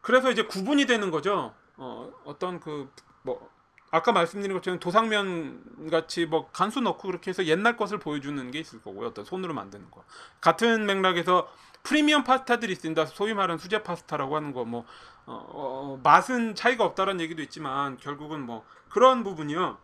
그래서 0.01 0.31
이제 0.31 0.43
구분이 0.45 0.87
되는 0.87 1.11
거죠. 1.11 1.55
어, 1.77 2.11
어떤 2.25 2.61
그 2.61 2.91
뭐 3.23 3.51
아까 3.91 4.13
말씀드린 4.13 4.55
것처럼 4.57 4.79
도상면 4.81 5.91
같이 5.91 6.27
뭐 6.27 6.51
간수 6.51 6.81
넣고 6.81 7.09
그렇게 7.09 7.31
해서 7.31 7.45
옛날 7.47 7.77
것을 7.77 7.99
보여주는 7.99 8.51
게 8.51 8.59
있을 8.59 8.81
거고요. 8.83 9.09
어떤 9.09 9.25
손으로 9.25 9.55
만드는 9.55 9.91
거. 9.91 10.05
같은 10.41 10.87
맥락에서 10.87 11.49
프리미엄 11.83 12.23
파스타들이 12.25 12.73
있습니다. 12.73 13.07
소위 13.07 13.35
말하는 13.35 13.59
수제 13.59 13.83
파스타라고 13.83 14.37
하는 14.37 14.53
거 14.53 14.65
뭐 14.65 14.85
어, 15.27 15.47
어, 15.51 16.01
맛은 16.03 16.55
차이가 16.55 16.85
없다라는 16.85 17.21
얘기도 17.21 17.43
있지만 17.43 17.97
결국은 17.99 18.45
뭐 18.47 18.65
그런 18.89 19.25
부분이요. 19.25 19.79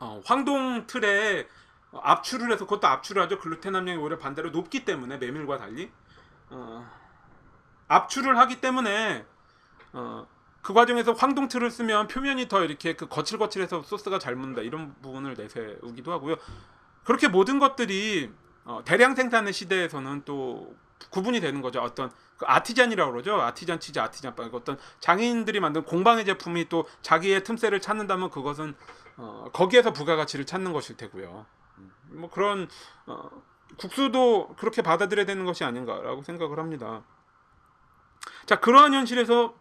어, 0.00 0.20
황동 0.24 0.86
틀에 0.86 1.40
어, 1.42 1.46
압출을 1.92 2.52
해서 2.52 2.64
그것도 2.64 2.86
압출을 2.86 3.22
하죠. 3.22 3.38
글루텐 3.38 3.74
함량이 3.74 3.98
오히려 3.98 4.18
반대로 4.18 4.50
높기 4.50 4.84
때문에 4.84 5.18
메밀과 5.18 5.58
달리 5.58 5.90
어, 6.50 6.88
압출을 7.88 8.38
하기 8.38 8.60
때문에 8.60 9.24
어, 9.92 10.26
그 10.62 10.72
과정에서 10.72 11.12
황동틀을 11.12 11.70
쓰면 11.70 12.08
표면이 12.08 12.48
더 12.48 12.62
이렇게 12.62 12.94
그 12.94 13.08
거칠거칠해서 13.08 13.82
소스가 13.82 14.18
잘 14.18 14.36
묻는다 14.36 14.62
이런 14.62 14.94
부분을 15.02 15.34
내세우기도 15.34 16.12
하고요. 16.12 16.36
그렇게 17.04 17.28
모든 17.28 17.58
것들이 17.58 18.30
어, 18.64 18.82
대량 18.84 19.14
생산의 19.14 19.52
시대에서는 19.52 20.22
또 20.24 20.76
구분이 21.10 21.40
되는 21.40 21.62
거죠. 21.62 21.80
어떤 21.80 22.12
그 22.36 22.44
아티잔이라고 22.46 23.12
그러죠. 23.12 23.40
아티잔 23.40 23.80
치즈, 23.80 23.98
아티잔 23.98 24.36
빵. 24.36 24.50
어떤 24.52 24.78
장인들이 25.00 25.60
만든 25.60 25.82
공방의 25.82 26.24
제품이 26.26 26.68
또 26.68 26.86
자기의 27.02 27.42
틈새를 27.42 27.80
찾는다면 27.80 28.30
그것은 28.30 28.74
어, 29.16 29.48
거기에서 29.52 29.92
부가가치를 29.92 30.44
찾는 30.46 30.72
것일 30.72 30.96
테고요. 30.96 31.46
음, 32.10 32.20
뭐 32.20 32.30
그런 32.30 32.68
어, 33.06 33.30
국수도 33.76 34.54
그렇게 34.58 34.82
받아들여야 34.82 35.26
되는 35.26 35.44
것이 35.44 35.64
아닌가라고 35.64 36.22
생각을 36.22 36.58
합니다. 36.58 37.02
자 38.46 38.60
그러한 38.60 38.94
현실에서 38.94 39.54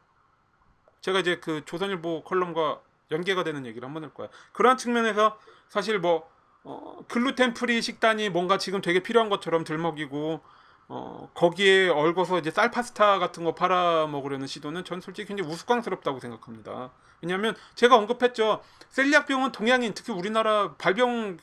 제가 1.01 1.19
이제 1.19 1.39
그 1.39 1.63
조선일보 1.65 2.23
컬럼과 2.23 2.81
연계가 3.11 3.43
되는 3.43 3.65
얘기를 3.65 3.87
한번 3.87 4.03
할 4.03 4.13
거야. 4.13 4.27
그러한 4.53 4.77
측면에서 4.77 5.37
사실 5.69 5.99
뭐 5.99 6.29
어, 6.63 6.99
글루텐 7.07 7.53
프리 7.53 7.81
식단이 7.81 8.29
뭔가 8.29 8.57
지금 8.57 8.81
되게 8.81 9.01
필요한 9.01 9.29
것처럼 9.29 9.63
들먹이고 9.63 10.41
어, 10.89 11.29
거기에 11.35 11.89
얽어서 11.89 12.39
이제 12.39 12.51
쌀 12.51 12.71
파스타 12.71 13.19
같은 13.19 13.43
거 13.43 13.53
팔아 13.53 14.07
먹으려는 14.07 14.47
시도는 14.47 14.83
전 14.83 15.01
솔직히 15.01 15.27
굉장히 15.27 15.51
우스꽝스럽다고 15.51 16.19
생각합니다. 16.19 16.91
왜냐하면 17.21 17.55
제가 17.75 17.95
언급했죠. 17.95 18.63
셀리악병은 18.89 19.51
동양인 19.51 19.93
특히 19.93 20.13
우리나라 20.13 20.73
발병 20.77 21.37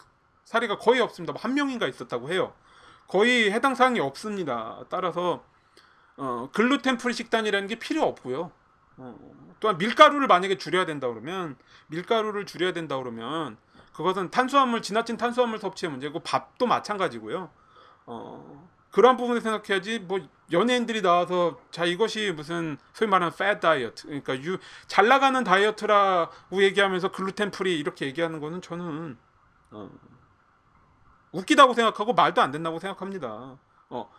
사례가 0.47 0.78
거의 0.78 1.01
없습니다. 1.01 1.32
뭐 1.32 1.40
한 1.42 1.55
명인가 1.55 1.86
있었다고 1.86 2.30
해요. 2.32 2.55
거의 3.09 3.53
해당 3.53 3.74
사항이 3.74 4.01
없습니다. 4.01 4.84
따라서 4.88 5.44
어, 6.16 6.49
글루텐 6.53 6.97
프리 6.97 7.12
식단이라는 7.12 7.68
게 7.68 7.74
필요 7.78 8.03
없고요. 8.05 8.51
어, 8.97 9.18
또한 9.61 9.76
밀가루를 9.76 10.26
만약에 10.26 10.57
줄여야 10.57 10.86
된다 10.86 11.09
그러면 11.09 11.57
밀가루를 11.88 12.47
줄여야 12.47 12.72
된다 12.72 12.97
그러면 12.97 13.59
그것은 13.92 14.30
탄수화물 14.30 14.82
지나친 14.82 15.16
탄수화물 15.16 15.59
섭취의 15.59 15.90
문제고 15.90 16.20
밥도 16.20 16.66
마찬가지고요. 16.66 17.51
어, 18.07 18.68
그런 18.90 19.16
부분을 19.16 19.40
생각해야지 19.40 19.99
뭐 19.99 20.20
연예인들이 20.53 21.03
나와서 21.03 21.61
자 21.70 21.84
이것이 21.84 22.32
무슨 22.34 22.78
소위 22.92 23.11
말하는 23.11 23.32
fad 23.34 23.61
다이어트 23.61 24.07
그러니까 24.07 24.40
유, 24.42 24.59
잘 24.86 25.09
나가는 25.09 25.42
다이어트라고 25.44 26.62
얘기하면서 26.62 27.11
글루텐 27.12 27.51
프리 27.51 27.78
이렇게 27.78 28.07
얘기하는 28.07 28.40
거는 28.40 28.62
저는 28.62 29.18
어, 29.72 29.90
웃기다고 31.37 31.74
생각하고 31.74 32.14
말도 32.14 32.41
안 32.41 32.51
된다고 32.51 32.78
생각합니다. 32.78 33.57
어, 33.91 34.11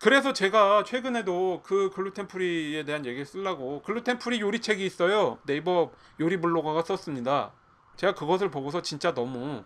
그래서 0.00 0.32
제가 0.32 0.84
최근에도 0.84 1.62
그 1.62 1.90
글루텐 1.90 2.26
프리에 2.26 2.84
대한 2.84 3.06
얘기를 3.06 3.24
쓰려고 3.24 3.82
글루텐 3.82 4.18
프리 4.18 4.40
요리책이 4.40 4.84
있어요. 4.84 5.38
네이버 5.44 5.92
요리 6.18 6.40
블로거가 6.40 6.82
썼습니다. 6.82 7.52
제가 7.96 8.14
그것을 8.14 8.50
보고서 8.50 8.82
진짜 8.82 9.14
너무 9.14 9.62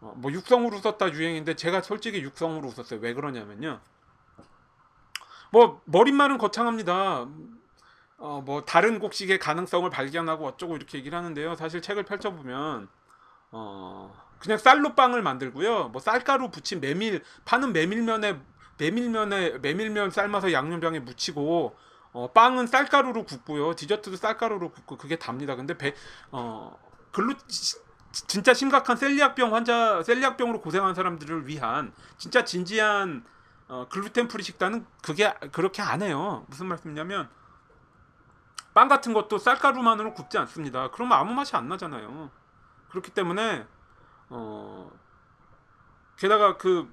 어, 0.00 0.14
뭐 0.16 0.32
육성으로 0.32 0.78
썼다 0.78 1.12
유행인데 1.12 1.54
제가 1.54 1.82
솔직히 1.82 2.20
육성으로 2.20 2.68
웃었어요. 2.68 3.00
왜 3.00 3.14
그러냐면요. 3.14 3.80
뭐 5.52 5.80
머릿말은 5.84 6.38
거창합니다. 6.38 7.26
어, 8.18 8.42
뭐 8.44 8.64
다른 8.64 8.98
곡식의 8.98 9.38
가능성을 9.38 9.88
발견하고 9.88 10.46
어쩌고 10.46 10.76
이렇게 10.76 10.98
얘기를 10.98 11.16
하는데요. 11.16 11.54
사실 11.54 11.80
책을 11.80 12.02
펼쳐보면 12.04 12.88
어, 13.52 14.29
그냥 14.40 14.58
쌀로 14.58 14.94
빵을 14.94 15.22
만들고요. 15.22 15.90
뭐 15.90 16.00
쌀가루 16.00 16.50
붙인 16.50 16.80
메밀 16.80 17.22
파는 17.44 17.72
메밀면에 17.72 18.40
메밀면에 18.78 19.58
메밀면 19.58 20.10
삶아서 20.10 20.52
양념장에 20.52 21.00
무치고 21.00 21.76
어, 22.12 22.32
빵은 22.32 22.66
쌀가루로 22.66 23.24
굽고요. 23.24 23.76
디저트도 23.76 24.16
쌀가루로 24.16 24.72
굽고 24.72 24.96
그게 24.96 25.16
답니다. 25.16 25.54
근데 25.54 25.76
배, 25.76 25.94
어, 26.32 26.76
글루 27.12 27.34
진짜 28.10 28.54
심각한 28.54 28.96
셀리악병 28.96 29.54
환자 29.54 30.02
셀리악병으로 30.02 30.60
고생한 30.62 30.94
사람들을 30.94 31.46
위한 31.46 31.92
진짜 32.16 32.44
진지한 32.44 33.24
어, 33.68 33.86
글루텐 33.88 34.26
프리 34.26 34.42
식단은 34.42 34.84
그게 35.02 35.32
그렇게 35.52 35.82
안 35.82 36.02
해요. 36.02 36.44
무슨 36.48 36.66
말씀이냐면 36.66 37.28
빵 38.72 38.88
같은 38.88 39.12
것도 39.12 39.38
쌀가루만으로 39.38 40.14
굽지 40.14 40.38
않습니다. 40.38 40.90
그러면 40.90 41.18
아무 41.18 41.34
맛이 41.34 41.54
안 41.54 41.68
나잖아요. 41.68 42.30
그렇기 42.88 43.12
때문에 43.12 43.66
어 44.30 44.90
게다가 46.16 46.56
그 46.56 46.88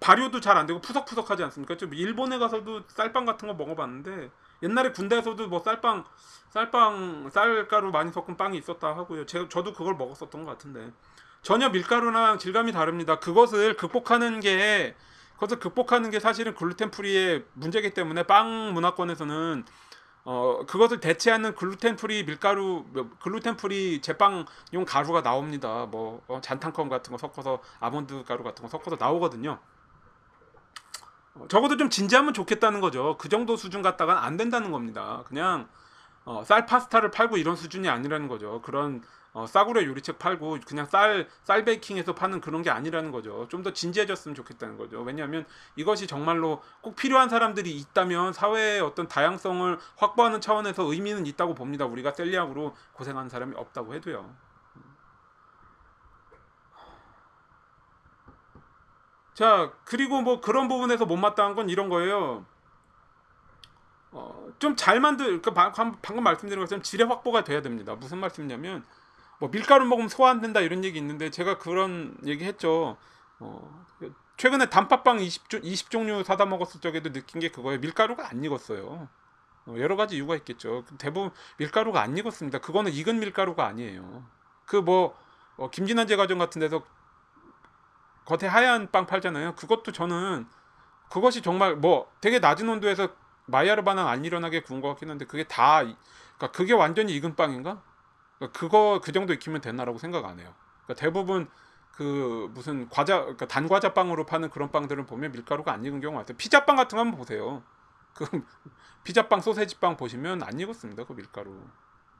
발효도 0.00 0.40
잘 0.40 0.56
안 0.58 0.66
되고 0.66 0.80
푸석푸석하지 0.80 1.42
않습니까? 1.44 1.76
좀 1.76 1.94
일본에 1.94 2.38
가서도 2.38 2.82
쌀빵 2.88 3.24
같은 3.24 3.48
거 3.48 3.54
먹어봤는데 3.54 4.30
옛날에 4.62 4.92
군대에서도 4.92 5.48
뭐 5.48 5.60
쌀빵 5.60 6.04
쌀빵 6.50 7.30
쌀가루 7.32 7.90
많이 7.90 8.12
섞은 8.12 8.36
빵이 8.36 8.58
있었다 8.58 8.88
하고요. 8.96 9.26
제가 9.26 9.48
저도 9.48 9.72
그걸 9.72 9.94
먹었었던 9.96 10.44
것 10.44 10.50
같은데 10.52 10.92
전혀 11.42 11.68
밀가루랑 11.70 12.38
질감이 12.38 12.72
다릅니다. 12.72 13.18
그것을 13.18 13.76
극복하는 13.76 14.40
게 14.40 14.94
그것을 15.34 15.58
극복하는 15.58 16.10
게 16.10 16.20
사실은 16.20 16.54
글루텐 16.54 16.90
프리의 16.90 17.44
문제이기 17.54 17.94
때문에 17.94 18.24
빵 18.24 18.72
문화권에서는 18.74 19.64
어 20.24 20.64
그것을 20.66 21.00
대체하는 21.00 21.54
글루텐 21.54 21.96
프리 21.96 22.24
밀가루 22.24 22.86
gluten 23.20 23.56
free 23.56 24.00
제빵용 24.00 24.84
가루가 24.86 25.22
나옵니다. 25.22 25.86
뭐 25.86 26.22
어, 26.28 26.40
xanthan 26.40 26.74
gum 26.74 26.88
같은 26.88 27.12
거 27.12 27.18
섞어서 27.18 27.60
아몬드 27.78 28.24
가루 28.24 28.42
같은 28.42 28.62
거 28.62 28.68
섞어서 28.68 28.96
나오거든요. 28.98 29.58
어, 31.34 31.46
적어도 31.48 31.76
좀 31.76 31.90
진지하면 31.90 32.32
좋겠다는 32.32 32.80
거죠. 32.80 33.16
그 33.18 33.28
정도 33.28 33.56
수준 33.56 33.82
갖다가 33.82 34.24
안 34.24 34.36
된다는 34.38 34.72
겁니다. 34.72 35.24
그냥 35.26 35.68
어, 36.24 36.42
쌀 36.44 36.64
파스타를 36.64 37.10
팔고 37.10 37.36
이런 37.36 37.54
수준이 37.54 37.88
아니라는 37.88 38.28
거죠. 38.28 38.62
그런 38.62 39.02
어, 39.34 39.46
싸구려 39.46 39.84
요리책 39.84 40.18
팔고 40.18 40.58
그냥 40.66 40.86
쌀, 40.86 41.28
쌀 41.42 41.64
베이킹해서 41.64 42.14
파는 42.14 42.40
그런 42.40 42.62
게 42.62 42.70
아니라는 42.70 43.10
거죠. 43.12 43.48
좀 43.50 43.64
더 43.64 43.72
진지해졌으면 43.72 44.34
좋겠다는 44.36 44.76
거죠. 44.78 45.00
왜냐하면 45.02 45.44
이것이 45.76 46.06
정말로 46.06 46.62
꼭 46.82 46.96
필요한 46.96 47.28
사람들이 47.30 47.74
있다면 47.76 48.32
사회의 48.34 48.80
어떤 48.80 49.08
다양성을 49.08 49.78
확보하는 49.96 50.40
차원에서 50.40 50.84
의미는 50.84 51.26
있다고 51.26 51.54
봅니다. 51.54 51.86
우리가 51.86 52.12
celiac으로 52.12 52.76
고생하는 52.94 53.28
사람이 53.30 53.54
없다고 53.56 53.94
해도요. 53.94 54.34
자 59.34 59.72
그리고 59.84 60.20
뭐 60.22 60.40
그런 60.40 60.68
부분에서 60.68 61.06
못마땅한 61.06 61.54
건 61.56 61.68
이런 61.70 61.88
거예요. 61.88 62.46
어, 64.12 64.48
좀 64.58 64.76
잘 64.76 65.00
만들 65.00 65.40
그러니까 65.42 65.72
방금 66.02 66.22
말씀드린 66.24 66.60
것처럼 66.62 66.82
질의 66.82 67.06
확보가 67.08 67.44
돼야 67.44 67.62
됩니다. 67.62 67.94
무슨 67.96 68.18
말씀이냐면 68.18 68.84
뭐 69.38 69.50
밀가루 69.50 69.84
먹으면 69.84 70.08
소화 70.08 70.30
안 70.30 70.40
된다 70.40 70.60
이런 70.60 70.84
얘기 70.84 70.98
있는데 70.98 71.30
제가 71.30 71.58
그런 71.58 72.16
얘기 72.24 72.44
했죠. 72.44 72.96
어, 73.40 73.86
최근에 74.36 74.70
단팥빵 74.70 75.20
20, 75.20 75.48
20종류 75.48 76.24
사다 76.24 76.46
먹었을 76.46 76.80
적에도 76.80 77.12
느낀 77.12 77.40
게 77.40 77.50
그거예요. 77.50 77.80
밀가루가 77.80 78.28
안 78.28 78.44
익었어요. 78.44 79.08
어, 79.66 79.74
여러 79.78 79.96
가지 79.96 80.16
이유가 80.16 80.36
있겠죠. 80.36 80.84
대부분 80.98 81.30
밀가루가 81.58 82.00
안 82.00 82.16
익었습니다. 82.16 82.58
그거는 82.58 82.92
익은 82.92 83.20
밀가루가 83.20 83.66
아니에요. 83.66 84.24
그뭐 84.66 85.16
어, 85.56 85.70
김진환 85.70 86.06
제과점 86.06 86.38
같은 86.38 86.60
데서 86.60 86.82
겉에 88.24 88.48
하얀 88.48 88.90
빵 88.90 89.06
팔잖아요. 89.06 89.54
그것도 89.54 89.92
저는 89.92 90.46
그것이 91.10 91.42
정말 91.42 91.76
뭐 91.76 92.10
되게 92.20 92.38
낮은 92.38 92.68
온도에서 92.68 93.08
마이야르 93.46 93.84
반응 93.84 94.08
안 94.08 94.24
일어나게 94.24 94.62
구운 94.62 94.80
것 94.80 94.88
같긴 94.88 95.10
한데 95.10 95.26
그게 95.26 95.44
다 95.44 95.82
그러니까 95.82 96.50
그게 96.52 96.72
완전히 96.72 97.14
익은 97.14 97.36
빵인가? 97.36 97.82
그러니까 98.38 98.58
그거 98.58 99.00
그 99.02 99.12
정도 99.12 99.32
익히면 99.32 99.60
되나라고 99.60 99.98
생각 99.98 100.24
안 100.24 100.38
해요. 100.40 100.54
그러니까 100.84 101.00
대부분 101.00 101.48
그 101.92 102.50
무슨 102.54 102.88
과자 102.88 103.20
그러니까 103.20 103.46
단과자 103.46 103.94
빵으로 103.94 104.26
파는 104.26 104.50
그런 104.50 104.70
빵들을 104.70 105.06
보면 105.06 105.32
밀가루가 105.32 105.72
안 105.72 105.84
익은 105.84 106.00
경우가 106.00 106.22
많아요. 106.22 106.36
피자빵 106.36 106.76
같은 106.76 106.96
거 106.96 107.00
한번 107.00 107.18
보세요. 107.18 107.62
그 108.14 108.26
피자빵 109.04 109.40
소세지빵 109.40 109.96
보시면 109.96 110.42
안 110.42 110.58
익었습니다. 110.58 111.04
그 111.04 111.14
밀가루. 111.14 111.56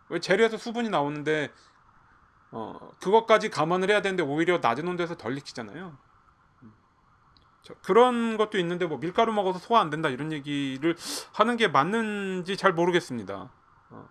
왜 0.08 0.20
재료에서 0.20 0.56
수분이 0.56 0.90
나오는데 0.90 1.52
어, 2.50 2.90
그것까지 3.00 3.50
감안을 3.50 3.90
해야 3.90 4.00
되는데 4.00 4.22
오히려 4.22 4.58
낮은 4.58 4.86
온도에서 4.86 5.16
덜 5.16 5.36
익히잖아요. 5.36 5.96
자, 7.62 7.74
그런 7.82 8.36
것도 8.36 8.58
있는데 8.58 8.86
뭐 8.86 8.98
밀가루 8.98 9.32
먹어서 9.32 9.58
소화 9.58 9.80
안 9.80 9.88
된다 9.88 10.10
이런 10.10 10.30
얘기를 10.32 10.94
하는 11.32 11.56
게 11.56 11.66
맞는지 11.66 12.56
잘 12.56 12.74
모르겠습니다. 12.74 13.50
어, 13.90 14.08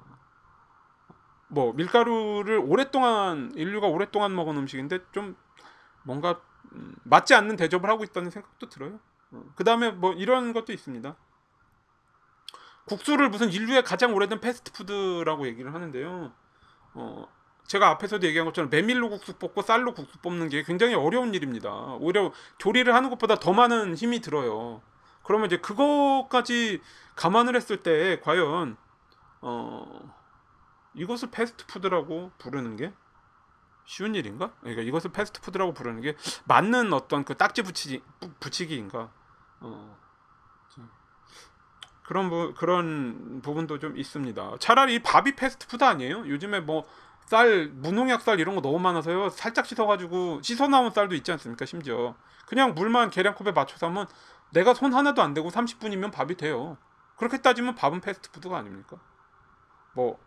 뭐 1.53 1.73
밀가루를 1.73 2.59
오랫동안 2.65 3.51
인류가 3.55 3.87
오랫동안 3.87 4.35
먹은 4.35 4.57
음식인데 4.57 4.99
좀 5.11 5.35
뭔가 6.03 6.41
음, 6.73 6.95
맞지 7.03 7.35
않는 7.35 7.55
대접을 7.55 7.89
하고 7.89 8.03
있다는 8.03 8.31
생각도 8.31 8.69
들어요. 8.69 8.99
어, 9.31 9.43
그 9.55 9.63
다음에 9.63 9.91
뭐 9.91 10.13
이런 10.13 10.53
것도 10.53 10.73
있습니다. 10.73 11.15
국수를 12.85 13.29
무슨 13.29 13.51
인류의 13.51 13.83
가장 13.83 14.13
오래된 14.13 14.41
패스트푸드라고 14.41 15.47
얘기를 15.47 15.73
하는데요. 15.73 16.33
어, 16.95 17.27
제가 17.67 17.89
앞에서도 17.89 18.25
얘기한 18.27 18.45
것처럼 18.45 18.69
메밀로 18.69 19.09
국수 19.09 19.37
뽑고 19.37 19.61
쌀로 19.61 19.93
국수 19.93 20.19
뽑는 20.19 20.49
게 20.49 20.63
굉장히 20.63 20.95
어려운 20.95 21.33
일입니다. 21.33 21.71
오히려 21.99 22.33
조리를 22.57 22.93
하는 22.93 23.09
것보다 23.09 23.35
더 23.35 23.53
많은 23.53 23.95
힘이 23.95 24.19
들어요. 24.19 24.81
그러면 25.23 25.47
이제 25.47 25.57
그거까지 25.57 26.81
감안을 27.15 27.55
했을 27.55 27.77
때 27.83 28.19
과연 28.21 28.75
어 29.41 30.22
이것을 30.93 31.31
패스트푸드라고 31.31 32.31
부르는 32.37 32.75
게 32.75 32.93
쉬운 33.85 34.15
일인가? 34.15 34.53
그러니까 34.61 34.81
이것을 34.81 35.11
패스트푸드라고 35.11 35.73
부르는 35.73 36.01
게 36.01 36.15
맞는 36.45 36.93
어떤 36.93 37.25
그 37.25 37.35
딱지 37.35 37.61
붙이기 37.63 38.01
붙이기인가? 38.39 39.11
어 39.61 39.97
자, 40.69 40.81
그런 42.03 42.29
부, 42.29 42.53
그런 42.55 43.41
부분도 43.41 43.79
좀 43.79 43.97
있습니다. 43.97 44.57
차라리 44.59 45.01
밥이 45.03 45.35
패스트푸드 45.35 45.83
아니에요? 45.83 46.27
요즘에 46.27 46.59
뭐 46.59 46.85
쌀 47.25 47.67
무농약 47.67 48.21
쌀 48.21 48.39
이런 48.39 48.55
거 48.55 48.61
너무 48.61 48.79
많아서요. 48.79 49.29
살짝 49.29 49.65
씻어가지고 49.65 50.41
씻어 50.41 50.67
나온 50.67 50.91
쌀도 50.91 51.15
있지 51.15 51.31
않습니까? 51.31 51.65
심지어 51.65 52.15
그냥 52.45 52.75
물만 52.75 53.09
계량컵에 53.09 53.51
맞춰서 53.51 53.87
하면 53.87 54.07
내가 54.51 54.73
손 54.73 54.93
하나도 54.93 55.21
안 55.21 55.33
대고 55.33 55.49
30분이면 55.49 56.11
밥이 56.11 56.35
돼요. 56.35 56.77
그렇게 57.15 57.41
따지면 57.41 57.75
밥은 57.75 58.01
패스트푸드가 58.01 58.57
아닙니까? 58.57 58.97
뭐, 59.93 60.19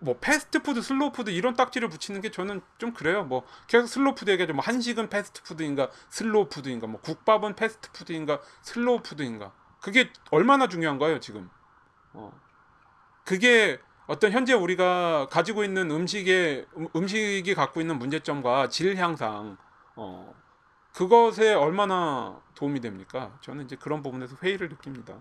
뭐 0.00 0.18
패스트푸드, 0.20 0.82
슬로우푸드 0.82 1.30
이런 1.30 1.54
딱지를 1.54 1.88
붙이는 1.88 2.20
게 2.20 2.30
저는 2.30 2.60
좀 2.78 2.92
그래요. 2.92 3.24
뭐 3.24 3.44
계속 3.66 3.86
슬로우푸드 3.86 4.30
얘기하죠. 4.30 4.52
뭐 4.54 4.62
한식은 4.62 5.08
패스트푸드인가, 5.08 5.90
슬로우푸드인가, 6.10 6.86
뭐 6.86 7.00
국밥은 7.00 7.54
패스트푸드인가, 7.56 8.40
슬로우푸드인가. 8.62 9.52
그게 9.80 10.10
얼마나 10.30 10.68
중요한가요, 10.68 11.20
지금? 11.20 11.48
어. 12.12 12.32
그게 13.24 13.80
어떤 14.06 14.32
현재 14.32 14.54
우리가 14.54 15.28
가지고 15.30 15.64
있는 15.64 15.90
음식의 15.90 16.66
음- 16.76 16.88
음식이 16.96 17.54
갖고 17.54 17.80
있는 17.80 17.98
문제점과 17.98 18.68
질 18.70 18.96
향상, 18.96 19.58
어, 19.96 20.34
그것에 20.94 21.54
얼마나 21.54 22.40
도움이 22.54 22.80
됩니까? 22.80 23.36
저는 23.42 23.66
이제 23.66 23.76
그런 23.76 24.02
부분에서 24.02 24.36
회의를 24.42 24.70
느낍니다. 24.70 25.14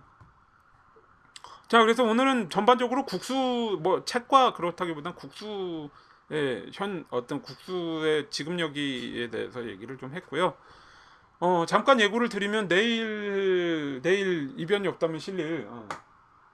자, 1.67 1.81
그래서 1.81 2.03
오늘은 2.05 2.49
전반적으로 2.49 3.05
국수 3.05 3.77
뭐 3.81 4.05
책과 4.05 4.53
그렇다기보단 4.53 5.15
국수의 5.15 6.71
현 6.73 7.05
어떤 7.09 7.41
국수의 7.41 8.29
여기에 8.61 9.29
대해서 9.29 9.67
얘기를 9.67 9.97
좀 9.97 10.13
했고요. 10.13 10.53
어, 11.39 11.65
잠깐 11.67 11.99
예고를 11.99 12.29
드리면 12.29 12.69
내일 12.69 13.99
내일 14.01 14.53
이변이 14.55 14.87
없다면 14.87 15.19
실릴 15.19 15.67
어, 15.69 15.87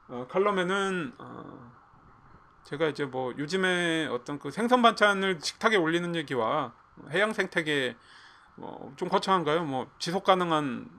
어, 0.07 0.27
칼럼에는 0.31 1.13
어, 1.19 1.71
제가 2.63 2.87
이제 2.87 3.05
뭐 3.05 3.33
요즘에 3.37 4.07
어떤 4.07 4.39
그 4.39 4.49
생선 4.49 4.81
반찬을 4.81 5.39
식탁에 5.41 5.75
올리는 5.75 6.15
얘기와 6.15 6.73
해양 7.11 7.33
생태계 7.33 7.95
뭐좀 8.55 9.09
거창한가요? 9.09 9.63
뭐 9.63 9.91
지속 9.99 10.23
가능한 10.23 10.89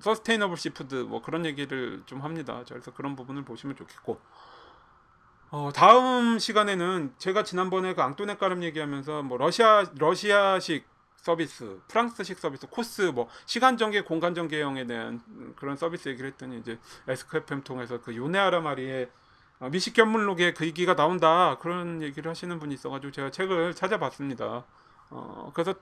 sustainable 0.00 0.56
seafood 0.56 0.94
뭐 0.94 1.22
그런 1.22 1.44
얘기를 1.46 2.02
좀 2.06 2.20
합니다. 2.20 2.64
자, 2.64 2.74
그래서 2.74 2.92
그런 2.92 3.16
부분을 3.16 3.44
보시면 3.44 3.76
좋겠고 3.76 4.20
어, 5.50 5.70
다음 5.74 6.38
시간에는 6.38 7.14
제가 7.18 7.44
지난번에 7.44 7.94
그 7.94 8.02
앙토넹 8.02 8.36
까렘 8.36 8.62
얘기하면서 8.62 9.22
뭐 9.22 9.36
러시아 9.36 9.84
러시아식 9.98 10.86
서비스, 11.16 11.78
프랑스식 11.88 12.38
서비스, 12.38 12.66
코스 12.68 13.02
뭐 13.02 13.28
시간 13.46 13.76
전개, 13.76 14.00
공간 14.00 14.34
전개형에 14.34 14.86
대한 14.86 15.20
그런 15.56 15.76
서비스 15.76 16.08
얘기를 16.08 16.30
했더니 16.30 16.58
이제 16.58 16.78
에스크FM 17.06 17.62
통해서 17.62 18.00
그 18.00 18.16
요네아라 18.16 18.60
마리의 18.60 19.10
어, 19.60 19.68
미식 19.68 19.94
견문록에 19.94 20.54
그 20.54 20.66
얘기가 20.66 20.96
나온다 20.96 21.58
그런 21.58 22.02
얘기를 22.02 22.28
하시는 22.30 22.58
분이 22.58 22.74
있어가지고 22.74 23.12
제가 23.12 23.30
책을 23.30 23.74
찾아봤습니다. 23.74 24.64
어, 25.10 25.50
그래서 25.54 25.74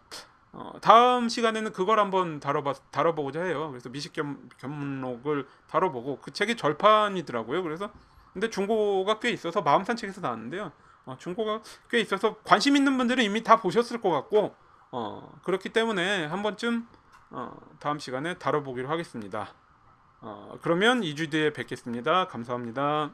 어, 0.52 0.72
다음 0.80 1.28
시간에는 1.28 1.72
그걸 1.72 2.00
한번 2.00 2.40
다뤄봐, 2.40 2.74
다뤄보고자 2.90 3.42
해요. 3.44 3.68
그래서 3.70 3.88
미식 3.88 4.12
견, 4.12 4.48
견문록을 4.58 5.46
다뤄보고 5.68 6.18
그 6.20 6.32
책이 6.32 6.56
절판이더라고요. 6.56 7.62
그래서 7.62 7.90
근데 8.32 8.50
중고가 8.50 9.18
꽤 9.20 9.30
있어서 9.30 9.62
마음산 9.62 9.96
책에서 9.96 10.20
나왔는데요. 10.20 10.72
어, 11.06 11.16
중고가 11.18 11.62
꽤 11.88 12.00
있어서 12.00 12.36
관심 12.44 12.76
있는 12.76 12.96
분들은 12.96 13.22
이미 13.24 13.42
다 13.42 13.56
보셨을 13.56 14.00
것 14.00 14.10
같고 14.10 14.54
어, 14.92 15.38
그렇기 15.44 15.70
때문에 15.70 16.26
한 16.26 16.42
번쯤 16.42 16.86
어, 17.30 17.56
다음 17.78 17.98
시간에 17.98 18.34
다뤄보기로 18.38 18.88
하겠습니다. 18.88 19.54
어, 20.20 20.58
그러면 20.62 21.00
2주 21.00 21.30
뒤에 21.30 21.52
뵙겠습니다. 21.52 22.26
감사합니다. 22.26 23.12